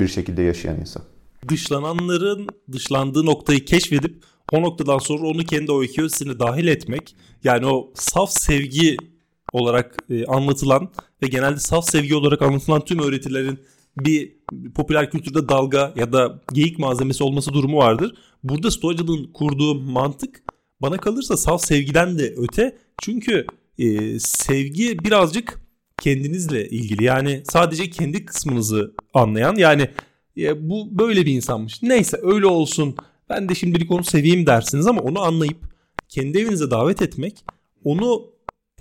bir 0.00 0.08
şekilde 0.08 0.42
yaşayan 0.42 0.80
insan. 0.80 1.02
Dışlananların 1.48 2.46
dışlandığı 2.72 3.26
noktayı 3.26 3.64
keşfedip 3.64 4.22
o 4.52 4.62
noktadan 4.62 4.98
sonra 4.98 5.26
onu 5.26 5.44
kendi 5.44 5.72
o 5.72 5.80
öyküsüne 5.80 6.38
dahil 6.38 6.66
etmek 6.66 7.16
yani 7.44 7.66
o 7.66 7.90
saf 7.94 8.30
sevgi 8.30 8.96
olarak 9.52 9.96
anlatılan 10.28 10.88
ve 11.22 11.26
genelde 11.26 11.58
saf 11.58 11.90
sevgi 11.90 12.14
olarak 12.14 12.42
anlatılan 12.42 12.80
tüm 12.80 12.98
öğretilerin 12.98 13.58
bir 14.04 14.38
popüler 14.74 15.10
kültürde 15.10 15.48
dalga 15.48 15.94
ya 15.96 16.12
da 16.12 16.40
geyik 16.52 16.78
malzemesi 16.78 17.24
olması 17.24 17.52
durumu 17.52 17.76
vardır. 17.76 18.14
Burada 18.44 18.70
stoacılığın 18.70 19.32
kurduğu 19.32 19.74
mantık 19.74 20.42
bana 20.82 20.96
kalırsa 20.96 21.36
saf 21.36 21.64
sevgiden 21.64 22.18
de 22.18 22.34
öte. 22.36 22.76
Çünkü 23.02 23.46
e, 23.78 24.18
sevgi 24.20 24.98
birazcık 24.98 25.60
kendinizle 26.00 26.68
ilgili. 26.68 27.04
Yani 27.04 27.42
sadece 27.44 27.90
kendi 27.90 28.24
kısmınızı 28.26 28.94
anlayan 29.14 29.56
yani 29.56 29.88
e, 30.36 30.68
bu 30.68 30.98
böyle 30.98 31.26
bir 31.26 31.32
insanmış. 31.32 31.82
Neyse 31.82 32.18
öyle 32.22 32.46
olsun 32.46 32.96
ben 33.30 33.48
de 33.48 33.54
şimdilik 33.54 33.90
onu 33.90 34.04
seveyim 34.04 34.46
dersiniz 34.46 34.86
ama 34.86 35.00
onu 35.00 35.20
anlayıp 35.20 35.58
kendi 36.08 36.38
evinize 36.38 36.70
davet 36.70 37.02
etmek 37.02 37.44
onu 37.84 38.24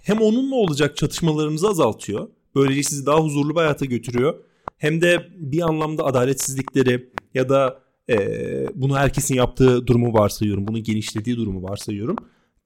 hem 0.02 0.22
onunla 0.22 0.56
olacak 0.56 0.98
çatışmalarınızı 0.98 1.68
azaltıyor. 1.68 2.30
Böylece 2.56 2.84
sizi 2.84 3.06
daha 3.06 3.20
huzurlu 3.20 3.56
bir 3.56 3.60
hayata 3.60 3.86
götürüyor. 3.86 4.36
Hem 4.78 5.02
de 5.02 5.28
bir 5.36 5.62
anlamda 5.62 6.06
adaletsizlikleri 6.06 7.10
ya 7.34 7.50
da 7.50 7.80
e, 8.10 8.18
bunu 8.76 8.98
herkesin 8.98 9.36
yaptığı 9.36 9.88
durumu 9.88 10.14
varsayıyorum. 10.14 10.68
Bunun 10.68 10.84
genişlediği 10.84 11.38
durumu 11.38 11.64
varsayıyorum. 11.64 12.16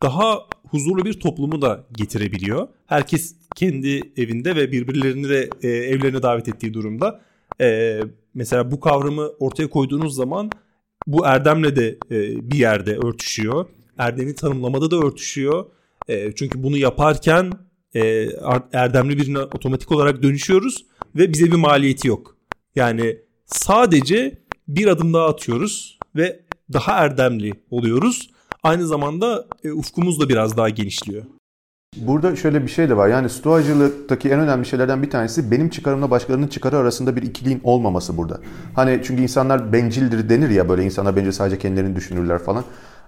Daha 0.03 0.39
huzurlu 0.69 1.05
bir 1.05 1.13
toplumu 1.13 1.61
da 1.61 1.85
getirebiliyor. 1.97 2.67
Herkes 2.85 3.35
kendi 3.55 4.13
evinde 4.17 4.55
ve 4.55 4.71
birbirlerini 4.71 5.29
de 5.29 5.49
e, 5.61 5.67
evlerine 5.67 6.23
davet 6.23 6.47
ettiği 6.47 6.73
durumda. 6.73 7.21
E, 7.61 7.99
mesela 8.33 8.71
bu 8.71 8.79
kavramı 8.79 9.27
ortaya 9.39 9.69
koyduğunuz 9.69 10.15
zaman 10.15 10.51
bu 11.07 11.25
erdemle 11.25 11.75
de 11.75 11.97
e, 12.11 12.51
bir 12.51 12.57
yerde 12.57 12.97
örtüşüyor. 12.97 13.65
Erdemi 13.97 14.35
tanımlamada 14.35 14.91
da 14.91 14.97
örtüşüyor. 14.97 15.65
E, 16.07 16.31
çünkü 16.31 16.63
bunu 16.63 16.77
yaparken 16.77 17.51
e, 17.95 18.27
erdemli 18.73 19.17
birine 19.17 19.39
otomatik 19.39 19.91
olarak 19.91 20.23
dönüşüyoruz 20.23 20.85
ve 21.15 21.33
bize 21.33 21.45
bir 21.45 21.55
maliyeti 21.55 22.07
yok. 22.07 22.35
Yani 22.75 23.17
sadece 23.45 24.41
bir 24.67 24.87
adım 24.87 25.13
daha 25.13 25.27
atıyoruz 25.27 25.99
ve 26.15 26.39
daha 26.73 26.91
erdemli 26.91 27.53
oluyoruz. 27.69 28.29
Aynı 28.63 28.87
zamanda 28.87 29.45
e, 29.63 29.71
ufkumuz 29.71 30.19
da 30.19 30.29
biraz 30.29 30.57
daha 30.57 30.69
genişliyor. 30.69 31.23
Burada 31.97 32.35
şöyle 32.35 32.63
bir 32.63 32.67
şey 32.67 32.89
de 32.89 32.97
var. 32.97 33.07
Yani 33.07 33.29
stoacılıktaki 33.29 34.29
en 34.29 34.39
önemli 34.39 34.65
şeylerden 34.65 35.03
bir 35.03 35.09
tanesi 35.09 35.51
benim 35.51 35.69
çıkarımla 35.69 36.11
başkalarının 36.11 36.47
çıkarı 36.47 36.77
arasında 36.77 37.15
bir 37.15 37.21
ikiliğin 37.21 37.61
olmaması 37.63 38.17
burada. 38.17 38.39
Hani 38.75 39.01
çünkü 39.03 39.23
insanlar 39.23 39.73
bencildir 39.73 40.29
denir 40.29 40.49
ya 40.49 40.69
böyle 40.69 40.83
insanlar 40.83 41.15
bence 41.15 41.31
sadece 41.31 41.57
kendilerini 41.57 41.95
düşünürler 41.95 42.39
falan. 42.39 42.63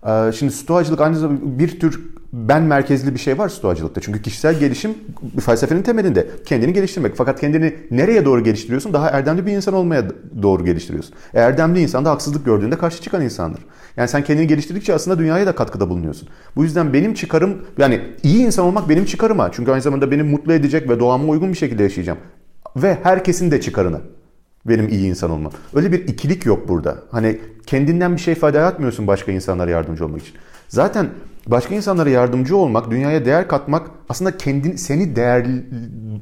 Ee, 0.07 0.31
şimdi 0.31 0.51
stoacılık 0.51 1.01
aynı 1.01 1.17
zamanda 1.17 1.59
bir 1.59 1.79
tür 1.79 2.12
ben 2.33 2.63
merkezli 2.63 3.13
bir 3.13 3.19
şey 3.19 3.37
var 3.37 3.49
stoacılıkta. 3.49 4.01
Çünkü 4.01 4.21
kişisel 4.21 4.59
gelişim 4.59 4.93
felsefenin 5.45 5.81
temelinde 5.81 6.27
kendini 6.45 6.73
geliştirmek. 6.73 7.15
Fakat 7.15 7.39
kendini 7.39 7.75
nereye 7.91 8.25
doğru 8.25 8.43
geliştiriyorsun? 8.43 8.93
Daha 8.93 9.09
erdemli 9.09 9.45
bir 9.45 9.51
insan 9.51 9.73
olmaya 9.73 10.03
doğru 10.41 10.65
geliştiriyorsun. 10.65 11.15
E, 11.33 11.39
erdemli 11.39 11.81
insan 11.81 12.05
da 12.05 12.11
haksızlık 12.11 12.45
gördüğünde 12.45 12.77
karşı 12.77 13.01
çıkan 13.01 13.21
insandır. 13.21 13.61
Yani 13.97 14.07
sen 14.07 14.23
kendini 14.23 14.47
geliştirdikçe 14.47 14.93
aslında 14.93 15.19
dünyaya 15.19 15.45
da 15.45 15.55
katkıda 15.55 15.89
bulunuyorsun. 15.89 16.29
Bu 16.55 16.63
yüzden 16.63 16.93
benim 16.93 17.13
çıkarım 17.13 17.57
yani 17.77 18.01
iyi 18.23 18.45
insan 18.45 18.65
olmak 18.65 18.89
benim 18.89 19.05
çıkarıma. 19.05 19.51
Çünkü 19.51 19.71
aynı 19.71 19.81
zamanda 19.81 20.11
beni 20.11 20.23
mutlu 20.23 20.53
edecek 20.53 20.89
ve 20.89 20.99
doğama 20.99 21.27
uygun 21.27 21.49
bir 21.49 21.57
şekilde 21.57 21.83
yaşayacağım. 21.83 22.19
Ve 22.75 22.97
herkesin 23.03 23.51
de 23.51 23.61
çıkarına 23.61 24.01
benim 24.65 24.89
iyi 24.89 25.09
insan 25.09 25.31
olmam. 25.31 25.51
Öyle 25.73 25.91
bir 25.91 26.07
ikilik 26.07 26.45
yok 26.45 26.67
burada. 26.69 26.97
Hani 27.11 27.39
kendinden 27.65 28.15
bir 28.15 28.21
şey 28.21 28.35
fayda 28.35 28.57
yaratmıyorsun 28.57 29.07
başka 29.07 29.31
insanlara 29.31 29.71
yardımcı 29.71 30.05
olmak 30.05 30.21
için. 30.21 30.35
Zaten 30.67 31.09
başka 31.47 31.75
insanlara 31.75 32.09
yardımcı 32.09 32.57
olmak, 32.57 32.91
dünyaya 32.91 33.25
değer 33.25 33.47
katmak 33.47 33.91
aslında 34.09 34.37
kendini 34.37 34.77
seni 34.77 35.15
değer, 35.15 35.45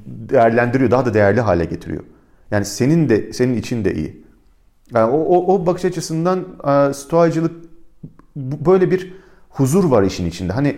değerlendiriyor, 0.06 0.92
daha 0.92 1.06
da 1.06 1.14
değerli 1.14 1.42
hale 1.42 1.66
getiriyor. 1.66 2.04
Yani 2.52 2.66
senin 2.66 3.10
de 3.10 3.34
senin 3.34 3.58
için 3.58 3.86
de 3.86 3.94
iyi. 3.94 4.24
Yani 4.94 5.12
o, 5.12 5.18
o, 5.18 5.56
o 5.56 5.66
bakış 5.66 5.86
açısından 5.86 6.40
e, 6.68 6.94
stoacılık 6.94 7.52
böyle 8.36 8.92
bir 8.92 9.14
huzur 9.50 9.84
var 9.84 10.04
işin 10.04 10.26
içinde. 10.26 10.54
Hani 10.54 10.78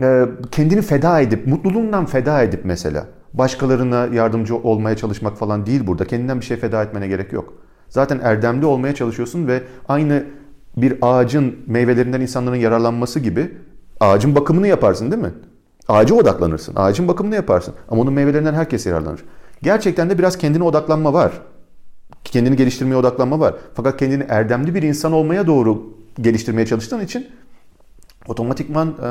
e, 0.00 0.24
kendini 0.50 0.82
feda 0.82 1.20
edip, 1.20 1.46
mutluluğundan 1.46 2.06
feda 2.06 2.42
edip 2.42 2.64
mesela 2.64 3.06
başkalarına 3.32 4.06
yardımcı 4.06 4.56
olmaya 4.56 4.96
çalışmak 4.96 5.36
falan 5.36 5.66
değil 5.66 5.86
burada. 5.86 6.04
Kendinden 6.04 6.40
bir 6.40 6.44
şey 6.44 6.56
feda 6.56 6.82
etmene 6.82 7.08
gerek 7.08 7.32
yok. 7.32 7.54
Zaten 7.88 8.20
erdemli 8.22 8.66
olmaya 8.66 8.94
çalışıyorsun 8.94 9.46
ve 9.46 9.62
aynı 9.88 10.24
bir 10.82 10.98
ağacın 11.02 11.58
meyvelerinden 11.66 12.20
insanların 12.20 12.56
yararlanması 12.56 13.20
gibi 13.20 13.50
ağacın 14.00 14.34
bakımını 14.34 14.68
yaparsın 14.68 15.10
değil 15.10 15.22
mi? 15.22 15.32
Ağaca 15.88 16.14
odaklanırsın. 16.14 16.74
Ağacın 16.76 17.08
bakımını 17.08 17.34
yaparsın. 17.34 17.74
Ama 17.88 18.02
onun 18.02 18.12
meyvelerinden 18.12 18.54
herkes 18.54 18.86
yararlanır. 18.86 19.24
Gerçekten 19.62 20.10
de 20.10 20.18
biraz 20.18 20.38
kendine 20.38 20.62
odaklanma 20.64 21.12
var. 21.12 21.32
Kendini 22.24 22.56
geliştirmeye 22.56 22.96
odaklanma 22.96 23.40
var. 23.40 23.54
Fakat 23.74 23.96
kendini 23.96 24.24
erdemli 24.28 24.74
bir 24.74 24.82
insan 24.82 25.12
olmaya 25.12 25.46
doğru 25.46 25.94
geliştirmeye 26.20 26.66
çalıştığın 26.66 27.00
için 27.00 27.26
otomatikman 28.28 28.88
e, 28.88 29.08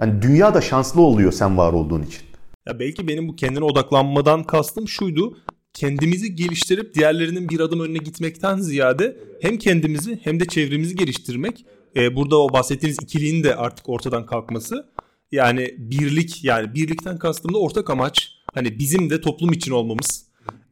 yani 0.00 0.22
dünya 0.22 0.54
da 0.54 0.60
şanslı 0.60 1.00
oluyor 1.00 1.32
sen 1.32 1.58
var 1.58 1.72
olduğun 1.72 2.02
için. 2.02 2.22
Ya 2.68 2.78
belki 2.78 3.08
benim 3.08 3.28
bu 3.28 3.36
kendine 3.36 3.64
odaklanmadan 3.64 4.44
kastım 4.44 4.88
şuydu. 4.88 5.36
Kendimizi 5.74 6.34
geliştirip 6.34 6.94
diğerlerinin 6.94 7.48
bir 7.48 7.60
adım 7.60 7.80
önüne 7.80 7.98
gitmekten 7.98 8.58
ziyade 8.58 9.16
hem 9.40 9.58
kendimizi 9.58 10.18
hem 10.22 10.40
de 10.40 10.44
çevremizi 10.44 10.96
geliştirmek. 10.96 11.64
Ee, 11.96 12.16
burada 12.16 12.38
o 12.38 12.52
bahsettiğiniz 12.52 12.98
ikiliğin 13.02 13.44
de 13.44 13.56
artık 13.56 13.88
ortadan 13.88 14.26
kalkması. 14.26 14.88
Yani 15.32 15.74
birlik 15.78 16.44
yani 16.44 16.74
birlikten 16.74 17.18
kastım 17.18 17.54
da 17.54 17.58
ortak 17.58 17.90
amaç. 17.90 18.32
Hani 18.54 18.78
bizim 18.78 19.10
de 19.10 19.20
toplum 19.20 19.52
için 19.52 19.72
olmamız. 19.72 20.24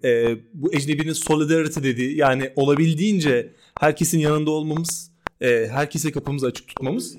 Ee, 0.05 0.36
bu 0.55 0.74
ecnebinin 0.74 1.12
solidarity 1.12 1.81
dediği 1.82 2.16
yani 2.16 2.51
olabildiğince 2.56 3.52
herkesin 3.81 4.18
yanında 4.18 4.51
olmamız. 4.51 5.10
E, 5.40 5.68
herkese 5.70 6.12
kapımızı 6.12 6.47
açık 6.47 6.68
tutmamız. 6.68 7.16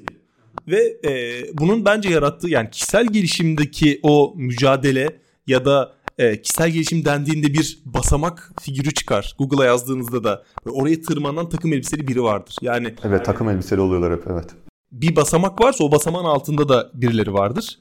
Ve 0.68 0.98
e, 1.06 1.44
bunun 1.54 1.86
bence 1.86 2.10
yarattığı 2.10 2.50
yani 2.50 2.70
kişisel 2.70 3.08
gelişimdeki 3.08 4.00
o 4.04 4.34
mücadele 4.38 5.20
ya 5.48 5.66
da 5.66 5.97
e, 6.18 6.42
kişisel 6.42 6.70
gelişim 6.70 7.06
dendiğinde 7.06 7.54
bir 7.54 7.80
basamak 7.86 8.52
figürü 8.62 8.94
çıkar. 8.94 9.36
Google'a 9.40 9.66
yazdığınızda 9.66 10.24
da 10.24 10.44
oraya 10.66 11.02
tırmanan 11.02 11.50
takım 11.50 11.74
elbiseli 11.74 12.08
biri 12.08 12.24
vardır. 12.24 12.56
Yani 12.62 12.94
Evet 13.04 13.26
takım 13.26 13.50
elbiseli 13.50 13.82
oluyorlar 13.82 14.14
hep 14.14 14.24
evet. 14.32 14.50
Bir 14.92 15.16
basamak 15.16 15.62
varsa 15.62 15.84
o 15.84 15.92
basamağın 15.92 16.26
altında 16.26 16.70
da 16.70 16.92
birileri 16.94 17.34
vardır. 17.34 17.80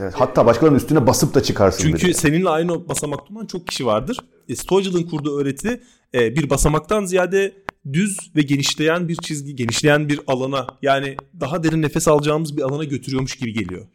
Evet, 0.00 0.14
hatta 0.16 0.46
başkalarının 0.46 0.78
üstüne 0.78 1.06
basıp 1.06 1.34
da 1.34 1.42
çıkarsın. 1.42 1.82
Çünkü 1.82 2.06
biri. 2.06 2.14
seninle 2.14 2.48
aynı 2.48 2.88
basamakta 2.88 3.34
olan 3.34 3.46
çok 3.46 3.66
kişi 3.66 3.86
vardır. 3.86 4.18
E, 4.48 4.56
Stoacılığın 4.56 5.02
kurduğu 5.02 5.38
öğreti 5.38 5.80
e, 6.14 6.36
bir 6.36 6.50
basamaktan 6.50 7.04
ziyade 7.04 7.52
düz 7.92 8.30
ve 8.36 8.42
genişleyen 8.42 9.08
bir 9.08 9.16
çizgi, 9.16 9.56
genişleyen 9.56 10.08
bir 10.08 10.20
alana 10.26 10.66
yani 10.82 11.16
daha 11.40 11.64
derin 11.64 11.82
nefes 11.82 12.08
alacağımız 12.08 12.56
bir 12.56 12.62
alana 12.62 12.84
götürüyormuş 12.84 13.36
gibi 13.36 13.52
geliyor. 13.52 13.86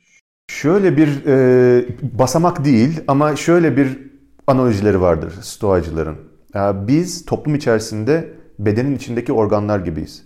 Şöyle 0.47 0.97
bir 0.97 1.25
e, 1.25 1.85
basamak 2.01 2.65
değil 2.65 3.01
ama 3.07 3.35
şöyle 3.35 3.77
bir 3.77 3.99
analojileri 4.47 5.01
vardır 5.01 5.33
stoacıların. 5.41 6.15
Yani 6.53 6.87
biz 6.87 7.25
toplum 7.25 7.55
içerisinde 7.55 8.29
bedenin 8.59 8.95
içindeki 8.95 9.33
organlar 9.33 9.79
gibiyiz. 9.79 10.23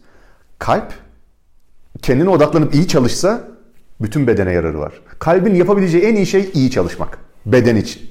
Kalp 0.59 0.93
kendine 2.01 2.29
odaklanıp 2.29 2.75
iyi 2.75 2.87
çalışsa 2.87 3.47
bütün 4.01 4.27
bedene 4.27 4.51
yararı 4.51 4.79
var. 4.79 5.01
Kalbin 5.19 5.55
yapabileceği 5.55 6.03
en 6.03 6.15
iyi 6.15 6.25
şey 6.25 6.49
iyi 6.53 6.71
çalışmak. 6.71 7.17
Beden 7.45 7.75
için. 7.75 8.01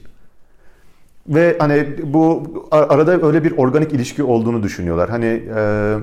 Ve 1.28 1.56
hani 1.58 1.86
bu 2.02 2.42
arada 2.70 3.26
öyle 3.26 3.44
bir 3.44 3.56
organik 3.56 3.92
ilişki 3.92 4.22
olduğunu 4.22 4.62
düşünüyorlar. 4.62 5.10
Hani 5.10 5.42
e, 5.56 5.96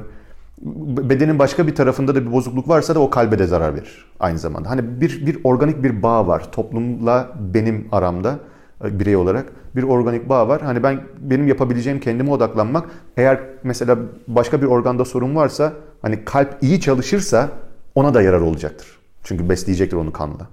bedenin 1.09 1.39
başka 1.39 1.67
bir 1.67 1.75
tarafında 1.75 2.15
da 2.15 2.25
bir 2.25 2.31
bozukluk 2.31 2.67
varsa 2.67 2.95
da 2.95 2.99
o 2.99 3.09
kalbe 3.09 3.39
de 3.39 3.47
zarar 3.47 3.75
verir 3.75 4.05
aynı 4.19 4.39
zamanda. 4.39 4.69
Hani 4.69 5.01
bir, 5.01 5.25
bir 5.25 5.37
organik 5.43 5.83
bir 5.83 6.03
bağ 6.03 6.27
var 6.27 6.51
toplumla 6.51 7.31
benim 7.39 7.87
aramda 7.91 8.39
e, 8.85 8.99
birey 8.99 9.15
olarak 9.15 9.45
bir 9.75 9.83
organik 9.83 10.29
bağ 10.29 10.47
var. 10.47 10.61
Hani 10.61 10.83
ben 10.83 11.01
benim 11.19 11.47
yapabileceğim 11.47 11.99
kendime 11.99 12.31
odaklanmak. 12.31 12.89
Eğer 13.17 13.39
mesela 13.63 13.97
başka 14.27 14.61
bir 14.61 14.67
organda 14.67 15.05
sorun 15.05 15.35
varsa 15.35 15.73
hani 16.01 16.25
kalp 16.25 16.57
iyi 16.61 16.81
çalışırsa 16.81 17.49
ona 17.95 18.13
da 18.13 18.21
yarar 18.21 18.41
olacaktır. 18.41 18.87
Çünkü 19.23 19.49
besleyecektir 19.49 19.97
onu 19.97 20.11
kanla. 20.11 20.47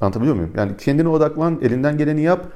Anlatabiliyor 0.00 0.36
muyum? 0.36 0.52
Yani 0.56 0.76
kendine 0.76 1.08
odaklan, 1.08 1.58
elinden 1.62 1.98
geleni 1.98 2.20
yap 2.20 2.46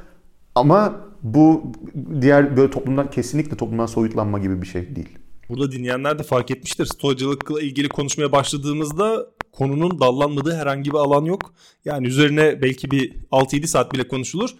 ama 0.54 0.96
bu 1.22 1.72
diğer 2.20 2.56
böyle 2.56 2.70
toplumdan 2.70 3.10
kesinlikle 3.10 3.56
toplumdan 3.56 3.86
soyutlanma 3.86 4.38
gibi 4.38 4.62
bir 4.62 4.66
şey 4.66 4.96
değil. 4.96 5.19
Burada 5.50 5.72
dinleyenler 5.72 6.18
de 6.18 6.22
fark 6.22 6.50
etmiştir. 6.50 6.86
Stoacılıkla 6.86 7.60
ilgili 7.60 7.88
konuşmaya 7.88 8.32
başladığımızda 8.32 9.26
konunun 9.52 10.00
dallanmadığı 10.00 10.56
herhangi 10.56 10.90
bir 10.90 10.96
alan 10.96 11.24
yok. 11.24 11.54
Yani 11.84 12.06
üzerine 12.06 12.62
belki 12.62 12.90
bir 12.90 13.12
6-7 13.32 13.66
saat 13.66 13.92
bile 13.92 14.08
konuşulur. 14.08 14.50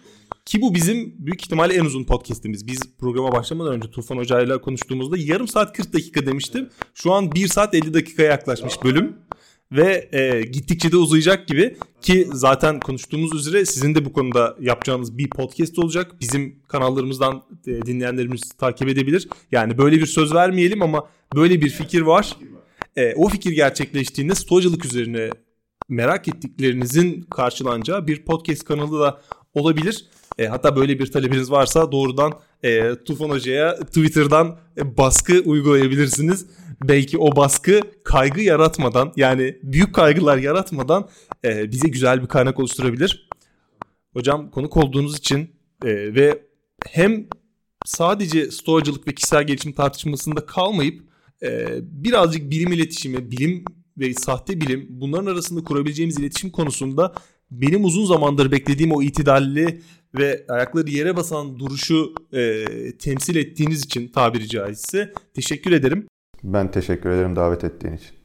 Ki 0.45 0.61
bu 0.61 0.75
bizim 0.75 1.15
büyük 1.19 1.41
ihtimalle 1.41 1.73
en 1.73 1.85
uzun 1.85 2.03
podcast'imiz. 2.03 2.67
Biz 2.67 2.79
programa 2.99 3.31
başlamadan 3.31 3.73
önce 3.73 3.91
Tufan 3.91 4.17
Hoca 4.17 4.41
ile 4.41 4.61
konuştuğumuzda 4.61 5.17
yarım 5.17 5.47
saat 5.47 5.77
40 5.77 5.93
dakika 5.93 6.25
demiştim. 6.25 6.69
Şu 6.93 7.11
an 7.11 7.31
1 7.31 7.47
saat 7.47 7.75
50 7.75 7.93
dakikaya 7.93 8.31
yaklaşmış 8.31 8.83
bölüm 8.83 9.15
ve 9.71 10.09
e, 10.11 10.41
gittikçe 10.41 10.91
de 10.91 10.97
uzayacak 10.97 11.47
gibi 11.47 11.77
ki 12.01 12.27
zaten 12.33 12.79
konuştuğumuz 12.79 13.35
üzere 13.35 13.65
sizin 13.65 13.95
de 13.95 14.05
bu 14.05 14.13
konuda 14.13 14.55
yapacağınız 14.59 15.17
bir 15.17 15.29
podcast 15.29 15.79
olacak. 15.79 16.11
Bizim 16.19 16.59
kanallarımızdan 16.67 17.43
e, 17.67 17.81
dinleyenlerimiz 17.81 18.41
takip 18.57 18.89
edebilir. 18.89 19.27
Yani 19.51 19.77
böyle 19.77 19.99
bir 19.99 20.05
söz 20.05 20.33
vermeyelim 20.33 20.81
ama 20.81 21.09
böyle 21.35 21.61
bir 21.61 21.69
fikir 21.69 22.01
var. 22.01 22.37
E, 22.95 23.15
o 23.15 23.29
fikir 23.29 23.51
gerçekleştiğinde 23.51 24.35
stoğacılık 24.35 24.85
üzerine 24.85 25.29
merak 25.89 26.27
ettiklerinizin 26.27 27.21
karşılanacağı 27.21 28.07
bir 28.07 28.25
podcast 28.25 28.63
kanalı 28.63 28.99
da 28.99 29.21
olabilir. 29.53 30.05
E, 30.37 30.47
hatta 30.47 30.75
böyle 30.75 30.99
bir 30.99 31.11
talebiniz 31.11 31.51
varsa 31.51 31.91
doğrudan 31.91 32.33
e, 32.63 32.95
Tufan 32.95 33.29
Hoca'ya 33.29 33.75
Twitter'dan 33.75 34.57
e, 34.77 34.97
baskı 34.97 35.41
uygulayabilirsiniz. 35.45 36.45
Belki 36.83 37.17
o 37.17 37.35
baskı 37.35 37.79
kaygı 38.03 38.41
yaratmadan 38.41 39.13
yani 39.15 39.59
büyük 39.63 39.95
kaygılar 39.95 40.37
yaratmadan 40.37 41.09
e, 41.45 41.71
bize 41.71 41.87
güzel 41.87 42.21
bir 42.21 42.27
kaynak 42.27 42.59
oluşturabilir. 42.59 43.29
Hocam 44.13 44.51
konuk 44.51 44.77
olduğunuz 44.77 45.17
için 45.17 45.39
e, 45.85 46.15
ve 46.15 46.41
hem 46.87 47.27
sadece 47.85 48.51
stoğacılık 48.51 49.07
ve 49.07 49.13
kişisel 49.13 49.43
gelişim 49.43 49.71
tartışmasında 49.71 50.45
kalmayıp 50.45 51.03
e, 51.43 51.67
birazcık 51.81 52.51
bilim 52.51 52.71
iletişimi, 52.71 53.31
bilim 53.31 53.65
ve 53.97 54.13
sahte 54.13 54.61
bilim 54.61 54.87
bunların 54.89 55.25
arasında 55.25 55.63
kurabileceğimiz 55.63 56.19
iletişim 56.19 56.49
konusunda 56.49 57.13
benim 57.51 57.85
uzun 57.85 58.05
zamandır 58.05 58.51
beklediğim 58.51 58.91
o 58.91 59.01
itidalli 59.01 59.81
ve 60.17 60.45
ayakları 60.49 60.89
yere 60.89 61.15
basan 61.15 61.59
duruşu 61.59 62.13
e, 62.33 62.65
temsil 62.99 63.35
ettiğiniz 63.35 63.85
için 63.85 64.07
tabiri 64.07 64.47
caizse 64.47 65.13
teşekkür 65.33 65.71
ederim. 65.71 66.07
Ben 66.43 66.71
teşekkür 66.71 67.09
ederim 67.09 67.35
davet 67.35 67.63
ettiğin 67.63 67.93
için. 67.93 68.20